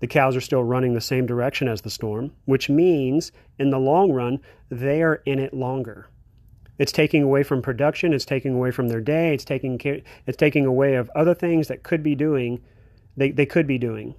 The 0.00 0.08
cows 0.08 0.34
are 0.34 0.40
still 0.40 0.64
running 0.64 0.94
the 0.94 1.00
same 1.00 1.24
direction 1.24 1.68
as 1.68 1.82
the 1.82 1.90
storm, 1.90 2.32
which 2.46 2.68
means 2.68 3.30
in 3.60 3.70
the 3.70 3.78
long 3.78 4.10
run, 4.10 4.40
they 4.70 5.00
are 5.00 5.22
in 5.24 5.38
it 5.38 5.54
longer. 5.54 6.08
It's 6.78 6.90
taking 6.90 7.22
away 7.22 7.44
from 7.44 7.62
production, 7.62 8.12
it's 8.12 8.24
taking 8.24 8.54
away 8.54 8.72
from 8.72 8.88
their 8.88 9.00
day, 9.00 9.32
it's 9.32 9.44
taking 9.44 9.80
it's 10.26 10.36
taking 10.36 10.66
away 10.66 10.96
of 10.96 11.08
other 11.14 11.32
things 11.32 11.68
that 11.68 11.84
could 11.84 12.02
be 12.02 12.16
doing 12.16 12.60
they, 13.16 13.30
they 13.30 13.46
could 13.46 13.68
be 13.68 13.78
doing. 13.78 14.16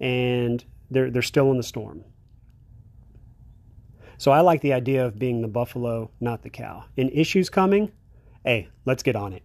And 0.00 0.64
they're 0.90 1.08
they're 1.08 1.22
still 1.22 1.52
in 1.52 1.56
the 1.56 1.62
storm. 1.62 2.02
So 4.18 4.30
I 4.30 4.40
like 4.40 4.60
the 4.60 4.72
idea 4.72 5.04
of 5.04 5.18
being 5.18 5.42
the 5.42 5.48
buffalo, 5.48 6.10
not 6.20 6.42
the 6.42 6.50
cow. 6.50 6.84
In 6.96 7.10
issues 7.10 7.50
coming, 7.50 7.92
hey, 8.44 8.68
let's 8.84 9.02
get 9.02 9.16
on 9.16 9.32
it. 9.32 9.42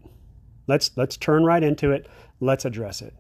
Let's 0.68 0.92
let's 0.96 1.18
turn 1.18 1.44
right 1.44 1.64
into 1.64 1.92
it. 1.92 2.08
Let's 2.40 2.66
address 2.66 3.02
it. 3.02 3.14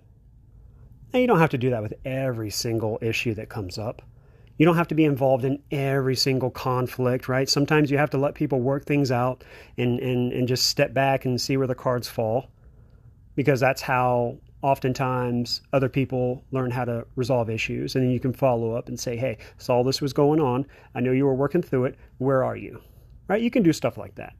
Now 1.13 1.19
you 1.19 1.27
don't 1.27 1.39
have 1.39 1.49
to 1.49 1.57
do 1.57 1.71
that 1.71 1.81
with 1.81 1.93
every 2.05 2.49
single 2.49 2.97
issue 3.01 3.33
that 3.35 3.49
comes 3.49 3.77
up. 3.77 4.01
You 4.57 4.65
don't 4.65 4.77
have 4.77 4.87
to 4.89 4.95
be 4.95 5.05
involved 5.05 5.43
in 5.43 5.61
every 5.71 6.15
single 6.15 6.51
conflict, 6.51 7.27
right? 7.27 7.49
Sometimes 7.49 7.89
you 7.89 7.97
have 7.97 8.11
to 8.11 8.17
let 8.17 8.35
people 8.35 8.61
work 8.61 8.85
things 8.85 9.11
out 9.11 9.43
and, 9.77 9.99
and, 9.99 10.31
and 10.31 10.47
just 10.47 10.67
step 10.67 10.93
back 10.93 11.25
and 11.25 11.41
see 11.41 11.57
where 11.57 11.67
the 11.67 11.75
cards 11.75 12.07
fall 12.07 12.51
because 13.35 13.59
that's 13.59 13.81
how 13.81 14.37
oftentimes 14.61 15.61
other 15.73 15.89
people 15.89 16.43
learn 16.51 16.69
how 16.71 16.85
to 16.85 17.05
resolve 17.15 17.49
issues 17.49 17.95
and 17.95 18.03
then 18.03 18.11
you 18.11 18.19
can 18.19 18.33
follow 18.33 18.75
up 18.75 18.87
and 18.89 18.99
say 18.99 19.17
hey 19.17 19.37
saw 19.57 19.83
this 19.83 20.01
was 20.01 20.13
going 20.13 20.39
on. 20.39 20.65
I 20.93 20.99
know 20.99 21.11
you 21.11 21.25
were 21.25 21.33
working 21.35 21.61
through 21.61 21.85
it. 21.85 21.97
Where 22.19 22.43
are 22.43 22.55
you? 22.55 22.81
Right? 23.27 23.41
You 23.41 23.49
can 23.49 23.63
do 23.63 23.73
stuff 23.73 23.97
like 23.97 24.15
that. 24.15 24.35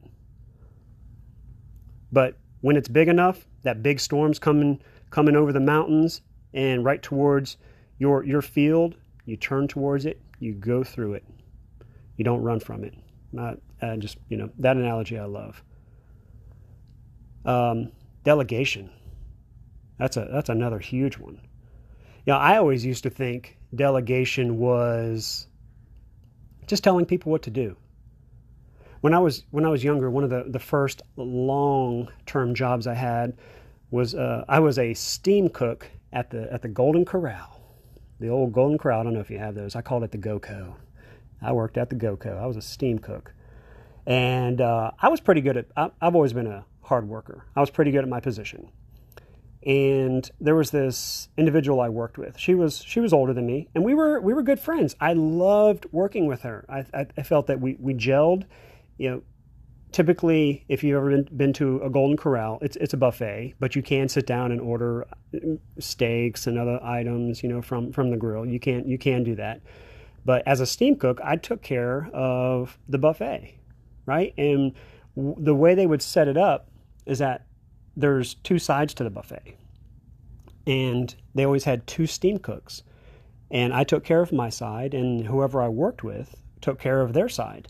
But 2.12 2.36
when 2.60 2.76
it's 2.76 2.88
big 2.88 3.08
enough 3.08 3.46
that 3.62 3.82
big 3.82 3.98
storm's 3.98 4.38
coming 4.38 4.80
coming 5.10 5.36
over 5.36 5.52
the 5.52 5.60
mountains 5.60 6.22
and 6.54 6.84
right 6.84 7.02
towards 7.02 7.56
your 7.98 8.24
your 8.24 8.42
field 8.42 8.96
you 9.24 9.36
turn 9.36 9.66
towards 9.66 10.06
it 10.06 10.20
you 10.38 10.54
go 10.54 10.84
through 10.84 11.14
it. 11.14 11.24
You 12.16 12.24
don't 12.24 12.42
run 12.42 12.60
from 12.60 12.84
it. 12.84 12.94
Not 13.32 13.58
uh, 13.80 13.96
just 13.96 14.18
you 14.28 14.36
know 14.36 14.50
that 14.58 14.76
analogy 14.76 15.18
i 15.18 15.24
love. 15.24 15.62
Um, 17.44 17.90
delegation 18.22 18.90
that's 19.98 20.16
a 20.16 20.28
that's 20.30 20.48
another 20.48 20.78
huge 20.78 21.18
one. 21.18 21.40
Know, 22.26 22.36
I 22.36 22.56
always 22.56 22.84
used 22.84 23.02
to 23.02 23.10
think 23.10 23.58
delegation 23.74 24.58
was 24.58 25.46
just 26.66 26.84
telling 26.84 27.04
people 27.04 27.32
what 27.32 27.42
to 27.42 27.50
do. 27.50 27.76
When 29.00 29.14
I 29.14 29.18
was 29.18 29.44
when 29.50 29.64
I 29.64 29.68
was 29.68 29.82
younger, 29.82 30.10
one 30.10 30.24
of 30.24 30.30
the, 30.30 30.44
the 30.46 30.60
first 30.60 31.02
long 31.16 32.08
term 32.24 32.54
jobs 32.54 32.86
I 32.86 32.94
had 32.94 33.36
was 33.90 34.14
uh, 34.14 34.44
I 34.48 34.60
was 34.60 34.78
a 34.78 34.94
steam 34.94 35.48
cook 35.48 35.90
at 36.12 36.30
the 36.30 36.52
at 36.52 36.62
the 36.62 36.68
Golden 36.68 37.04
Corral, 37.04 37.60
the 38.20 38.28
old 38.28 38.52
Golden 38.52 38.78
Corral. 38.78 39.00
I 39.00 39.02
don't 39.02 39.14
know 39.14 39.20
if 39.20 39.30
you 39.30 39.38
have 39.38 39.54
those. 39.56 39.74
I 39.74 39.82
called 39.82 40.04
it 40.04 40.12
the 40.12 40.18
GoCo. 40.18 40.74
I 41.40 41.52
worked 41.52 41.76
at 41.76 41.90
the 41.90 41.96
GoCo. 41.96 42.40
I 42.40 42.46
was 42.46 42.56
a 42.56 42.62
steam 42.62 43.00
cook, 43.00 43.34
and 44.06 44.60
uh, 44.60 44.92
I 45.00 45.08
was 45.08 45.20
pretty 45.20 45.40
good 45.40 45.56
at. 45.56 45.66
I, 45.76 45.90
I've 46.00 46.14
always 46.14 46.32
been 46.32 46.46
a 46.46 46.64
hard 46.82 47.08
worker. 47.08 47.44
I 47.56 47.60
was 47.60 47.70
pretty 47.70 47.90
good 47.90 48.04
at 48.04 48.08
my 48.08 48.20
position 48.20 48.70
and 49.64 50.28
there 50.40 50.54
was 50.54 50.70
this 50.70 51.28
individual 51.36 51.80
I 51.80 51.88
worked 51.88 52.18
with. 52.18 52.38
She 52.38 52.54
was 52.54 52.82
she 52.82 53.00
was 53.00 53.12
older 53.12 53.32
than 53.32 53.46
me, 53.46 53.68
and 53.74 53.84
we 53.84 53.94
were 53.94 54.20
we 54.20 54.34
were 54.34 54.42
good 54.42 54.58
friends. 54.58 54.96
I 55.00 55.12
loved 55.12 55.86
working 55.92 56.26
with 56.26 56.42
her. 56.42 56.64
I, 56.68 56.84
I, 56.92 57.06
I 57.16 57.22
felt 57.22 57.46
that 57.46 57.60
we 57.60 57.76
we 57.78 57.94
gelled. 57.94 58.44
You 58.98 59.10
know, 59.10 59.22
typically, 59.92 60.64
if 60.68 60.82
you've 60.82 60.96
ever 60.96 61.10
been, 61.10 61.36
been 61.36 61.52
to 61.54 61.80
a 61.82 61.90
Golden 61.90 62.16
Corral, 62.16 62.58
it's 62.60 62.76
it's 62.76 62.92
a 62.92 62.96
buffet, 62.96 63.54
but 63.60 63.76
you 63.76 63.82
can 63.82 64.08
sit 64.08 64.26
down 64.26 64.50
and 64.50 64.60
order 64.60 65.06
mm, 65.32 65.58
steaks 65.78 66.46
and 66.46 66.58
other 66.58 66.82
items. 66.82 67.42
You 67.42 67.48
know, 67.48 67.62
from 67.62 67.92
from 67.92 68.10
the 68.10 68.16
grill. 68.16 68.44
You 68.44 68.58
can 68.58 68.88
you 68.88 68.98
can 68.98 69.22
do 69.22 69.36
that. 69.36 69.60
But 70.24 70.46
as 70.46 70.60
a 70.60 70.66
steam 70.66 70.96
cook, 70.96 71.20
I 71.22 71.36
took 71.36 71.62
care 71.62 72.08
of 72.12 72.78
the 72.88 72.98
buffet, 72.98 73.58
right? 74.06 74.34
And 74.38 74.72
the 75.16 75.54
way 75.54 75.74
they 75.74 75.86
would 75.86 76.02
set 76.02 76.28
it 76.28 76.36
up 76.36 76.68
is 77.06 77.18
that 77.18 77.46
there's 77.96 78.34
two 78.34 78.58
sides 78.58 78.94
to 78.94 79.04
the 79.04 79.10
buffet. 79.10 79.56
And 80.66 81.14
they 81.34 81.44
always 81.44 81.64
had 81.64 81.86
two 81.86 82.06
steam 82.06 82.38
cooks. 82.38 82.82
And 83.50 83.74
I 83.74 83.84
took 83.84 84.04
care 84.04 84.22
of 84.22 84.32
my 84.32 84.48
side, 84.48 84.94
and 84.94 85.26
whoever 85.26 85.60
I 85.60 85.68
worked 85.68 86.02
with 86.02 86.34
took 86.60 86.78
care 86.78 87.02
of 87.02 87.12
their 87.12 87.28
side. 87.28 87.68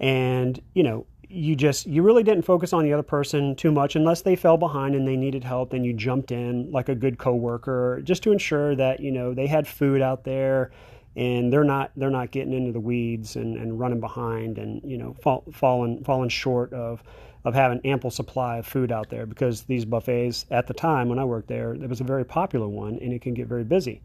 And, 0.00 0.60
you 0.74 0.82
know, 0.82 1.06
you 1.28 1.56
just, 1.56 1.86
you 1.86 2.02
really 2.02 2.22
didn't 2.22 2.42
focus 2.42 2.72
on 2.72 2.84
the 2.84 2.92
other 2.92 3.02
person 3.02 3.54
too 3.56 3.70
much 3.70 3.96
unless 3.96 4.22
they 4.22 4.36
fell 4.36 4.56
behind 4.56 4.94
and 4.94 5.06
they 5.06 5.16
needed 5.16 5.44
help. 5.44 5.70
Then 5.70 5.84
you 5.84 5.92
jumped 5.92 6.30
in 6.30 6.70
like 6.70 6.88
a 6.88 6.94
good 6.94 7.18
coworker 7.18 8.00
just 8.02 8.22
to 8.24 8.32
ensure 8.32 8.74
that, 8.76 9.00
you 9.00 9.10
know, 9.10 9.34
they 9.34 9.46
had 9.46 9.68
food 9.68 10.00
out 10.00 10.24
there 10.24 10.70
and 11.18 11.52
they're 11.52 11.64
not 11.64 11.90
they're 11.96 12.10
not 12.10 12.30
getting 12.30 12.52
into 12.52 12.72
the 12.72 12.80
weeds 12.80 13.34
and, 13.36 13.56
and 13.56 13.78
running 13.78 14.00
behind 14.00 14.56
and 14.56 14.80
you 14.84 14.96
know 14.96 15.14
fall, 15.20 15.44
falling 15.52 16.02
falling 16.04 16.28
short 16.28 16.72
of 16.72 17.02
of 17.48 17.54
having 17.54 17.80
ample 17.84 18.10
supply 18.10 18.58
of 18.58 18.66
food 18.66 18.92
out 18.92 19.08
there 19.08 19.24
because 19.24 19.62
these 19.62 19.86
buffets 19.86 20.44
at 20.50 20.66
the 20.66 20.74
time 20.74 21.08
when 21.08 21.18
I 21.18 21.24
worked 21.24 21.48
there, 21.48 21.72
it 21.72 21.88
was 21.88 22.02
a 22.02 22.04
very 22.04 22.24
popular 22.24 22.68
one 22.68 22.98
and 23.00 23.10
it 23.10 23.22
can 23.22 23.32
get 23.32 23.48
very 23.48 23.64
busy. 23.64 24.02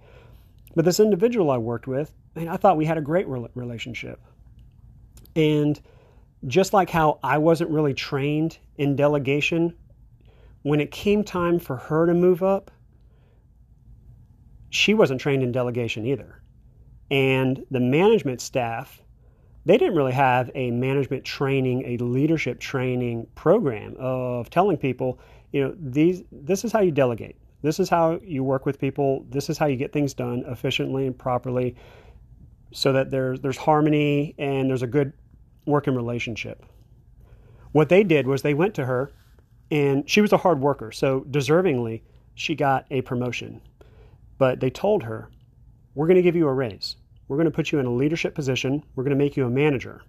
But 0.76 0.86
this 0.86 1.02
individual 1.02 1.52
I 1.52 1.58
worked 1.58 1.86
with, 1.86 2.14
man, 2.36 2.48
I 2.48 2.56
thought 2.56 2.78
we 2.78 2.86
had 2.86 2.98
a 2.98 3.02
great 3.02 3.28
relationship. 3.28 4.22
And 5.36 5.80
just 6.48 6.72
like 6.72 6.90
how 6.90 7.20
I 7.22 7.38
wasn't 7.38 7.70
really 7.70 7.94
trained 7.94 8.58
in 8.78 8.96
delegation, 8.96 9.76
when 10.62 10.80
it 10.80 10.90
came 10.90 11.24
time 11.24 11.60
for 11.60 11.76
her 11.76 12.06
to 12.06 12.14
move 12.14 12.44
up, 12.44 12.72
she 14.70 14.94
wasn't 14.94 15.20
trained 15.20 15.44
in 15.44 15.52
delegation 15.52 16.06
either. 16.06 16.42
And 17.12 17.66
the 17.70 17.82
management 17.82 18.40
staff 18.40 19.03
they 19.66 19.78
didn't 19.78 19.96
really 19.96 20.14
have 20.14 20.52
a 20.56 20.72
management 20.72 21.24
training, 21.24 21.84
a 21.86 21.98
leadership 22.04 22.60
training 22.60 23.28
program 23.36 23.96
of 23.98 24.50
telling 24.50 24.78
people, 24.78 25.20
you 25.52 25.64
know, 25.64 25.76
these 25.80 26.24
this 26.32 26.66
is 26.66 26.72
how 26.72 26.82
you 26.82 26.92
delegate. 26.92 27.38
This 27.62 27.80
is 27.80 27.88
how 27.88 28.20
you 28.24 28.44
work 28.44 28.66
with 28.66 28.80
people. 28.80 29.26
This 29.30 29.50
is 29.50 29.58
how 29.58 29.68
you 29.68 29.78
get 29.78 29.94
things 29.94 30.14
done 30.14 30.44
efficiently 30.48 31.08
and 31.08 31.18
properly 31.18 31.76
so 32.74 32.92
that 32.92 33.10
there's 33.10 33.40
there's 33.40 33.58
harmony 33.58 34.36
and 34.38 34.70
there's 34.70 34.82
a 34.82 34.88
good 34.88 35.14
working 35.66 35.96
relationship. 35.96 36.66
What 37.72 37.90
they 37.90 38.04
did 38.04 38.28
was 38.28 38.42
they 38.42 38.54
went 38.54 38.76
to 38.76 38.86
her 38.86 39.12
and 39.72 40.08
she 40.10 40.20
was 40.22 40.34
a 40.34 40.38
hard 40.38 40.60
worker, 40.60 40.92
so 40.92 41.22
deservingly 41.22 42.02
she 42.36 42.54
got 42.54 42.86
a 42.92 43.02
promotion. 43.02 43.62
But 44.38 44.60
they 44.60 44.70
told 44.70 45.04
her, 45.04 45.30
"We're 45.96 46.08
going 46.08 46.18
to 46.18 46.22
give 46.22 46.36
you 46.36 46.48
a 46.48 46.54
raise." 46.54 46.98
We're 47.34 47.38
going 47.38 47.52
to 47.52 47.56
put 47.56 47.72
you 47.72 47.80
in 47.80 47.88
a 47.88 47.92
leadership 47.92 48.36
position. 48.36 48.84
We're 48.94 49.04
going 49.04 49.18
to 49.18 49.24
make 49.24 49.36
you 49.36 49.48
a 49.48 49.50
manager. 49.50 50.04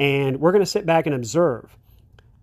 And 0.00 0.40
we're 0.40 0.52
going 0.52 0.64
to 0.64 0.70
sit 0.70 0.86
back 0.86 1.04
and 1.04 1.14
observe. 1.14 1.76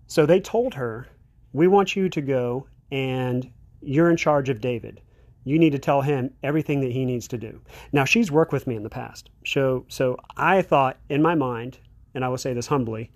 So 0.06 0.26
they 0.26 0.38
told 0.38 0.74
her, 0.74 1.08
We 1.52 1.66
want 1.66 1.96
you 1.96 2.08
to 2.08 2.20
go 2.20 2.68
and 2.92 3.50
you're 3.80 4.08
in 4.08 4.16
charge 4.16 4.48
of 4.48 4.60
David. 4.60 5.00
You 5.42 5.58
need 5.58 5.72
to 5.72 5.80
tell 5.80 6.02
him 6.02 6.32
everything 6.44 6.82
that 6.82 6.92
he 6.92 7.04
needs 7.04 7.26
to 7.28 7.36
do. 7.36 7.62
Now, 7.90 8.04
she's 8.04 8.30
worked 8.30 8.52
with 8.52 8.68
me 8.68 8.76
in 8.76 8.84
the 8.84 8.90
past. 8.90 9.28
So, 9.44 9.86
so 9.88 10.16
I 10.36 10.62
thought 10.62 11.00
in 11.08 11.20
my 11.20 11.34
mind, 11.34 11.78
and 12.14 12.24
I 12.24 12.28
will 12.28 12.38
say 12.38 12.52
this 12.52 12.68
humbly, 12.68 13.10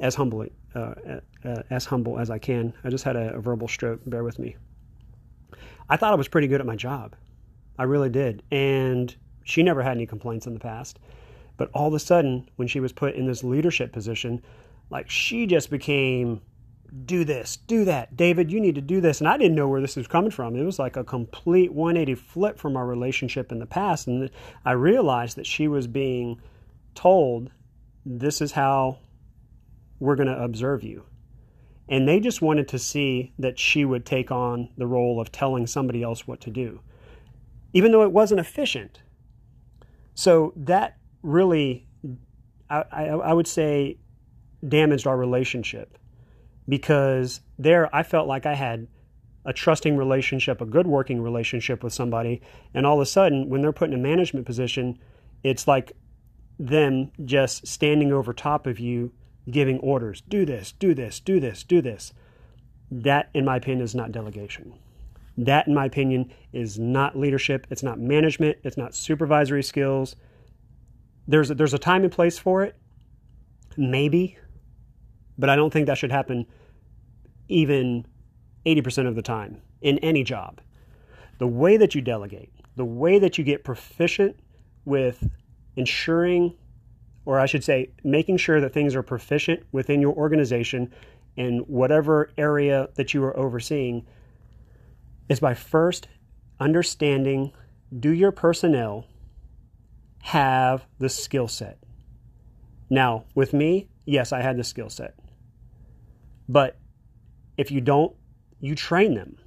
as 0.00 0.16
humbly, 0.16 0.50
uh, 0.74 0.94
uh, 1.44 1.62
as 1.70 1.84
humble 1.84 2.18
as 2.18 2.28
I 2.28 2.38
can. 2.38 2.74
I 2.82 2.90
just 2.90 3.04
had 3.04 3.14
a, 3.14 3.36
a 3.36 3.40
verbal 3.40 3.68
stroke. 3.68 4.00
Bear 4.04 4.24
with 4.24 4.40
me. 4.40 4.56
I 5.88 5.96
thought 5.96 6.12
I 6.12 6.16
was 6.16 6.26
pretty 6.26 6.48
good 6.48 6.60
at 6.60 6.66
my 6.66 6.74
job. 6.74 7.14
I 7.78 7.84
really 7.84 8.10
did. 8.10 8.42
And 8.50 9.14
she 9.46 9.62
never 9.62 9.82
had 9.82 9.96
any 9.96 10.06
complaints 10.06 10.46
in 10.46 10.54
the 10.54 10.60
past. 10.60 10.98
But 11.56 11.70
all 11.72 11.88
of 11.88 11.94
a 11.94 11.98
sudden, 11.98 12.50
when 12.56 12.68
she 12.68 12.80
was 12.80 12.92
put 12.92 13.14
in 13.14 13.26
this 13.26 13.44
leadership 13.44 13.92
position, 13.92 14.42
like 14.90 15.08
she 15.08 15.46
just 15.46 15.70
became 15.70 16.42
do 17.04 17.24
this, 17.24 17.56
do 17.56 17.84
that. 17.84 18.16
David, 18.16 18.50
you 18.50 18.60
need 18.60 18.74
to 18.76 18.80
do 18.80 19.00
this. 19.00 19.20
And 19.20 19.28
I 19.28 19.36
didn't 19.36 19.56
know 19.56 19.68
where 19.68 19.80
this 19.80 19.96
was 19.96 20.06
coming 20.06 20.30
from. 20.30 20.56
It 20.56 20.64
was 20.64 20.78
like 20.78 20.96
a 20.96 21.04
complete 21.04 21.72
180 21.72 22.14
flip 22.14 22.58
from 22.58 22.76
our 22.76 22.86
relationship 22.86 23.50
in 23.50 23.58
the 23.58 23.66
past. 23.66 24.06
And 24.06 24.30
I 24.64 24.72
realized 24.72 25.36
that 25.36 25.46
she 25.46 25.68
was 25.68 25.86
being 25.86 26.40
told 26.94 27.50
this 28.04 28.40
is 28.40 28.52
how 28.52 28.98
we're 29.98 30.16
going 30.16 30.28
to 30.28 30.42
observe 30.42 30.82
you. 30.82 31.04
And 31.88 32.08
they 32.08 32.20
just 32.20 32.42
wanted 32.42 32.68
to 32.68 32.78
see 32.78 33.32
that 33.38 33.58
she 33.58 33.84
would 33.84 34.04
take 34.04 34.30
on 34.30 34.70
the 34.76 34.86
role 34.86 35.20
of 35.20 35.30
telling 35.30 35.66
somebody 35.66 36.02
else 36.02 36.26
what 36.26 36.40
to 36.42 36.50
do, 36.50 36.80
even 37.72 37.92
though 37.92 38.02
it 38.02 38.12
wasn't 38.12 38.40
efficient. 38.40 39.02
So 40.16 40.54
that 40.56 40.96
really, 41.22 41.86
I, 42.70 42.84
I, 42.90 43.04
I 43.04 43.32
would 43.34 43.46
say, 43.46 43.98
damaged 44.66 45.06
our 45.06 45.16
relationship 45.16 45.98
because 46.68 47.40
there 47.58 47.94
I 47.94 48.02
felt 48.02 48.26
like 48.26 48.46
I 48.46 48.54
had 48.54 48.88
a 49.44 49.52
trusting 49.52 49.96
relationship, 49.96 50.60
a 50.60 50.66
good 50.66 50.86
working 50.86 51.20
relationship 51.20 51.84
with 51.84 51.92
somebody, 51.92 52.40
and 52.74 52.86
all 52.86 52.96
of 52.96 53.02
a 53.02 53.06
sudden, 53.06 53.50
when 53.50 53.60
they're 53.60 53.72
put 53.72 53.90
in 53.90 53.94
a 53.94 54.02
management 54.02 54.46
position, 54.46 54.98
it's 55.44 55.68
like 55.68 55.92
them 56.58 57.12
just 57.24 57.66
standing 57.66 58.10
over 58.10 58.32
top 58.32 58.66
of 58.66 58.80
you, 58.80 59.12
giving 59.50 59.78
orders 59.80 60.22
do 60.22 60.46
this, 60.46 60.72
do 60.72 60.94
this, 60.94 61.20
do 61.20 61.38
this, 61.38 61.62
do 61.62 61.82
this. 61.82 62.14
That, 62.90 63.28
in 63.34 63.44
my 63.44 63.56
opinion, 63.56 63.84
is 63.84 63.94
not 63.94 64.12
delegation. 64.12 64.78
That, 65.38 65.66
in 65.66 65.74
my 65.74 65.84
opinion, 65.84 66.32
is 66.52 66.78
not 66.78 67.18
leadership. 67.18 67.66
It's 67.70 67.82
not 67.82 67.98
management. 67.98 68.58
It's 68.62 68.76
not 68.76 68.94
supervisory 68.94 69.62
skills. 69.62 70.16
There's 71.28 71.50
a, 71.50 71.54
there's 71.54 71.74
a 71.74 71.78
time 71.78 72.04
and 72.04 72.12
place 72.12 72.38
for 72.38 72.62
it, 72.62 72.76
maybe, 73.76 74.38
but 75.36 75.50
I 75.50 75.56
don't 75.56 75.72
think 75.72 75.86
that 75.86 75.98
should 75.98 76.12
happen 76.12 76.46
even 77.48 78.06
80% 78.64 79.06
of 79.08 79.14
the 79.14 79.22
time 79.22 79.60
in 79.80 79.98
any 79.98 80.22
job. 80.22 80.60
The 81.38 81.46
way 81.46 81.76
that 81.76 81.94
you 81.94 82.00
delegate, 82.00 82.50
the 82.76 82.84
way 82.84 83.18
that 83.18 83.38
you 83.38 83.44
get 83.44 83.64
proficient 83.64 84.36
with 84.84 85.28
ensuring, 85.76 86.54
or 87.24 87.40
I 87.40 87.46
should 87.46 87.64
say, 87.64 87.90
making 88.04 88.38
sure 88.38 88.60
that 88.60 88.72
things 88.72 88.94
are 88.94 89.02
proficient 89.02 89.64
within 89.72 90.00
your 90.00 90.14
organization 90.14 90.92
in 91.36 91.58
whatever 91.60 92.30
area 92.38 92.88
that 92.94 93.12
you 93.12 93.22
are 93.24 93.36
overseeing 93.36 94.06
is 95.28 95.40
by 95.40 95.54
first 95.54 96.08
understanding 96.60 97.52
do 97.98 98.10
your 98.10 98.32
personnel 98.32 99.06
have 100.22 100.86
the 100.98 101.08
skill 101.08 101.48
set? 101.48 101.78
Now, 102.90 103.24
with 103.34 103.52
me, 103.52 103.88
yes, 104.04 104.32
I 104.32 104.42
had 104.42 104.56
the 104.56 104.64
skill 104.64 104.90
set. 104.90 105.14
But 106.48 106.78
if 107.56 107.70
you 107.70 107.80
don't, 107.80 108.14
you 108.60 108.74
train 108.74 109.14
them 109.14 109.38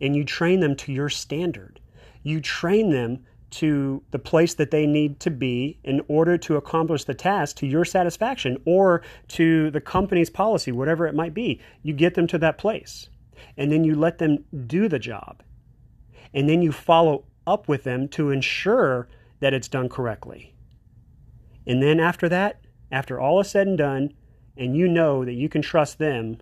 and 0.00 0.16
you 0.16 0.24
train 0.24 0.60
them 0.60 0.76
to 0.76 0.92
your 0.92 1.08
standard. 1.08 1.80
You 2.22 2.40
train 2.40 2.90
them 2.90 3.24
to 3.50 4.02
the 4.10 4.18
place 4.18 4.54
that 4.54 4.70
they 4.70 4.86
need 4.86 5.20
to 5.20 5.30
be 5.30 5.78
in 5.82 6.02
order 6.08 6.36
to 6.36 6.56
accomplish 6.56 7.04
the 7.04 7.14
task 7.14 7.56
to 7.56 7.66
your 7.66 7.84
satisfaction 7.84 8.58
or 8.66 9.02
to 9.28 9.70
the 9.70 9.80
company's 9.80 10.28
policy, 10.28 10.70
whatever 10.70 11.06
it 11.06 11.14
might 11.14 11.32
be. 11.32 11.60
You 11.82 11.94
get 11.94 12.14
them 12.14 12.26
to 12.28 12.38
that 12.38 12.58
place 12.58 13.08
and 13.56 13.70
then 13.70 13.84
you 13.84 13.94
let 13.94 14.18
them 14.18 14.44
do 14.66 14.88
the 14.88 14.98
job. 14.98 15.42
And 16.34 16.48
then 16.48 16.62
you 16.62 16.72
follow 16.72 17.24
up 17.46 17.68
with 17.68 17.84
them 17.84 18.08
to 18.08 18.30
ensure 18.30 19.08
that 19.40 19.54
it's 19.54 19.68
done 19.68 19.88
correctly. 19.88 20.54
And 21.66 21.82
then 21.82 22.00
after 22.00 22.28
that, 22.28 22.60
after 22.90 23.20
all 23.20 23.40
is 23.40 23.50
said 23.50 23.66
and 23.66 23.78
done, 23.78 24.14
and 24.56 24.76
you 24.76 24.88
know 24.88 25.24
that 25.24 25.34
you 25.34 25.48
can 25.48 25.62
trust 25.62 25.98
them 25.98 26.38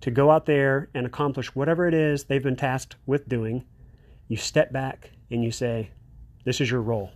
to 0.00 0.10
go 0.10 0.30
out 0.30 0.46
there 0.46 0.88
and 0.94 1.06
accomplish 1.06 1.54
whatever 1.54 1.86
it 1.86 1.94
is 1.94 2.24
they've 2.24 2.42
been 2.42 2.56
tasked 2.56 2.96
with 3.06 3.28
doing, 3.28 3.64
you 4.28 4.36
step 4.36 4.72
back 4.72 5.10
and 5.30 5.44
you 5.44 5.50
say, 5.50 5.90
This 6.44 6.60
is 6.60 6.70
your 6.70 6.80
role. 6.80 7.10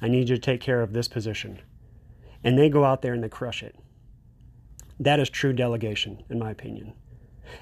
I 0.00 0.08
need 0.08 0.28
you 0.28 0.36
to 0.36 0.40
take 0.40 0.60
care 0.60 0.82
of 0.82 0.92
this 0.92 1.08
position. 1.08 1.60
And 2.42 2.58
they 2.58 2.68
go 2.68 2.84
out 2.84 3.02
there 3.02 3.14
and 3.14 3.24
they 3.24 3.28
crush 3.28 3.62
it. 3.62 3.74
That 5.00 5.18
is 5.18 5.30
true 5.30 5.52
delegation, 5.52 6.22
in 6.28 6.38
my 6.38 6.50
opinion. 6.50 6.92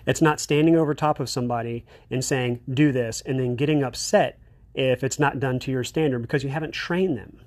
It's 0.07 0.23
not 0.23 0.41
standing 0.41 0.77
over 0.77 0.95
top 0.95 1.21
of 1.21 1.29
somebody 1.29 1.85
and 2.11 2.25
saying, 2.25 2.61
Do 2.73 2.93
this, 2.93 3.23
and 3.23 3.39
then 3.39 3.57
getting 3.57 3.83
upset 3.83 4.39
if 4.75 5.05
it's 5.05 5.19
not 5.19 5.41
done 5.41 5.59
to 5.61 5.71
your 5.71 5.85
standard 5.85 6.23
because 6.23 6.43
you 6.43 6.51
haven't 6.51 6.73
trained 6.73 7.19
them. 7.19 7.41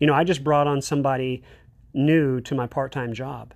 You 0.00 0.06
know, 0.06 0.14
I 0.14 0.24
just 0.24 0.44
brought 0.44 0.66
on 0.66 0.82
somebody 0.82 1.42
new 1.94 2.40
to 2.42 2.54
my 2.54 2.66
part 2.66 2.92
time 2.92 3.12
job. 3.12 3.54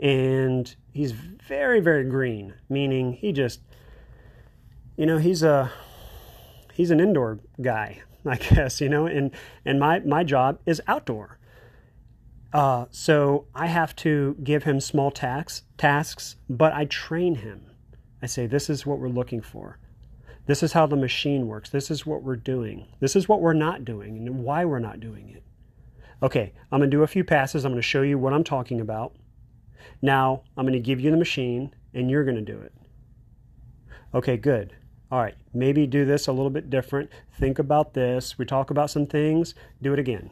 And 0.00 0.74
he's 0.92 1.12
very, 1.12 1.80
very 1.80 2.04
green, 2.04 2.54
meaning 2.68 3.14
he 3.14 3.32
just, 3.32 3.60
you 4.96 5.06
know, 5.06 5.18
he's 5.18 5.42
a 5.42 5.72
he's 6.72 6.92
an 6.92 7.00
indoor 7.00 7.40
guy, 7.60 8.02
I 8.26 8.36
guess, 8.36 8.80
you 8.80 8.88
know, 8.88 9.06
and 9.06 9.32
and 9.64 9.80
my 9.80 10.00
my 10.00 10.22
job 10.22 10.60
is 10.66 10.80
outdoor. 10.86 11.37
Uh, 12.52 12.86
so 12.90 13.46
I 13.54 13.66
have 13.66 13.94
to 13.96 14.36
give 14.42 14.64
him 14.64 14.80
small 14.80 15.10
tasks, 15.10 15.62
tasks, 15.76 16.36
but 16.48 16.72
I 16.72 16.86
train 16.86 17.36
him. 17.36 17.66
I 18.22 18.26
say, 18.26 18.46
this 18.46 18.70
is 18.70 18.86
what 18.86 18.98
we're 18.98 19.08
looking 19.08 19.42
for. 19.42 19.78
This 20.46 20.62
is 20.62 20.72
how 20.72 20.86
the 20.86 20.96
machine 20.96 21.46
works. 21.46 21.68
This 21.68 21.90
is 21.90 22.06
what 22.06 22.22
we're 22.22 22.36
doing. 22.36 22.86
This 23.00 23.14
is 23.14 23.28
what 23.28 23.42
we're 23.42 23.52
not 23.52 23.84
doing 23.84 24.16
and 24.16 24.42
why 24.42 24.64
we're 24.64 24.78
not 24.78 24.98
doing 24.98 25.28
it. 25.28 25.42
Okay, 26.22 26.52
I'm 26.72 26.80
going 26.80 26.90
to 26.90 26.96
do 26.96 27.02
a 27.02 27.06
few 27.06 27.22
passes. 27.22 27.64
I'm 27.64 27.72
going 27.72 27.82
to 27.82 27.86
show 27.86 28.02
you 28.02 28.18
what 28.18 28.32
I'm 28.32 28.44
talking 28.44 28.80
about. 28.80 29.14
Now, 30.00 30.42
I'm 30.56 30.64
going 30.64 30.72
to 30.72 30.80
give 30.80 31.00
you 31.00 31.10
the 31.10 31.16
machine 31.18 31.74
and 31.92 32.10
you're 32.10 32.24
going 32.24 32.42
to 32.42 32.52
do 32.52 32.58
it. 32.58 32.72
Okay, 34.14 34.38
good. 34.38 34.74
All 35.12 35.20
right, 35.20 35.34
maybe 35.52 35.86
do 35.86 36.04
this 36.04 36.26
a 36.26 36.32
little 36.32 36.50
bit 36.50 36.70
different. 36.70 37.10
Think 37.38 37.58
about 37.58 37.94
this. 37.94 38.38
We 38.38 38.46
talk 38.46 38.70
about 38.70 38.90
some 38.90 39.06
things. 39.06 39.54
Do 39.82 39.92
it 39.92 39.98
again. 39.98 40.30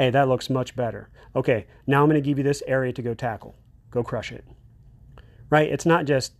Hey, 0.00 0.08
that 0.08 0.28
looks 0.28 0.48
much 0.48 0.74
better. 0.74 1.10
Okay, 1.36 1.66
now 1.86 2.02
I'm 2.02 2.08
going 2.08 2.14
to 2.14 2.26
give 2.26 2.38
you 2.38 2.42
this 2.42 2.62
area 2.66 2.90
to 2.90 3.02
go 3.02 3.12
tackle. 3.12 3.54
Go 3.90 4.02
crush 4.02 4.32
it. 4.32 4.46
Right? 5.50 5.70
It's 5.70 5.84
not 5.84 6.06
just 6.06 6.32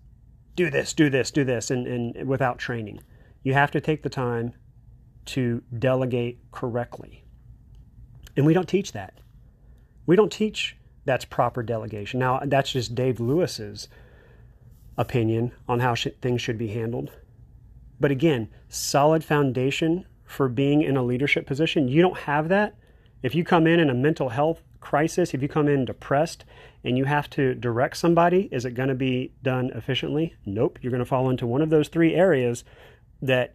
do 0.56 0.70
this, 0.70 0.94
do 0.94 1.11
this, 1.11 1.30
do 1.30 1.44
this, 1.44 1.70
and, 1.70 1.86
and 1.86 2.26
without 2.26 2.58
training. 2.58 3.02
You 3.42 3.52
have 3.52 3.70
to 3.72 3.80
take 3.82 4.02
the 4.02 4.08
time 4.08 4.54
to 5.26 5.62
delegate 5.78 6.38
correctly. 6.52 7.26
And 8.34 8.46
we 8.46 8.54
don't 8.54 8.66
teach 8.66 8.92
that. 8.92 9.20
We 10.06 10.16
don't 10.16 10.32
teach 10.32 10.78
that's 11.04 11.26
proper 11.26 11.62
delegation. 11.62 12.18
Now, 12.18 12.40
that's 12.42 12.72
just 12.72 12.94
Dave 12.94 13.20
Lewis's 13.20 13.88
opinion 14.96 15.52
on 15.68 15.80
how 15.80 15.94
sh- 15.94 16.06
things 16.22 16.40
should 16.40 16.56
be 16.56 16.68
handled. 16.68 17.11
But 18.00 18.11
again, 18.11 18.48
solid 18.70 19.22
foundation 19.22 20.06
for 20.24 20.48
being 20.48 20.80
in 20.80 20.96
a 20.96 21.02
leadership 21.02 21.46
position. 21.46 21.88
You 21.88 22.00
don't 22.00 22.20
have 22.20 22.48
that. 22.48 22.76
If 23.22 23.34
you 23.34 23.44
come 23.44 23.66
in 23.66 23.80
in 23.80 23.90
a 23.90 23.94
mental 23.94 24.30
health 24.30 24.62
crisis, 24.80 25.34
if 25.34 25.42
you 25.42 25.48
come 25.48 25.68
in 25.68 25.84
depressed 25.84 26.44
and 26.82 26.96
you 26.96 27.04
have 27.04 27.28
to 27.30 27.54
direct 27.54 27.96
somebody, 27.96 28.48
is 28.50 28.64
it 28.64 28.72
going 28.72 28.88
to 28.88 28.94
be 28.94 29.32
done 29.42 29.70
efficiently? 29.74 30.34
Nope. 30.46 30.78
You're 30.80 30.90
going 30.90 31.00
to 31.00 31.06
fall 31.06 31.28
into 31.28 31.46
one 31.46 31.62
of 31.62 31.70
those 31.70 31.88
three 31.88 32.14
areas 32.14 32.64
that 33.22 33.54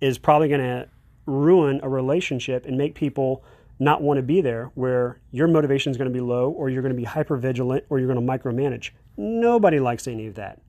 is 0.00 0.18
probably 0.18 0.48
going 0.48 0.60
to 0.60 0.88
ruin 1.26 1.80
a 1.82 1.88
relationship 1.88 2.66
and 2.66 2.76
make 2.76 2.94
people 2.94 3.42
not 3.78 4.02
want 4.02 4.18
to 4.18 4.22
be 4.22 4.40
there 4.40 4.70
where 4.74 5.18
your 5.32 5.48
motivation 5.48 5.90
is 5.90 5.96
going 5.96 6.10
to 6.10 6.14
be 6.14 6.20
low 6.20 6.50
or 6.50 6.68
you're 6.68 6.82
going 6.82 6.92
to 6.92 6.96
be 6.96 7.04
hyper 7.04 7.36
vigilant 7.36 7.84
or 7.88 7.98
you're 7.98 8.12
going 8.12 8.24
to 8.24 8.32
micromanage. 8.32 8.90
Nobody 9.16 9.80
likes 9.80 10.06
any 10.06 10.26
of 10.26 10.34
that. 10.34 10.60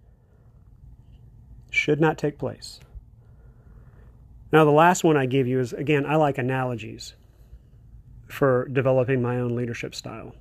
Should 1.69 1.99
not 1.99 2.17
take 2.17 2.37
place. 2.37 2.79
Now, 4.51 4.63
the 4.63 4.71
last 4.71 5.03
one 5.03 5.17
I 5.17 5.25
give 5.25 5.47
you 5.47 5.59
is 5.59 5.73
again, 5.73 6.05
I 6.05 6.15
like 6.15 6.37
analogies 6.37 7.13
for 8.27 8.67
developing 8.69 9.21
my 9.21 9.37
own 9.39 9.55
leadership 9.55 9.95
style. 9.95 10.35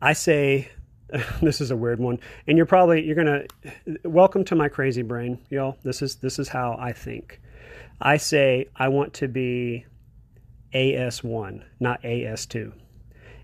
I 0.00 0.12
say, 0.12 0.68
this 1.42 1.60
is 1.60 1.70
a 1.70 1.76
weird 1.76 2.00
one, 2.00 2.18
and 2.46 2.56
you're 2.56 2.66
probably 2.66 3.04
you're 3.04 3.14
gonna 3.14 3.44
welcome 4.04 4.44
to 4.44 4.54
my 4.54 4.68
crazy 4.68 5.02
brain, 5.02 5.38
y'all. 5.50 5.76
This 5.82 6.02
is 6.02 6.16
this 6.16 6.38
is 6.38 6.48
how 6.48 6.76
I 6.78 6.92
think. 6.92 7.40
I 8.00 8.16
say 8.18 8.68
I 8.76 8.88
want 8.88 9.14
to 9.14 9.28
be 9.28 9.86
AS1, 10.74 11.62
not 11.80 12.02
AS2. 12.02 12.72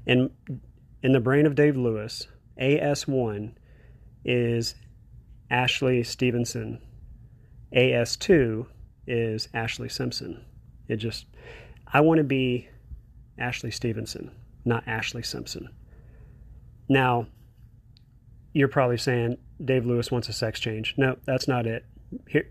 And 0.06 0.30
in 1.02 1.12
the 1.12 1.20
brain 1.20 1.46
of 1.46 1.54
Dave 1.54 1.76
Lewis, 1.76 2.26
AS1 2.60 3.54
is 4.24 4.74
Ashley 5.50 6.02
Stevenson. 6.02 6.80
AS2 7.74 8.66
is 9.06 9.48
Ashlee 9.54 9.90
Simpson. 9.90 10.44
It 10.88 10.96
just, 10.96 11.26
I 11.86 12.00
want 12.00 12.18
to 12.18 12.24
be 12.24 12.68
Ashley 13.38 13.70
Stevenson, 13.70 14.30
not 14.64 14.84
Ashlee 14.86 15.24
Simpson. 15.24 15.68
Now, 16.88 17.26
you're 18.52 18.68
probably 18.68 18.98
saying 18.98 19.38
Dave 19.64 19.86
Lewis 19.86 20.10
wants 20.10 20.28
a 20.28 20.32
sex 20.32 20.60
change. 20.60 20.94
No, 20.96 21.16
that's 21.24 21.48
not 21.48 21.66
it. 21.66 21.84
Here, 22.28 22.48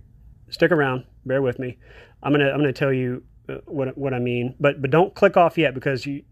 stick 0.49 0.71
around. 0.71 1.05
Bear 1.25 1.41
with 1.41 1.59
me. 1.59 1.77
I'm 2.23 2.31
gonna 2.31 2.49
I'm 2.49 2.57
gonna 2.57 2.73
tell 2.73 2.93
you 2.93 3.23
uh, 3.49 3.55
what 3.65 3.97
what 3.97 4.13
I 4.13 4.19
mean, 4.19 4.55
but 4.59 4.81
but 4.81 4.91
don't 4.91 5.13
click 5.13 5.37
off 5.37 5.57
yet 5.57 5.73
because 5.73 6.05
you. 6.05 6.23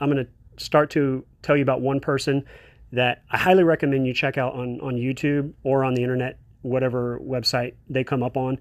I'm 0.00 0.10
gonna 0.10 0.26
start 0.58 0.90
to 0.90 1.24
tell 1.42 1.56
you 1.56 1.62
about 1.62 1.80
one 1.80 2.00
person 2.00 2.44
that 2.92 3.24
I 3.30 3.38
highly 3.38 3.64
recommend 3.64 4.06
you 4.06 4.14
check 4.14 4.38
out 4.38 4.54
on 4.54 4.80
on 4.80 4.94
YouTube 4.94 5.52
or 5.64 5.84
on 5.84 5.94
the 5.94 6.02
internet, 6.02 6.38
whatever 6.62 7.18
website 7.20 7.74
they 7.88 8.04
come 8.04 8.22
up 8.22 8.36
on. 8.36 8.58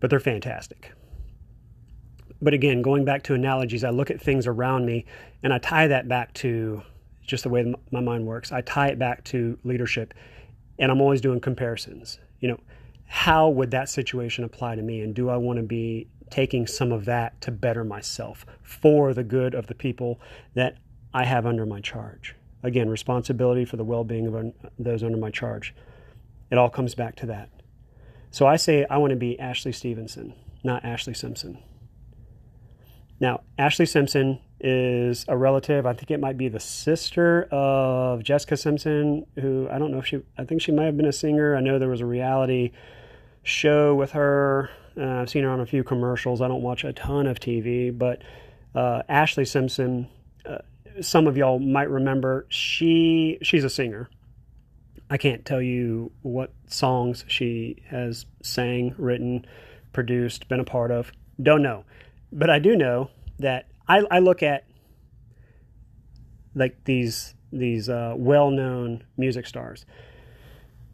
But 0.00 0.10
they're 0.10 0.20
fantastic. 0.20 0.92
But 2.42 2.54
again, 2.54 2.82
going 2.82 3.04
back 3.04 3.22
to 3.24 3.34
analogies, 3.34 3.84
I 3.84 3.90
look 3.90 4.10
at 4.10 4.20
things 4.20 4.46
around 4.46 4.86
me 4.86 5.06
and 5.42 5.52
I 5.52 5.58
tie 5.58 5.86
that 5.88 6.08
back 6.08 6.34
to 6.34 6.82
just 7.26 7.44
the 7.44 7.48
way 7.48 7.74
my 7.90 8.00
mind 8.00 8.26
works. 8.26 8.52
I 8.52 8.60
tie 8.60 8.88
it 8.88 8.98
back 8.98 9.24
to 9.24 9.58
leadership 9.64 10.14
and 10.78 10.90
I'm 10.90 11.00
always 11.00 11.20
doing 11.20 11.40
comparisons. 11.40 12.18
You 12.40 12.48
know, 12.48 12.60
how 13.06 13.48
would 13.48 13.70
that 13.70 13.88
situation 13.88 14.44
apply 14.44 14.76
to 14.76 14.82
me? 14.82 15.00
And 15.00 15.14
do 15.14 15.28
I 15.28 15.36
want 15.36 15.58
to 15.58 15.62
be 15.62 16.08
taking 16.30 16.66
some 16.66 16.92
of 16.92 17.04
that 17.04 17.40
to 17.42 17.50
better 17.50 17.84
myself 17.84 18.44
for 18.62 19.14
the 19.14 19.24
good 19.24 19.54
of 19.54 19.66
the 19.66 19.74
people 19.74 20.20
that 20.54 20.78
I 21.12 21.24
have 21.24 21.46
under 21.46 21.64
my 21.64 21.80
charge? 21.80 22.34
Again, 22.62 22.88
responsibility 22.88 23.64
for 23.64 23.76
the 23.76 23.84
well 23.84 24.04
being 24.04 24.26
of 24.26 24.52
those 24.78 25.02
under 25.02 25.18
my 25.18 25.30
charge. 25.30 25.74
It 26.50 26.58
all 26.58 26.70
comes 26.70 26.94
back 26.94 27.16
to 27.16 27.26
that. 27.26 27.50
So 28.30 28.46
I 28.46 28.56
say 28.56 28.84
I 28.90 28.96
want 28.96 29.10
to 29.10 29.16
be 29.16 29.38
Ashley 29.38 29.72
Stevenson, 29.72 30.34
not 30.64 30.82
Ashlee 30.82 31.16
Simpson. 31.16 31.58
Now, 33.20 33.42
Ashlee 33.58 33.88
Simpson 33.88 34.40
is 34.60 35.24
a 35.28 35.36
relative. 35.36 35.86
I 35.86 35.92
think 35.92 36.10
it 36.10 36.20
might 36.20 36.38
be 36.38 36.48
the 36.48 36.60
sister 36.60 37.44
of 37.50 38.22
Jessica 38.22 38.56
Simpson, 38.56 39.26
who 39.40 39.68
I 39.70 39.78
don't 39.78 39.90
know 39.90 39.98
if 39.98 40.06
she, 40.06 40.22
I 40.38 40.44
think 40.44 40.62
she 40.62 40.72
might 40.72 40.86
have 40.86 40.96
been 40.96 41.06
a 41.06 41.12
singer. 41.12 41.56
I 41.56 41.60
know 41.60 41.78
there 41.78 41.88
was 41.88 42.00
a 42.00 42.06
reality 42.06 42.72
show 43.42 43.94
with 43.94 44.12
her. 44.12 44.70
Uh, 44.96 45.20
I've 45.20 45.30
seen 45.30 45.44
her 45.44 45.50
on 45.50 45.60
a 45.60 45.66
few 45.66 45.84
commercials. 45.84 46.40
I 46.40 46.48
don't 46.48 46.62
watch 46.62 46.84
a 46.84 46.92
ton 46.92 47.26
of 47.26 47.40
TV, 47.40 47.96
but 47.96 48.22
uh, 48.74 49.02
Ashlee 49.08 49.46
Simpson, 49.46 50.08
uh, 50.48 50.58
some 51.00 51.26
of 51.26 51.36
y'all 51.36 51.58
might 51.58 51.90
remember, 51.90 52.46
she 52.48 53.38
she's 53.42 53.64
a 53.64 53.70
singer. 53.70 54.08
I 55.10 55.18
can't 55.18 55.44
tell 55.44 55.60
you 55.60 56.10
what 56.22 56.52
songs 56.66 57.24
she 57.28 57.82
has 57.88 58.24
sang, 58.42 58.94
written, 58.96 59.44
produced, 59.92 60.48
been 60.48 60.60
a 60.60 60.64
part 60.64 60.90
of. 60.90 61.12
Don't 61.40 61.62
know. 61.62 61.84
But 62.34 62.50
I 62.50 62.58
do 62.58 62.76
know 62.76 63.10
that 63.38 63.68
I, 63.88 64.02
I 64.10 64.18
look 64.18 64.42
at 64.42 64.66
like 66.54 66.84
these 66.84 67.34
these 67.52 67.88
uh, 67.88 68.14
well-known 68.16 69.04
music 69.16 69.46
stars. 69.46 69.86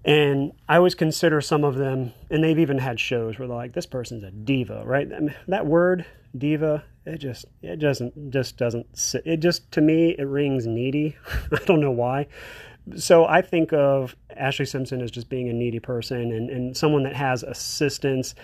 And 0.02 0.52
i 0.68 0.76
always 0.76 0.94
consider 0.94 1.42
some 1.42 1.62
of 1.62 1.76
them 1.76 2.12
and 2.30 2.42
they've 2.42 2.58
even 2.58 2.78
had 2.78 2.98
shows 2.98 3.38
where 3.38 3.46
they're 3.46 3.56
like 3.56 3.74
this 3.74 3.84
person's 3.86 4.22
a 4.22 4.30
diva 4.30 4.82
right? 4.84 5.08
That 5.48 5.66
word 5.66 6.06
diva 6.36 6.84
it 7.04 7.18
just 7.18 7.44
it 7.62 7.76
doesn't 7.78 8.30
just 8.30 8.56
doesn't 8.56 8.96
sit 8.96 9.22
it 9.26 9.38
just 9.38 9.70
to 9.72 9.80
me 9.80 10.14
it 10.18 10.24
rings 10.24 10.66
needy. 10.66 11.16
I 11.52 11.64
don't 11.64 11.80
know 11.80 11.90
why. 11.90 12.28
So 12.96 13.26
i 13.26 13.42
think 13.42 13.72
of 13.72 14.16
Ashlee 14.38 14.68
simpson 14.68 15.02
as 15.02 15.10
just 15.10 15.28
being 15.28 15.48
a 15.48 15.52
needy 15.52 15.80
person 15.80 16.32
and, 16.32 16.50
and 16.50 16.76
someone 16.76 17.02
that 17.04 17.16
has 17.16 17.42
assistance 17.42 18.34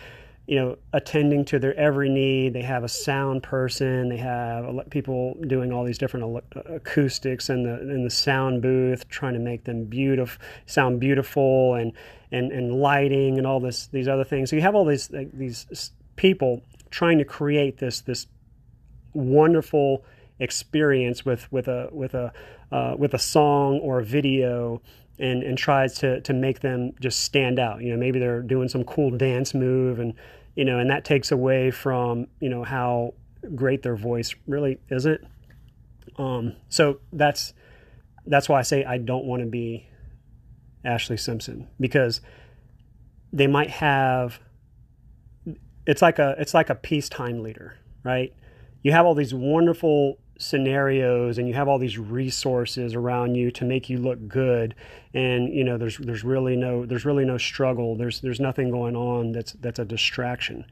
you 0.47 0.57
know, 0.57 0.77
attending 0.93 1.45
to 1.47 1.59
their 1.59 1.75
every 1.75 2.09
need. 2.09 2.53
They 2.53 2.63
have 2.63 2.85
a 2.85 2.89
sound 2.89 3.43
person. 3.43 4.09
They 4.09 4.17
have 4.19 4.89
people 4.91 5.37
doing 5.47 5.73
all 5.73 5.85
these 5.85 5.99
different 5.99 6.45
acoustics 6.67 7.51
in 7.51 7.65
the 7.65 7.81
in 7.81 8.05
the 8.05 8.11
sound 8.11 8.63
booth, 8.63 9.09
trying 9.09 9.35
to 9.35 9.41
make 9.41 9.65
them 9.65 9.85
beautiful, 9.85 10.41
sound 10.67 11.01
beautiful, 11.01 11.75
and 11.75 11.93
and 12.31 12.53
and 12.53 12.75
lighting 12.75 13.39
and 13.39 13.47
all 13.47 13.59
this 13.59 13.89
these 13.89 14.07
other 14.07 14.25
things. 14.25 14.51
So 14.51 14.57
you 14.57 14.63
have 14.63 14.75
all 14.75 14.85
these 14.85 15.11
like, 15.11 15.33
these 15.33 15.91
people 16.15 16.63
trying 16.91 17.19
to 17.19 17.25
create 17.25 17.79
this 17.79 18.01
this 18.01 18.29
wonderful 19.15 20.05
experience 20.39 21.25
with 21.25 21.51
with 21.53 21.67
a 21.67 21.89
with 21.91 22.15
a 22.15 22.33
uh, 22.71 22.95
with 22.97 23.15
a 23.15 23.19
song 23.19 23.79
or 23.81 24.01
a 24.01 24.05
video 24.05 24.81
and 25.19 25.43
and 25.43 25.57
tries 25.57 25.95
to 25.95 26.21
to 26.23 26.33
make 26.33 26.61
them 26.61 26.93
just 27.01 27.21
stand 27.21 27.59
out. 27.59 27.83
You 27.83 27.93
know, 27.93 27.97
maybe 27.97 28.19
they're 28.19 28.43
doing 28.43 28.69
some 28.69 28.85
cool 28.85 29.11
dance 29.11 29.55
move, 29.55 29.99
and 29.99 30.15
you 30.55 30.65
know, 30.65 30.79
and 30.79 30.91
that 30.91 31.05
takes 31.05 31.33
away 31.33 31.71
from 31.71 32.27
you 32.41 32.49
know 32.49 32.65
how 32.65 33.15
great 33.55 33.83
their 33.83 33.97
voice 33.97 34.35
really 34.47 34.79
isn't. 34.91 35.21
Um, 36.19 36.55
so 36.69 37.01
that's 37.13 37.55
that's 38.27 38.49
why 38.49 38.59
I 38.59 38.63
say 38.63 38.85
I 38.85 38.99
don't 38.99 39.25
want 39.25 39.41
to 39.43 39.47
be 39.47 39.89
Ashlee 40.85 41.21
Simpson 41.21 41.69
because 41.81 42.21
they 43.33 43.47
might 43.47 43.71
have. 43.71 44.41
It's 45.87 46.03
like 46.03 46.19
a 46.19 46.35
it's 46.39 46.55
like 46.55 46.69
a 46.69 46.75
peacetime 46.75 47.43
leader, 47.43 47.79
right? 48.03 48.35
You 48.83 48.93
have 48.93 49.07
all 49.07 49.15
these 49.15 49.33
wonderful 49.33 50.19
scenarios 50.39 51.39
and 51.39 51.49
you 51.49 51.55
have 51.55 51.69
all 51.69 51.79
these 51.79 51.99
resources 51.99 52.95
around 52.95 53.35
you 53.35 53.51
to 53.51 53.65
make 53.65 53.89
you 53.89 53.99
look 53.99 54.29
good 54.29 54.75
and 55.15 55.53
you 55.53 55.65
know 55.65 55.79
there's 55.79 55.97
there's 55.99 56.25
really 56.25 56.57
no 56.57 56.85
there's 56.85 57.05
really 57.05 57.25
no 57.25 57.39
struggle. 57.39 57.97
There's 57.97 58.21
there's 58.21 58.41
nothing 58.41 58.71
going 58.71 58.97
on 58.97 59.33
that's 59.33 59.53
that's 59.53 59.79
a 59.79 59.85
distraction. 59.85 60.65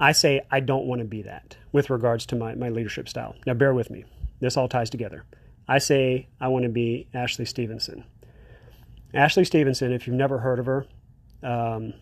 I 0.00 0.12
say 0.12 0.40
i 0.50 0.60
don't 0.60 0.86
want 0.86 1.00
to 1.00 1.04
be 1.04 1.22
that 1.22 1.56
with 1.72 1.90
regards 1.90 2.24
to 2.26 2.36
my, 2.36 2.54
my 2.54 2.68
leadership 2.68 3.08
style. 3.08 3.34
Now 3.46 3.54
bear 3.54 3.74
with 3.74 3.90
me. 3.90 4.04
This 4.40 4.56
all 4.56 4.68
ties 4.68 4.90
together. 4.90 5.24
I 5.66 5.78
say 5.78 6.28
i 6.40 6.48
want 6.48 6.62
to 6.62 6.70
be 6.70 7.08
ashley 7.12 7.44
stevenson. 7.44 8.04
Ashley 9.12 9.44
stevenson 9.44 9.92
if 9.92 10.06
you've 10.06 10.16
never 10.16 10.38
heard 10.38 10.58
of 10.58 10.66
her 10.66 10.86
um, 11.42 11.94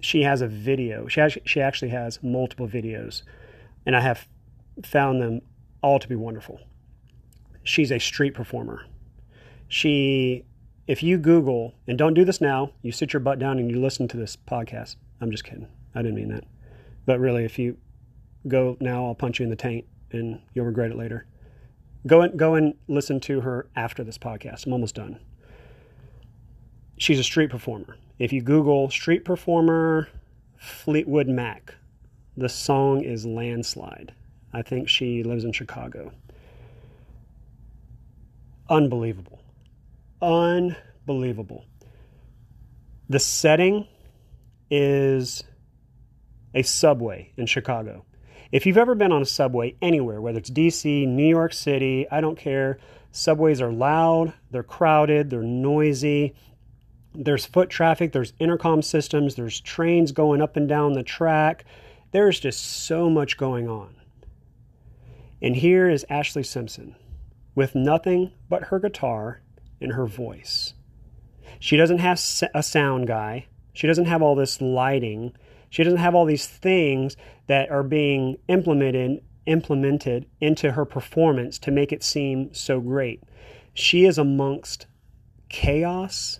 she 0.00 0.22
has 0.22 0.40
a 0.40 0.48
video. 0.48 1.06
She, 1.06 1.20
has, 1.20 1.38
she 1.44 1.60
actually 1.60 1.90
has 1.90 2.22
multiple 2.22 2.68
videos 2.68 3.22
and 3.84 3.96
i 3.96 4.00
have 4.00 4.28
found 4.84 5.20
them 5.20 5.40
all 5.82 5.98
to 5.98 6.08
be 6.08 6.16
wonderful. 6.16 6.60
She's 7.64 7.92
a 7.92 7.98
street 7.98 8.34
performer. 8.34 8.86
She, 9.68 10.44
if 10.86 11.02
you 11.02 11.18
Google, 11.18 11.74
and 11.86 11.96
don't 11.98 12.14
do 12.14 12.24
this 12.24 12.40
now, 12.40 12.72
you 12.82 12.92
sit 12.92 13.12
your 13.12 13.20
butt 13.20 13.38
down 13.38 13.58
and 13.58 13.70
you 13.70 13.80
listen 13.80 14.08
to 14.08 14.16
this 14.16 14.36
podcast. 14.36 14.96
I'm 15.20 15.30
just 15.30 15.44
kidding. 15.44 15.68
I 15.94 16.02
didn't 16.02 16.16
mean 16.16 16.28
that. 16.28 16.44
But 17.06 17.20
really, 17.20 17.44
if 17.44 17.58
you 17.58 17.76
go 18.48 18.76
now, 18.80 19.06
I'll 19.06 19.14
punch 19.14 19.38
you 19.38 19.44
in 19.44 19.50
the 19.50 19.56
taint 19.56 19.86
and 20.10 20.40
you'll 20.54 20.66
regret 20.66 20.90
it 20.90 20.96
later. 20.96 21.26
Go 22.06 22.22
and 22.22 22.38
go 22.38 22.54
and 22.54 22.74
listen 22.88 23.20
to 23.20 23.40
her 23.42 23.68
after 23.76 24.02
this 24.02 24.18
podcast. 24.18 24.66
I'm 24.66 24.72
almost 24.72 24.94
done. 24.94 25.18
She's 26.98 27.18
a 27.18 27.24
street 27.24 27.50
performer. 27.50 27.96
If 28.18 28.32
you 28.32 28.42
Google 28.42 28.90
street 28.90 29.24
performer 29.24 30.08
Fleetwood 30.56 31.28
Mac, 31.28 31.74
the 32.36 32.48
song 32.48 33.02
is 33.02 33.26
Landslide. 33.26 34.12
I 34.52 34.62
think 34.62 34.88
she 34.88 35.22
lives 35.22 35.44
in 35.44 35.52
Chicago. 35.52 36.12
Unbelievable. 38.68 39.40
Unbelievable. 40.20 41.64
The 43.08 43.18
setting 43.18 43.86
is 44.70 45.42
a 46.54 46.62
subway 46.62 47.32
in 47.36 47.46
Chicago. 47.46 48.04
If 48.50 48.66
you've 48.66 48.78
ever 48.78 48.94
been 48.94 49.12
on 49.12 49.22
a 49.22 49.26
subway 49.26 49.76
anywhere, 49.80 50.20
whether 50.20 50.38
it's 50.38 50.50
DC, 50.50 51.06
New 51.08 51.26
York 51.26 51.54
City, 51.54 52.06
I 52.10 52.20
don't 52.20 52.38
care, 52.38 52.78
subways 53.10 53.62
are 53.62 53.72
loud, 53.72 54.34
they're 54.50 54.62
crowded, 54.62 55.30
they're 55.30 55.42
noisy. 55.42 56.34
There's 57.14 57.44
foot 57.44 57.68
traffic, 57.68 58.12
there's 58.12 58.32
intercom 58.38 58.82
systems, 58.82 59.34
there's 59.34 59.60
trains 59.60 60.12
going 60.12 60.40
up 60.40 60.56
and 60.56 60.68
down 60.68 60.92
the 60.92 61.02
track. 61.02 61.64
There's 62.10 62.40
just 62.40 62.84
so 62.84 63.10
much 63.10 63.36
going 63.36 63.68
on. 63.68 63.94
And 65.42 65.56
here 65.56 65.90
is 65.90 66.06
Ashley 66.08 66.44
Simpson 66.44 66.94
with 67.56 67.74
nothing 67.74 68.30
but 68.48 68.64
her 68.64 68.78
guitar 68.78 69.40
and 69.80 69.92
her 69.92 70.06
voice. 70.06 70.74
She 71.58 71.76
doesn't 71.76 71.98
have 71.98 72.22
a 72.54 72.62
sound 72.62 73.08
guy. 73.08 73.46
She 73.72 73.88
doesn't 73.88 74.06
have 74.06 74.22
all 74.22 74.36
this 74.36 74.60
lighting. 74.60 75.32
She 75.68 75.82
doesn't 75.82 75.98
have 75.98 76.14
all 76.14 76.24
these 76.24 76.46
things 76.46 77.16
that 77.48 77.70
are 77.70 77.82
being 77.82 78.38
implemented 78.48 79.22
implemented 79.44 80.24
into 80.40 80.70
her 80.72 80.84
performance 80.84 81.58
to 81.58 81.72
make 81.72 81.92
it 81.92 82.04
seem 82.04 82.54
so 82.54 82.80
great. 82.80 83.24
She 83.74 84.04
is 84.04 84.16
amongst 84.16 84.86
chaos, 85.48 86.38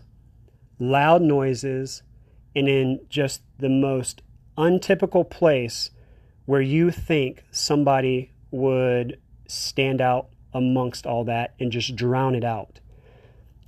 loud 0.78 1.20
noises, 1.20 2.04
and 2.54 2.68
in 2.68 3.00
just 3.08 3.42
the 3.58 3.68
most 3.68 4.22
untypical 4.56 5.24
place 5.24 5.90
where 6.44 6.60
you 6.60 6.92
think 6.92 7.42
somebody 7.50 8.31
would 8.52 9.18
stand 9.48 10.00
out 10.00 10.28
amongst 10.54 11.06
all 11.06 11.24
that 11.24 11.54
and 11.58 11.72
just 11.72 11.96
drown 11.96 12.36
it 12.36 12.44
out. 12.44 12.78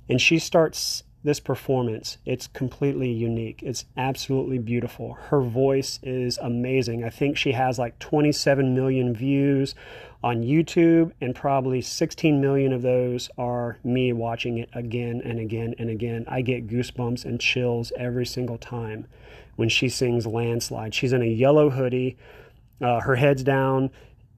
And 0.07 0.21
she 0.21 0.39
starts 0.39 1.03
this 1.25 1.39
performance. 1.39 2.19
It's 2.23 2.45
completely 2.45 3.09
unique. 3.09 3.63
It's 3.63 3.85
absolutely 3.97 4.59
beautiful. 4.59 5.13
Her 5.13 5.41
voice 5.41 5.99
is 6.03 6.37
amazing. 6.37 7.03
I 7.03 7.09
think 7.09 7.35
she 7.35 7.53
has 7.53 7.79
like 7.79 7.97
27 7.97 8.75
million 8.75 9.13
views 9.15 9.73
on 10.23 10.43
YouTube, 10.43 11.11
and 11.21 11.35
probably 11.35 11.81
16 11.81 12.39
million 12.39 12.73
of 12.73 12.83
those 12.83 13.29
are 13.37 13.79
me 13.83 14.13
watching 14.13 14.59
it 14.59 14.69
again 14.73 15.21
and 15.25 15.39
again 15.39 15.73
and 15.79 15.89
again. 15.89 16.25
I 16.27 16.41
get 16.41 16.67
goosebumps 16.67 17.25
and 17.25 17.39
chills 17.39 17.91
every 17.97 18.25
single 18.25 18.57
time 18.57 19.07
when 19.55 19.69
she 19.69 19.89
sings 19.89 20.27
Landslide. 20.27 20.93
She's 20.93 21.13
in 21.13 21.21
a 21.21 21.25
yellow 21.25 21.71
hoodie, 21.71 22.17
uh, 22.81 22.99
her 23.01 23.15
head's 23.15 23.43
down, 23.43 23.89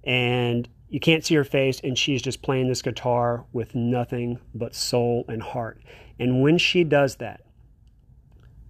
and 0.07 0.67
you 0.89 1.01
can't 1.01 1.25
see 1.25 1.35
her 1.35 1.43
face, 1.43 1.81
and 1.83 1.97
she's 1.97 2.21
just 2.21 2.41
playing 2.41 2.69
this 2.69 2.81
guitar 2.81 3.45
with 3.51 3.75
nothing 3.75 4.39
but 4.55 4.73
soul 4.73 5.25
and 5.27 5.43
heart. 5.43 5.83
And 6.17 6.41
when 6.41 6.57
she 6.57 6.85
does 6.85 7.17
that, 7.17 7.41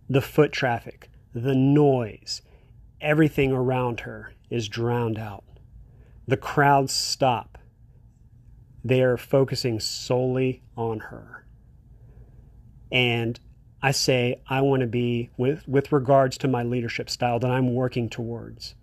the 0.09 0.21
foot 0.21 0.51
traffic, 0.51 1.09
the 1.33 1.53
noise, 1.53 2.41
everything 2.99 3.51
around 3.51 4.01
her 4.01 4.33
is 4.49 4.67
drowned 4.67 5.19
out. 5.19 5.43
The 6.27 6.37
crowds 6.37 6.91
stop. 6.91 7.59
They 8.83 9.03
are 9.03 9.17
focusing 9.17 9.79
solely 9.79 10.63
on 10.75 10.99
her. 10.99 11.45
And 12.91 13.39
I 13.81 13.91
say 13.91 14.41
I 14.49 14.61
want 14.61 14.79
to 14.79 14.87
be 14.87 15.29
with 15.37 15.67
with 15.67 15.91
regards 15.91 16.37
to 16.39 16.47
my 16.47 16.63
leadership 16.63 17.09
style 17.11 17.37
that 17.39 17.51
I'm 17.51 17.75
working 17.75 18.09
towards. 18.09 18.73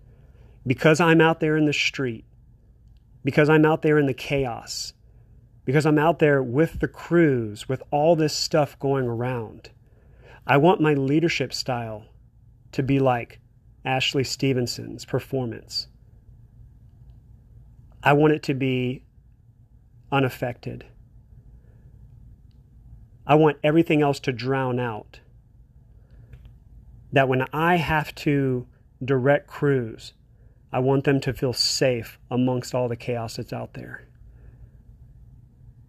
Because 0.67 1.01
I'm 1.01 1.21
out 1.21 1.41
there 1.41 1.57
in 1.57 1.65
the 1.65 1.73
street, 1.73 2.25
because 3.25 3.49
I'm 3.49 3.65
out 3.65 3.83
there 3.83 3.99
in 3.99 4.07
the 4.07 4.15
chaos, 4.15 4.93
because 5.65 5.87
I'm 5.87 5.99
out 5.99 6.19
there 6.19 6.43
with 6.43 6.81
the 6.81 6.89
crews, 6.89 7.69
with 7.69 7.83
all 7.91 8.15
this 8.15 8.35
stuff 8.35 8.79
going 8.79 9.07
around. 9.07 9.71
I 10.47 10.59
want 10.59 10.81
my 10.81 10.93
leadership 10.93 11.55
style 11.55 12.05
to 12.73 12.83
be 12.83 12.99
like 12.99 13.41
Ashley 13.85 14.25
Stevenson's 14.25 15.05
performance. 15.05 15.89
I 18.03 18.13
want 18.13 18.35
it 18.35 18.43
to 18.45 18.55
be 18.55 19.05
unaffected. 20.13 20.85
I 23.27 23.37
want 23.37 23.57
everything 23.65 24.03
else 24.03 24.21
to 24.21 24.33
drown 24.33 24.79
out. 24.79 25.21
That 27.13 27.29
when 27.29 27.47
I 27.53 27.77
have 27.77 28.15
to 28.17 28.67
direct 29.03 29.47
crews, 29.47 30.13
I 30.75 30.81
want 30.81 31.05
them 31.05 31.21
to 31.21 31.33
feel 31.33 31.53
safe 31.53 32.19
amongst 32.33 32.75
all 32.75 32.89
the 32.89 32.97
chaos 32.97 33.37
that's 33.37 33.53
out 33.53 33.75
there. 33.75 34.09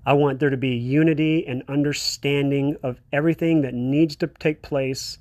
I 0.06 0.14
want 0.14 0.40
there 0.40 0.52
to 0.52 0.58
be 0.58 0.76
unity 0.76 1.48
and 1.48 1.64
understanding 1.68 2.78
of 2.84 3.02
everything 3.12 3.64
that 3.64 3.74
needs 3.74 4.16
to 4.18 4.28
take 4.28 4.62
place 4.62 5.18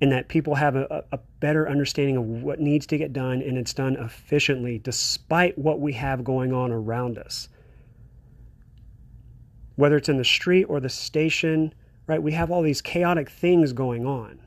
and 0.00 0.10
that 0.10 0.28
people 0.28 0.54
have 0.54 0.74
a, 0.74 1.04
a, 1.12 1.18
better 1.38 1.68
understanding 1.68 2.16
of 2.16 2.24
what 2.24 2.60
needs 2.60 2.86
to 2.86 2.96
get 2.96 3.12
done 3.12 3.42
and 3.42 3.58
it's 3.58 3.74
done 3.74 3.96
efficiently 3.96 4.78
despite 4.78 5.58
what 5.58 5.80
we 5.80 5.92
have 5.92 6.24
going 6.24 6.54
on 6.54 6.72
around 6.72 7.18
us 7.18 7.48
whether 9.76 9.96
it's 9.96 10.08
in 10.08 10.16
the 10.16 10.24
street 10.24 10.64
or 10.64 10.80
the 10.80 10.88
station, 10.88 11.74
right? 12.06 12.22
We 12.22 12.32
have 12.32 12.50
all 12.50 12.62
these 12.62 12.80
chaotic 12.80 13.28
things 13.28 13.72
going 13.72 14.06
on. 14.06 14.41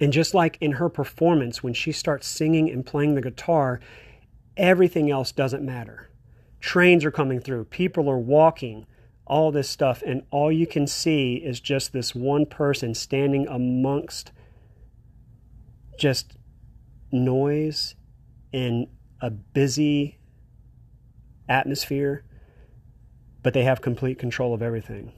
And 0.00 0.12
just 0.12 0.34
like 0.34 0.58
in 0.60 0.72
her 0.72 0.88
performance, 0.88 1.62
when 1.62 1.74
she 1.74 1.92
starts 1.92 2.26
singing 2.26 2.70
and 2.70 2.84
playing 2.84 3.14
the 3.14 3.22
guitar, 3.22 3.80
everything 4.56 5.10
else 5.10 5.32
doesn't 5.32 5.64
matter. 5.64 6.10
Trains 6.60 7.04
are 7.04 7.10
coming 7.10 7.40
through, 7.40 7.64
people 7.66 8.10
are 8.10 8.18
walking, 8.18 8.86
all 9.26 9.50
this 9.50 9.68
stuff, 9.68 10.02
and 10.04 10.22
all 10.30 10.52
you 10.52 10.66
can 10.66 10.86
see 10.86 11.36
is 11.36 11.60
just 11.60 11.92
this 11.92 12.14
one 12.14 12.46
person 12.46 12.94
standing 12.94 13.46
amongst 13.48 14.32
just 15.98 16.36
noise 17.10 17.94
in 18.52 18.88
a 19.20 19.30
busy 19.30 20.18
atmosphere 21.48 22.24
but 23.46 23.54
they 23.54 23.62
have 23.62 23.80
complete 23.80 24.18
control 24.18 24.52
of 24.54 24.60
everything. 24.60 25.12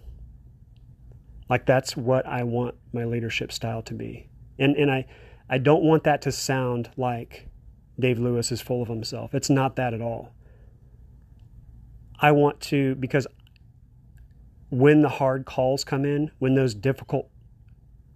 Like 1.48 1.64
that's 1.64 1.96
what 1.96 2.26
I 2.26 2.42
want 2.42 2.74
my 2.92 3.06
leadership 3.06 3.50
style 3.50 3.80
to 3.84 3.94
be. 3.94 4.28
And 4.58 4.76
and 4.76 4.90
I 4.90 5.06
I 5.48 5.58
don't 5.58 5.82
want 5.82 6.04
that 6.04 6.22
to 6.22 6.32
sound 6.32 6.90
like 6.96 7.48
Dave 7.98 8.18
Lewis 8.18 8.52
is 8.52 8.60
full 8.60 8.82
of 8.82 8.88
himself. 8.88 9.34
It's 9.34 9.50
not 9.50 9.76
that 9.76 9.94
at 9.94 10.00
all. 10.00 10.32
I 12.20 12.32
want 12.32 12.60
to 12.62 12.94
because 12.96 13.26
when 14.70 15.02
the 15.02 15.08
hard 15.08 15.46
calls 15.46 15.84
come 15.84 16.04
in, 16.04 16.30
when 16.38 16.54
those 16.54 16.74
difficult 16.74 17.30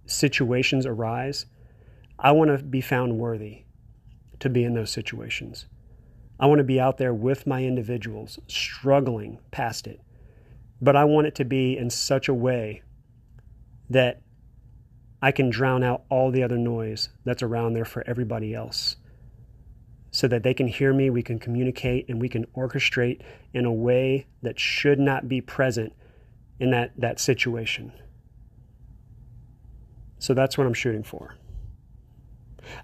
situations 0.05 0.85
arise, 0.85 1.45
I 2.19 2.31
want 2.31 2.57
to 2.57 2.63
be 2.63 2.81
found 2.81 3.17
worthy 3.17 3.63
to 4.39 4.49
be 4.49 4.63
in 4.63 4.73
those 4.73 4.91
situations. 4.91 5.65
I 6.39 6.47
want 6.47 6.59
to 6.59 6.63
be 6.63 6.79
out 6.79 6.97
there 6.97 7.13
with 7.13 7.47
my 7.47 7.63
individuals, 7.63 8.39
struggling 8.47 9.39
past 9.51 9.87
it. 9.87 10.01
But 10.81 10.95
I 10.95 11.05
want 11.05 11.27
it 11.27 11.35
to 11.35 11.45
be 11.45 11.77
in 11.77 11.89
such 11.89 12.27
a 12.27 12.33
way 12.33 12.81
that 13.89 14.21
I 15.23 15.31
can 15.31 15.49
drown 15.49 15.83
out 15.83 16.03
all 16.09 16.31
the 16.31 16.43
other 16.43 16.57
noise 16.57 17.07
that's 17.23 17.41
around 17.41 17.75
there 17.75 17.85
for 17.85 18.03
everybody 18.05 18.53
else. 18.53 18.97
So 20.11 20.27
that 20.27 20.43
they 20.43 20.53
can 20.53 20.67
hear 20.67 20.93
me, 20.93 21.09
we 21.09 21.23
can 21.23 21.39
communicate, 21.39 22.09
and 22.09 22.19
we 22.19 22.27
can 22.27 22.45
orchestrate 22.57 23.21
in 23.53 23.63
a 23.63 23.71
way 23.71 24.27
that 24.41 24.59
should 24.59 24.99
not 24.99 25.29
be 25.29 25.39
present 25.39 25.93
in 26.59 26.71
that, 26.71 26.91
that 26.97 27.21
situation. 27.21 27.93
So 30.19 30.33
that's 30.33 30.57
what 30.57 30.67
I'm 30.67 30.73
shooting 30.73 31.03
for. 31.03 31.37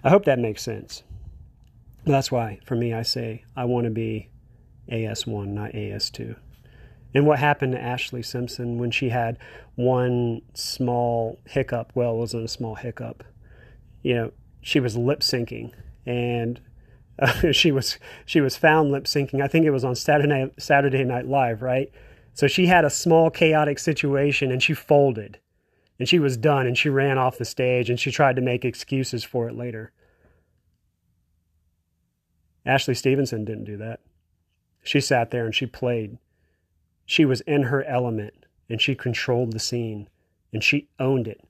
I 0.02 0.08
hope 0.08 0.24
that 0.24 0.38
makes 0.38 0.62
sense. 0.62 1.02
That's 2.06 2.32
why, 2.32 2.60
for 2.64 2.74
me, 2.74 2.94
I 2.94 3.02
say 3.02 3.44
I 3.54 3.66
want 3.66 3.84
to 3.84 3.90
be 3.90 4.30
AS1, 4.90 5.48
not 5.48 5.72
AS2. 5.72 6.36
And 7.14 7.26
what 7.26 7.38
happened 7.38 7.72
to 7.72 7.78
Ashlee 7.78 8.24
Simpson 8.24 8.78
when 8.78 8.90
she 8.90 9.08
had 9.08 9.38
one 9.74 10.42
small 10.54 11.40
hiccup? 11.46 11.92
Well, 11.94 12.14
it 12.14 12.18
wasn't 12.18 12.44
a 12.44 12.48
small 12.48 12.76
hiccup. 12.76 13.24
You 14.02 14.14
know, 14.14 14.32
she 14.60 14.80
was 14.80 14.96
lip 14.96 15.20
syncing, 15.20 15.72
and 16.06 16.60
uh, 17.18 17.50
she 17.52 17.72
was 17.72 17.98
she 18.26 18.40
was 18.40 18.56
found 18.56 18.92
lip 18.92 19.04
syncing. 19.04 19.42
I 19.42 19.48
think 19.48 19.66
it 19.66 19.70
was 19.70 19.84
on 19.84 19.94
Saturday 19.94 20.50
Saturday 20.58 21.04
Night 21.04 21.26
Live, 21.26 21.62
right? 21.62 21.90
So 22.32 22.46
she 22.46 22.66
had 22.66 22.84
a 22.84 22.90
small 22.90 23.28
chaotic 23.30 23.78
situation, 23.78 24.52
and 24.52 24.62
she 24.62 24.72
folded, 24.72 25.38
and 25.98 26.08
she 26.08 26.20
was 26.20 26.36
done, 26.36 26.66
and 26.66 26.78
she 26.78 26.88
ran 26.88 27.18
off 27.18 27.38
the 27.38 27.44
stage, 27.44 27.90
and 27.90 27.98
she 27.98 28.12
tried 28.12 28.36
to 28.36 28.42
make 28.42 28.64
excuses 28.64 29.24
for 29.24 29.48
it 29.48 29.56
later. 29.56 29.92
Ashley 32.64 32.94
Stevenson 32.94 33.44
didn't 33.44 33.64
do 33.64 33.76
that. 33.78 34.00
She 34.82 35.00
sat 35.00 35.30
there 35.30 35.44
and 35.44 35.54
she 35.54 35.66
played. 35.66 36.18
She 37.10 37.24
was 37.24 37.40
in 37.40 37.64
her 37.64 37.82
element 37.86 38.46
and 38.68 38.80
she 38.80 38.94
controlled 38.94 39.52
the 39.52 39.58
scene 39.58 40.08
and 40.52 40.62
she 40.62 40.86
owned 41.00 41.26
it. 41.26 41.40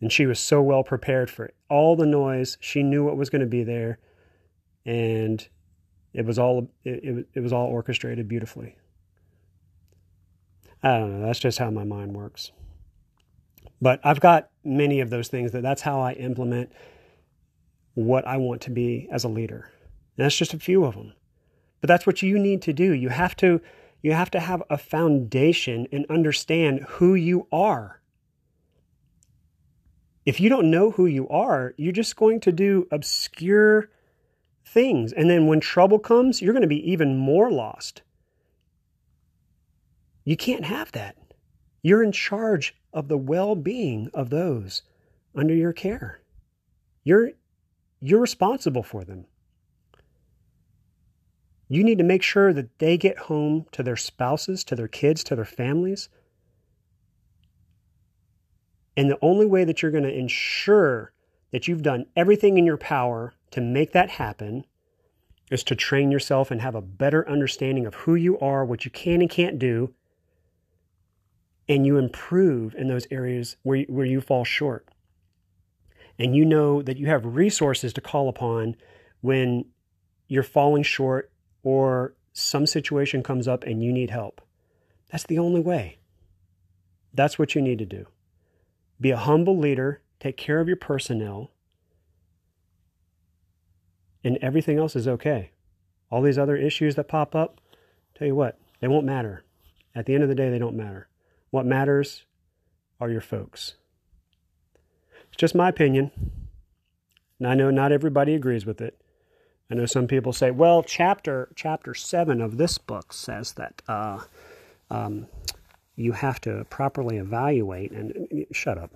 And 0.00 0.10
she 0.10 0.24
was 0.24 0.40
so 0.40 0.62
well 0.62 0.82
prepared 0.82 1.28
for 1.28 1.44
it. 1.44 1.54
All 1.68 1.94
the 1.94 2.06
noise, 2.06 2.56
she 2.58 2.82
knew 2.82 3.04
what 3.04 3.18
was 3.18 3.28
going 3.28 3.42
to 3.42 3.46
be 3.46 3.64
there 3.64 3.98
and 4.86 5.46
it 6.14 6.24
was 6.24 6.38
all 6.38 6.70
it, 6.84 7.26
it, 7.34 7.40
was 7.40 7.52
all 7.52 7.66
orchestrated 7.66 8.28
beautifully. 8.28 8.78
I 10.82 10.96
don't 10.96 11.20
know, 11.20 11.26
that's 11.26 11.38
just 11.38 11.58
how 11.58 11.70
my 11.70 11.84
mind 11.84 12.14
works. 12.14 12.50
But 13.82 14.00
I've 14.02 14.20
got 14.20 14.48
many 14.64 15.00
of 15.00 15.10
those 15.10 15.28
things 15.28 15.52
that 15.52 15.60
that's 15.60 15.82
how 15.82 16.00
I 16.00 16.14
implement 16.14 16.72
what 17.92 18.26
I 18.26 18.38
want 18.38 18.62
to 18.62 18.70
be 18.70 19.06
as 19.12 19.22
a 19.24 19.28
leader. 19.28 19.70
And 20.16 20.24
that's 20.24 20.38
just 20.38 20.54
a 20.54 20.58
few 20.58 20.84
of 20.84 20.94
them. 20.94 21.12
But 21.82 21.88
that's 21.88 22.06
what 22.06 22.22
you 22.22 22.38
need 22.38 22.62
to 22.62 22.72
do. 22.72 22.92
You 22.92 23.10
have 23.10 23.36
to 23.36 23.60
you 24.02 24.12
have 24.12 24.30
to 24.32 24.40
have 24.40 24.62
a 24.68 24.76
foundation 24.76 25.86
and 25.92 26.04
understand 26.10 26.80
who 26.88 27.14
you 27.14 27.46
are. 27.52 28.00
If 30.26 30.40
you 30.40 30.48
don't 30.48 30.70
know 30.70 30.90
who 30.90 31.06
you 31.06 31.28
are, 31.28 31.74
you're 31.76 31.92
just 31.92 32.16
going 32.16 32.40
to 32.40 32.52
do 32.52 32.86
obscure 32.90 33.90
things. 34.64 35.12
And 35.12 35.30
then 35.30 35.46
when 35.46 35.60
trouble 35.60 35.98
comes, 35.98 36.42
you're 36.42 36.52
going 36.52 36.62
to 36.62 36.68
be 36.68 36.90
even 36.90 37.16
more 37.16 37.50
lost. 37.50 38.02
You 40.24 40.36
can't 40.36 40.64
have 40.64 40.92
that. 40.92 41.16
You're 41.82 42.02
in 42.02 42.12
charge 42.12 42.76
of 42.92 43.08
the 43.08 43.18
well 43.18 43.56
being 43.56 44.10
of 44.14 44.30
those 44.30 44.82
under 45.34 45.54
your 45.54 45.72
care. 45.72 46.20
You're, 47.02 47.32
you're 48.00 48.20
responsible 48.20 48.84
for 48.84 49.04
them. 49.04 49.26
You 51.72 51.84
need 51.84 51.96
to 51.96 52.04
make 52.04 52.22
sure 52.22 52.52
that 52.52 52.78
they 52.80 52.98
get 52.98 53.16
home 53.16 53.64
to 53.72 53.82
their 53.82 53.96
spouses, 53.96 54.62
to 54.64 54.76
their 54.76 54.88
kids, 54.88 55.24
to 55.24 55.34
their 55.34 55.46
families. 55.46 56.10
And 58.94 59.08
the 59.08 59.18
only 59.22 59.46
way 59.46 59.64
that 59.64 59.80
you're 59.80 59.90
going 59.90 60.04
to 60.04 60.14
ensure 60.14 61.14
that 61.50 61.66
you've 61.66 61.82
done 61.82 62.04
everything 62.14 62.58
in 62.58 62.66
your 62.66 62.76
power 62.76 63.32
to 63.52 63.62
make 63.62 63.92
that 63.92 64.10
happen 64.10 64.66
is 65.50 65.64
to 65.64 65.74
train 65.74 66.10
yourself 66.10 66.50
and 66.50 66.60
have 66.60 66.74
a 66.74 66.82
better 66.82 67.26
understanding 67.26 67.86
of 67.86 67.94
who 67.94 68.16
you 68.16 68.38
are, 68.38 68.66
what 68.66 68.84
you 68.84 68.90
can 68.90 69.22
and 69.22 69.30
can't 69.30 69.58
do, 69.58 69.94
and 71.70 71.86
you 71.86 71.96
improve 71.96 72.74
in 72.74 72.88
those 72.88 73.06
areas 73.10 73.56
where 73.62 73.78
you, 73.78 73.86
where 73.88 74.04
you 74.04 74.20
fall 74.20 74.44
short. 74.44 74.86
And 76.18 76.36
you 76.36 76.44
know 76.44 76.82
that 76.82 76.98
you 76.98 77.06
have 77.06 77.24
resources 77.24 77.94
to 77.94 78.02
call 78.02 78.28
upon 78.28 78.76
when 79.22 79.64
you're 80.28 80.42
falling 80.42 80.82
short 80.82 81.31
or 81.62 82.14
some 82.32 82.66
situation 82.66 83.22
comes 83.22 83.46
up 83.46 83.64
and 83.64 83.82
you 83.82 83.92
need 83.92 84.10
help. 84.10 84.40
That's 85.10 85.24
the 85.24 85.38
only 85.38 85.60
way. 85.60 85.98
That's 87.12 87.38
what 87.38 87.54
you 87.54 87.60
need 87.60 87.78
to 87.78 87.86
do. 87.86 88.06
Be 89.00 89.10
a 89.10 89.16
humble 89.16 89.58
leader, 89.58 90.00
take 90.20 90.36
care 90.36 90.60
of 90.60 90.68
your 90.68 90.76
personnel, 90.76 91.50
and 94.24 94.38
everything 94.40 94.78
else 94.78 94.96
is 94.96 95.08
okay. 95.08 95.50
All 96.10 96.22
these 96.22 96.38
other 96.38 96.56
issues 96.56 96.94
that 96.94 97.08
pop 97.08 97.34
up, 97.34 97.60
tell 98.14 98.26
you 98.26 98.34
what, 98.34 98.58
they 98.80 98.88
won't 98.88 99.04
matter. 99.04 99.44
At 99.94 100.06
the 100.06 100.14
end 100.14 100.22
of 100.22 100.28
the 100.28 100.34
day, 100.34 100.48
they 100.50 100.58
don't 100.58 100.76
matter. 100.76 101.08
What 101.50 101.66
matters 101.66 102.24
are 103.00 103.10
your 103.10 103.20
folks. 103.20 103.74
It's 105.28 105.36
just 105.36 105.54
my 105.54 105.68
opinion. 105.68 106.10
And 107.38 107.48
I 107.48 107.54
know 107.54 107.70
not 107.70 107.92
everybody 107.92 108.34
agrees 108.34 108.64
with 108.64 108.80
it. 108.80 109.01
I 109.70 109.74
know 109.74 109.86
some 109.86 110.06
people 110.06 110.32
say, 110.32 110.50
well, 110.50 110.82
chapter 110.82 111.48
chapter 111.54 111.94
seven 111.94 112.40
of 112.40 112.56
this 112.58 112.78
book 112.78 113.12
says 113.12 113.52
that 113.54 113.82
uh, 113.88 114.20
um, 114.90 115.26
you 115.96 116.12
have 116.12 116.40
to 116.42 116.64
properly 116.68 117.18
evaluate 117.18 117.92
and 117.92 118.46
shut 118.52 118.78
up, 118.78 118.90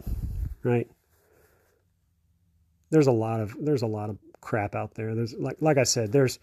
right? 0.63 0.89
There's 2.91 3.07
a 3.07 3.13
lot 3.13 3.41
of 3.41 3.57
there's 3.59 3.83
a 3.83 3.87
lot 3.87 4.11
of 4.11 4.19
crap 4.41 4.75
out 4.75 4.95
there. 4.95 5.15
There's 5.15 5.35
like 5.35 5.57
like 5.61 5.79
I 5.79 5.85
said, 5.85 6.13
there's 6.13 6.39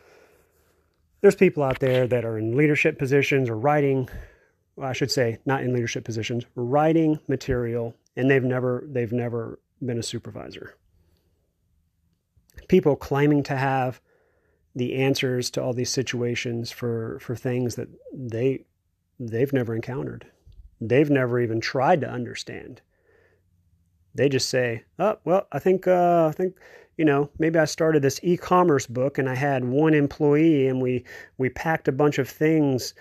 there's 1.22 1.36
people 1.36 1.64
out 1.64 1.80
there 1.80 2.08
that 2.08 2.26
are 2.26 2.38
in 2.38 2.58
leadership 2.58 2.98
positions 2.98 3.50
or 3.50 3.58
writing 3.58 4.10
well, 4.76 4.90
I 4.90 4.94
should 4.94 5.12
say 5.12 5.38
not 5.46 5.64
in 5.64 5.74
leadership 5.74 6.04
positions, 6.04 6.46
writing 6.56 7.20
material 7.28 7.96
and 8.16 8.30
they've 8.30 8.44
never 8.44 8.84
they've 8.88 9.12
never 9.12 9.60
been 9.84 10.00
a 10.00 10.04
supervisor. 10.04 10.76
People 12.68 12.96
claiming 12.96 13.44
to 13.44 13.56
have 13.56 14.02
the 14.76 14.96
answers 14.96 15.50
to 15.52 15.62
all 15.62 15.74
these 15.74 15.90
situations 15.90 16.72
for 16.72 17.20
for 17.20 17.36
things 17.36 17.76
that 17.76 17.90
they 18.12 18.66
they've 19.20 19.54
never 19.54 19.76
encountered. 19.76 20.26
They've 20.82 21.10
never 21.10 21.40
even 21.40 21.62
tried 21.62 22.02
to 22.02 22.10
understand. 22.10 22.82
They 24.16 24.30
just 24.30 24.50
say, 24.50 24.84
"Oh, 25.00 25.18
well, 25.26 25.48
I 25.52 25.60
think 25.60 25.88
uh, 25.88 26.28
I 26.28 26.32
think 26.32 26.58
you 26.98 27.06
know 27.06 27.30
maybe 27.40 27.60
I 27.60 27.66
started 27.66 28.02
this 28.02 28.20
e-commerce 28.24 28.88
book 28.88 29.18
and 29.18 29.30
I 29.30 29.36
had 29.36 29.66
one 29.66 29.94
employee 29.94 30.68
and 30.68 30.82
we 30.82 31.06
we 31.38 31.50
packed 31.50 31.88
a 31.88 31.92
bunch 31.92 32.18
of 32.18 32.28
things 32.30 32.94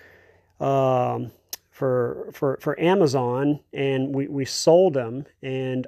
um, 0.59 1.31
for 1.71 2.29
for 2.33 2.57
for 2.61 2.79
Amazon 2.79 3.59
and 3.73 4.13
we 4.13 4.27
we 4.27 4.45
sold 4.45 4.93
them 4.93 5.25
and 5.41 5.87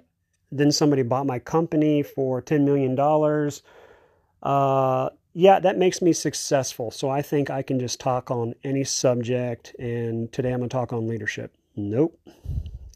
then 0.52 0.72
somebody 0.72 1.02
bought 1.04 1.26
my 1.26 1.40
company 1.40 2.02
for 2.02 2.42
ten 2.42 2.66
million 2.66 2.96
dollars." 2.96 3.62
Uh, 4.42 5.10
yeah, 5.38 5.60
that 5.60 5.78
makes 5.78 6.02
me 6.02 6.14
successful. 6.14 6.92
So 6.92 7.10
I 7.10 7.22
think 7.22 7.50
I 7.50 7.62
can 7.62 7.78
just 7.78 8.00
talk 8.00 8.32
on 8.32 8.56
any 8.64 8.86
subject. 8.86 9.76
And 9.78 10.32
today 10.32 10.54
I'm 10.54 10.60
going 10.60 10.70
to 10.70 10.74
talk 10.74 10.94
on 10.94 11.10
leadership. 11.10 11.54
Nope. 11.76 12.18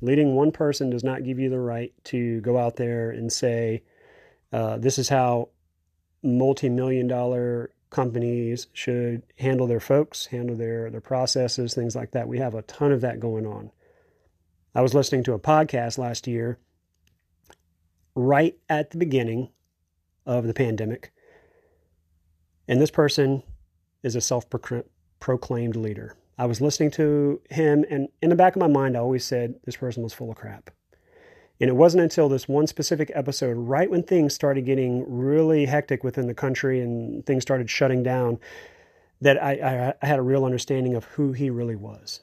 Leading 0.01 0.35
one 0.35 0.53
person 0.53 0.89
does 0.89 1.03
not 1.03 1.25
give 1.25 1.37
you 1.37 1.49
the 1.49 1.59
right 1.59 1.93
to 2.05 2.39
go 2.39 2.57
out 2.57 2.77
there 2.77 3.09
and 3.09 3.29
say, 3.29 3.83
uh, 4.53 4.77
this 4.77 4.97
is 4.97 5.09
how 5.09 5.49
multi 6.23 6.69
million 6.69 7.07
dollar 7.07 7.71
companies 7.89 8.67
should 8.71 9.23
handle 9.37 9.67
their 9.67 9.81
folks, 9.81 10.27
handle 10.27 10.55
their, 10.55 10.89
their 10.89 11.01
processes, 11.01 11.73
things 11.73 11.93
like 11.93 12.11
that. 12.11 12.29
We 12.29 12.37
have 12.37 12.55
a 12.55 12.61
ton 12.61 12.93
of 12.93 13.01
that 13.01 13.19
going 13.19 13.45
on. 13.45 13.69
I 14.73 14.79
was 14.79 14.93
listening 14.93 15.25
to 15.25 15.33
a 15.33 15.39
podcast 15.39 15.97
last 15.97 16.25
year, 16.25 16.57
right 18.15 18.57
at 18.69 18.91
the 18.91 18.97
beginning 18.97 19.49
of 20.25 20.47
the 20.47 20.53
pandemic 20.53 21.11
and 22.69 22.79
this 22.79 22.91
person 22.91 23.43
is 24.03 24.15
a 24.15 24.21
self 24.21 24.45
proclaimed 25.19 25.75
leader. 25.75 26.15
I 26.37 26.45
was 26.45 26.61
listening 26.61 26.91
to 26.91 27.41
him, 27.49 27.83
and 27.89 28.07
in 28.21 28.29
the 28.29 28.35
back 28.35 28.55
of 28.55 28.61
my 28.61 28.67
mind, 28.67 28.95
I 28.95 29.01
always 29.01 29.25
said 29.25 29.55
this 29.65 29.75
person 29.75 30.03
was 30.03 30.13
full 30.13 30.29
of 30.29 30.37
crap. 30.37 30.69
And 31.59 31.69
it 31.69 31.75
wasn't 31.75 32.03
until 32.03 32.29
this 32.29 32.47
one 32.47 32.67
specific 32.67 33.11
episode, 33.13 33.57
right 33.57 33.89
when 33.89 34.03
things 34.03 34.33
started 34.33 34.65
getting 34.65 35.03
really 35.05 35.65
hectic 35.65 36.05
within 36.05 36.27
the 36.27 36.33
country 36.33 36.79
and 36.79 37.25
things 37.25 37.41
started 37.41 37.69
shutting 37.69 38.03
down, 38.03 38.39
that 39.19 39.43
I, 39.43 39.51
I, 39.51 39.93
I 40.01 40.05
had 40.05 40.19
a 40.19 40.21
real 40.21 40.45
understanding 40.45 40.95
of 40.95 41.03
who 41.05 41.33
he 41.33 41.49
really 41.49 41.75
was. 41.75 42.21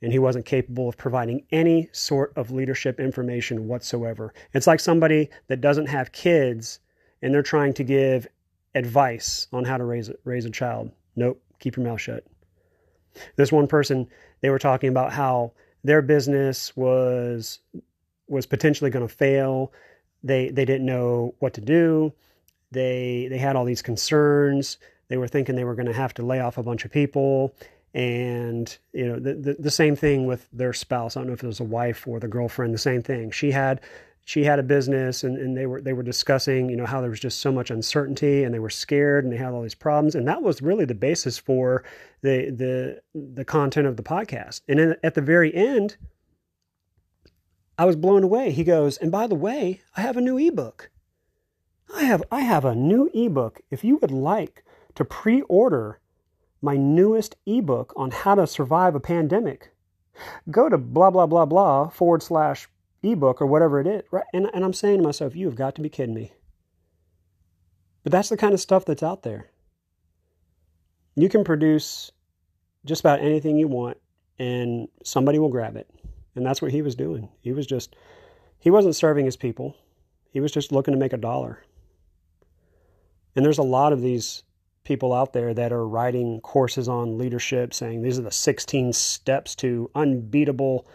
And 0.00 0.10
he 0.10 0.18
wasn't 0.18 0.46
capable 0.46 0.88
of 0.88 0.96
providing 0.96 1.44
any 1.52 1.88
sort 1.92 2.32
of 2.34 2.50
leadership 2.50 2.98
information 2.98 3.68
whatsoever. 3.68 4.34
It's 4.52 4.66
like 4.66 4.80
somebody 4.80 5.30
that 5.46 5.60
doesn't 5.60 5.86
have 5.86 6.10
kids 6.10 6.80
and 7.20 7.32
they're 7.32 7.42
trying 7.42 7.74
to 7.74 7.84
give 7.84 8.26
advice 8.74 9.46
on 9.52 9.64
how 9.64 9.76
to 9.76 9.84
raise 9.84 10.10
raise 10.24 10.44
a 10.44 10.50
child. 10.50 10.90
Nope, 11.16 11.42
keep 11.58 11.76
your 11.76 11.86
mouth 11.86 12.00
shut. 12.00 12.24
This 13.36 13.52
one 13.52 13.66
person, 13.66 14.08
they 14.40 14.50
were 14.50 14.58
talking 14.58 14.88
about 14.88 15.12
how 15.12 15.52
their 15.84 16.02
business 16.02 16.74
was 16.76 17.58
was 18.28 18.46
potentially 18.46 18.90
going 18.90 19.06
to 19.06 19.14
fail. 19.14 19.72
They 20.22 20.48
they 20.48 20.64
didn't 20.64 20.86
know 20.86 21.34
what 21.38 21.54
to 21.54 21.60
do. 21.60 22.12
They 22.70 23.26
they 23.28 23.38
had 23.38 23.56
all 23.56 23.64
these 23.64 23.82
concerns. 23.82 24.78
They 25.08 25.18
were 25.18 25.28
thinking 25.28 25.56
they 25.56 25.64
were 25.64 25.74
going 25.74 25.86
to 25.86 25.92
have 25.92 26.14
to 26.14 26.22
lay 26.24 26.40
off 26.40 26.56
a 26.56 26.62
bunch 26.62 26.84
of 26.84 26.90
people. 26.90 27.54
And 27.94 28.74
you 28.94 29.06
know 29.06 29.18
the, 29.18 29.34
the 29.34 29.56
the 29.58 29.70
same 29.70 29.96
thing 29.96 30.26
with 30.26 30.48
their 30.52 30.72
spouse. 30.72 31.16
I 31.16 31.20
don't 31.20 31.26
know 31.26 31.34
if 31.34 31.44
it 31.44 31.46
was 31.46 31.60
a 31.60 31.64
wife 31.64 32.06
or 32.08 32.18
the 32.18 32.28
girlfriend. 32.28 32.72
The 32.72 32.78
same 32.78 33.02
thing. 33.02 33.30
She 33.30 33.50
had 33.50 33.82
she 34.24 34.44
had 34.44 34.58
a 34.58 34.62
business 34.62 35.24
and, 35.24 35.36
and 35.36 35.56
they 35.56 35.66
were 35.66 35.80
they 35.80 35.92
were 35.92 36.02
discussing 36.02 36.68
you 36.68 36.76
know 36.76 36.86
how 36.86 37.00
there 37.00 37.10
was 37.10 37.20
just 37.20 37.40
so 37.40 37.50
much 37.50 37.70
uncertainty 37.70 38.44
and 38.44 38.54
they 38.54 38.58
were 38.58 38.70
scared 38.70 39.24
and 39.24 39.32
they 39.32 39.36
had 39.36 39.52
all 39.52 39.62
these 39.62 39.74
problems. 39.74 40.14
And 40.14 40.26
that 40.28 40.42
was 40.42 40.62
really 40.62 40.84
the 40.84 40.94
basis 40.94 41.38
for 41.38 41.84
the 42.22 42.50
the 42.50 43.02
the 43.14 43.44
content 43.44 43.86
of 43.86 43.96
the 43.96 44.02
podcast. 44.02 44.62
And 44.68 44.78
then 44.78 44.96
at 45.02 45.14
the 45.14 45.20
very 45.20 45.54
end 45.54 45.96
i 47.78 47.84
was 47.84 47.96
blown 47.96 48.22
away. 48.22 48.52
He 48.52 48.64
goes 48.64 48.96
and 48.98 49.10
by 49.10 49.26
the 49.26 49.34
way 49.34 49.80
i 49.96 50.00
have 50.00 50.16
a 50.16 50.20
new 50.20 50.38
ebook. 50.38 50.90
I 51.94 52.04
have 52.04 52.22
i 52.30 52.40
have 52.40 52.64
a 52.64 52.74
new 52.74 53.10
ebook. 53.12 53.60
If 53.70 53.82
you 53.82 53.96
would 53.96 54.12
like 54.12 54.64
to 54.94 55.04
pre-order 55.04 55.98
my 56.60 56.76
newest 56.76 57.34
ebook 57.44 57.92
on 57.96 58.12
how 58.12 58.36
to 58.36 58.46
survive 58.46 58.94
a 58.94 59.00
pandemic 59.00 59.72
go 60.50 60.68
to 60.68 60.78
blah 60.78 61.10
blah 61.10 61.26
blah 61.26 61.46
blah 61.46 61.88
forward 61.88 62.22
slash 62.22 62.68
ebook 63.02 63.40
or 63.40 63.46
whatever 63.46 63.80
it 63.80 63.86
is. 63.86 64.02
Right? 64.10 64.24
And, 64.32 64.48
and 64.54 64.64
I'm 64.64 64.72
saying 64.72 64.98
to 64.98 65.02
myself, 65.02 65.36
you 65.36 65.46
have 65.46 65.56
got 65.56 65.74
to 65.76 65.82
be 65.82 65.88
kidding 65.88 66.14
me. 66.14 66.32
But 68.02 68.12
that's 68.12 68.28
the 68.28 68.36
kind 68.36 68.54
of 68.54 68.60
stuff 68.60 68.84
that's 68.84 69.02
out 69.02 69.22
there. 69.22 69.50
You 71.14 71.28
can 71.28 71.44
produce 71.44 72.10
just 72.84 73.00
about 73.00 73.20
anything 73.20 73.58
you 73.58 73.68
want 73.68 73.98
and 74.38 74.88
somebody 75.04 75.38
will 75.38 75.50
grab 75.50 75.76
it. 75.76 75.88
And 76.34 76.44
that's 76.44 76.62
what 76.62 76.72
he 76.72 76.82
was 76.82 76.94
doing. 76.94 77.28
He 77.40 77.52
was 77.52 77.66
just, 77.66 77.94
he 78.58 78.70
wasn't 78.70 78.96
serving 78.96 79.24
his 79.24 79.36
people, 79.36 79.76
he 80.30 80.40
was 80.40 80.52
just 80.52 80.72
looking 80.72 80.92
to 80.92 80.98
make 80.98 81.12
a 81.12 81.18
dollar. 81.18 81.62
And 83.36 83.44
there's 83.44 83.58
a 83.58 83.62
lot 83.62 83.92
of 83.92 84.02
these 84.02 84.42
people 84.84 85.12
out 85.12 85.32
there 85.32 85.54
that 85.54 85.72
are 85.72 85.86
writing 85.86 86.40
courses 86.40 86.88
on 86.88 87.18
leadership 87.18 87.72
saying 87.72 88.02
these 88.02 88.18
are 88.18 88.22
the 88.22 88.30
16 88.30 88.92
steps 88.92 89.54
to 89.56 89.90
unbeatable, 89.94 90.86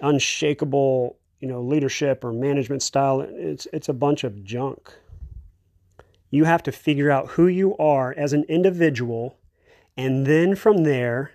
unshakable 0.00 1.18
you 1.40 1.48
know, 1.48 1.60
leadership 1.62 2.22
or 2.22 2.32
management 2.32 2.82
style. 2.82 3.20
It's, 3.20 3.66
it's 3.72 3.88
a 3.88 3.94
bunch 3.94 4.24
of 4.24 4.44
junk. 4.44 4.92
You 6.30 6.44
have 6.44 6.62
to 6.64 6.72
figure 6.72 7.10
out 7.10 7.30
who 7.30 7.48
you 7.48 7.76
are 7.78 8.14
as 8.16 8.32
an 8.32 8.44
individual, 8.44 9.38
and 9.96 10.26
then 10.26 10.54
from 10.54 10.84
there, 10.84 11.32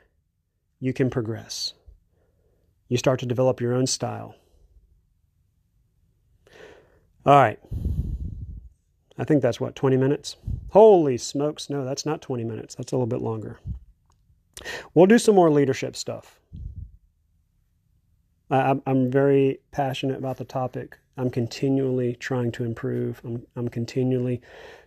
you 0.79 0.93
can 0.93 1.09
progress. 1.09 1.73
You 2.87 2.97
start 2.97 3.19
to 3.19 3.25
develop 3.25 3.59
your 3.59 3.73
own 3.73 3.87
style. 3.87 4.35
All 7.25 7.35
right. 7.35 7.59
I 9.17 9.23
think 9.23 9.41
that's 9.41 9.59
what, 9.59 9.75
20 9.75 9.97
minutes? 9.97 10.35
Holy 10.69 11.17
smokes. 11.17 11.69
No, 11.69 11.83
that's 11.83 12.05
not 12.05 12.21
20 12.21 12.43
minutes. 12.43 12.75
That's 12.75 12.91
a 12.91 12.95
little 12.95 13.07
bit 13.07 13.21
longer. 13.21 13.59
We'll 14.93 15.07
do 15.07 15.17
some 15.17 15.35
more 15.35 15.49
leadership 15.49 15.95
stuff. 15.95 16.39
I'm, 18.49 18.81
I'm 18.85 19.11
very 19.11 19.59
passionate 19.71 20.17
about 20.17 20.37
the 20.37 20.45
topic. 20.45 20.97
I'm 21.17 21.29
continually 21.29 22.15
trying 22.15 22.51
to 22.53 22.63
improve. 22.63 23.21
I'm, 23.23 23.45
I'm 23.55 23.69
continually 23.69 24.41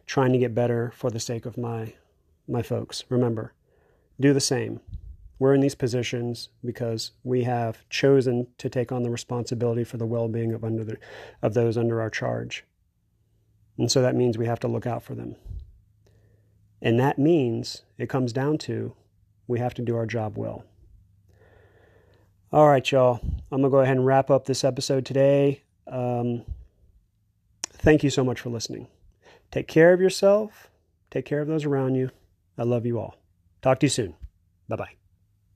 trying 0.07 0.33
to 0.33 0.39
get 0.39 0.55
better 0.55 0.93
for 0.95 1.11
the 1.11 1.21
sake 1.21 1.47
of 1.47 1.59
my 1.59 1.95
my 2.51 2.63
folks. 2.63 3.05
Remember, 3.11 3.53
do 4.19 4.33
the 4.33 4.41
same. 4.41 4.81
We're 5.39 5.55
in 5.55 5.61
these 5.61 5.75
positions 5.75 6.49
because 6.65 7.13
we 7.23 7.45
have 7.45 7.89
chosen 7.91 8.49
to 8.59 8.69
take 8.69 8.91
on 8.91 9.03
the 9.03 9.11
responsibility 9.11 9.85
for 9.85 9.99
the 9.99 10.07
well-being 10.07 10.53
of 10.53 10.65
under 10.65 10.83
the, 10.83 10.97
of 11.43 11.55
those 11.55 11.77
under 11.77 12.01
our 12.01 12.11
charge. 12.11 12.65
And 13.77 13.93
so 13.93 14.03
that 14.03 14.17
means 14.17 14.37
we 14.37 14.47
have 14.47 14.59
to 14.61 14.69
look 14.69 14.87
out 14.87 15.03
for 15.03 15.15
them. 15.15 15.37
And 16.83 16.99
that 16.99 17.19
means 17.19 17.83
it 17.99 18.09
comes 18.09 18.33
down 18.33 18.59
to 18.59 18.95
we 19.47 19.59
have 19.61 19.75
to 19.75 19.83
do 19.83 19.97
our 19.97 20.07
job 20.07 20.37
well. 20.37 20.65
All 22.51 22.69
right, 22.69 22.91
y'all. 22.91 23.21
I'm 23.53 23.61
going 23.61 23.65
to 23.65 23.69
go 23.71 23.81
ahead 23.81 23.97
and 23.97 24.07
wrap 24.07 24.31
up 24.31 24.47
this 24.47 24.65
episode 24.65 25.05
today. 25.05 25.63
Um, 25.87 26.45
thank 27.63 28.03
you 28.03 28.11
so 28.11 28.25
much 28.25 28.41
for 28.41 28.49
listening. 28.49 28.89
Take 29.51 29.69
care 29.69 29.93
of 29.93 30.01
yourself. 30.01 30.71
Take 31.11 31.25
care 31.25 31.41
of 31.41 31.49
those 31.49 31.65
around 31.65 31.95
you. 31.95 32.11
I 32.57 32.63
love 32.63 32.87
you 32.87 32.99
all. 32.99 33.17
Talk 33.63 33.81
to 33.81 33.87
you 33.87 33.91
soon. 33.91 34.15
Bye 34.69 34.77
bye. 34.77 34.98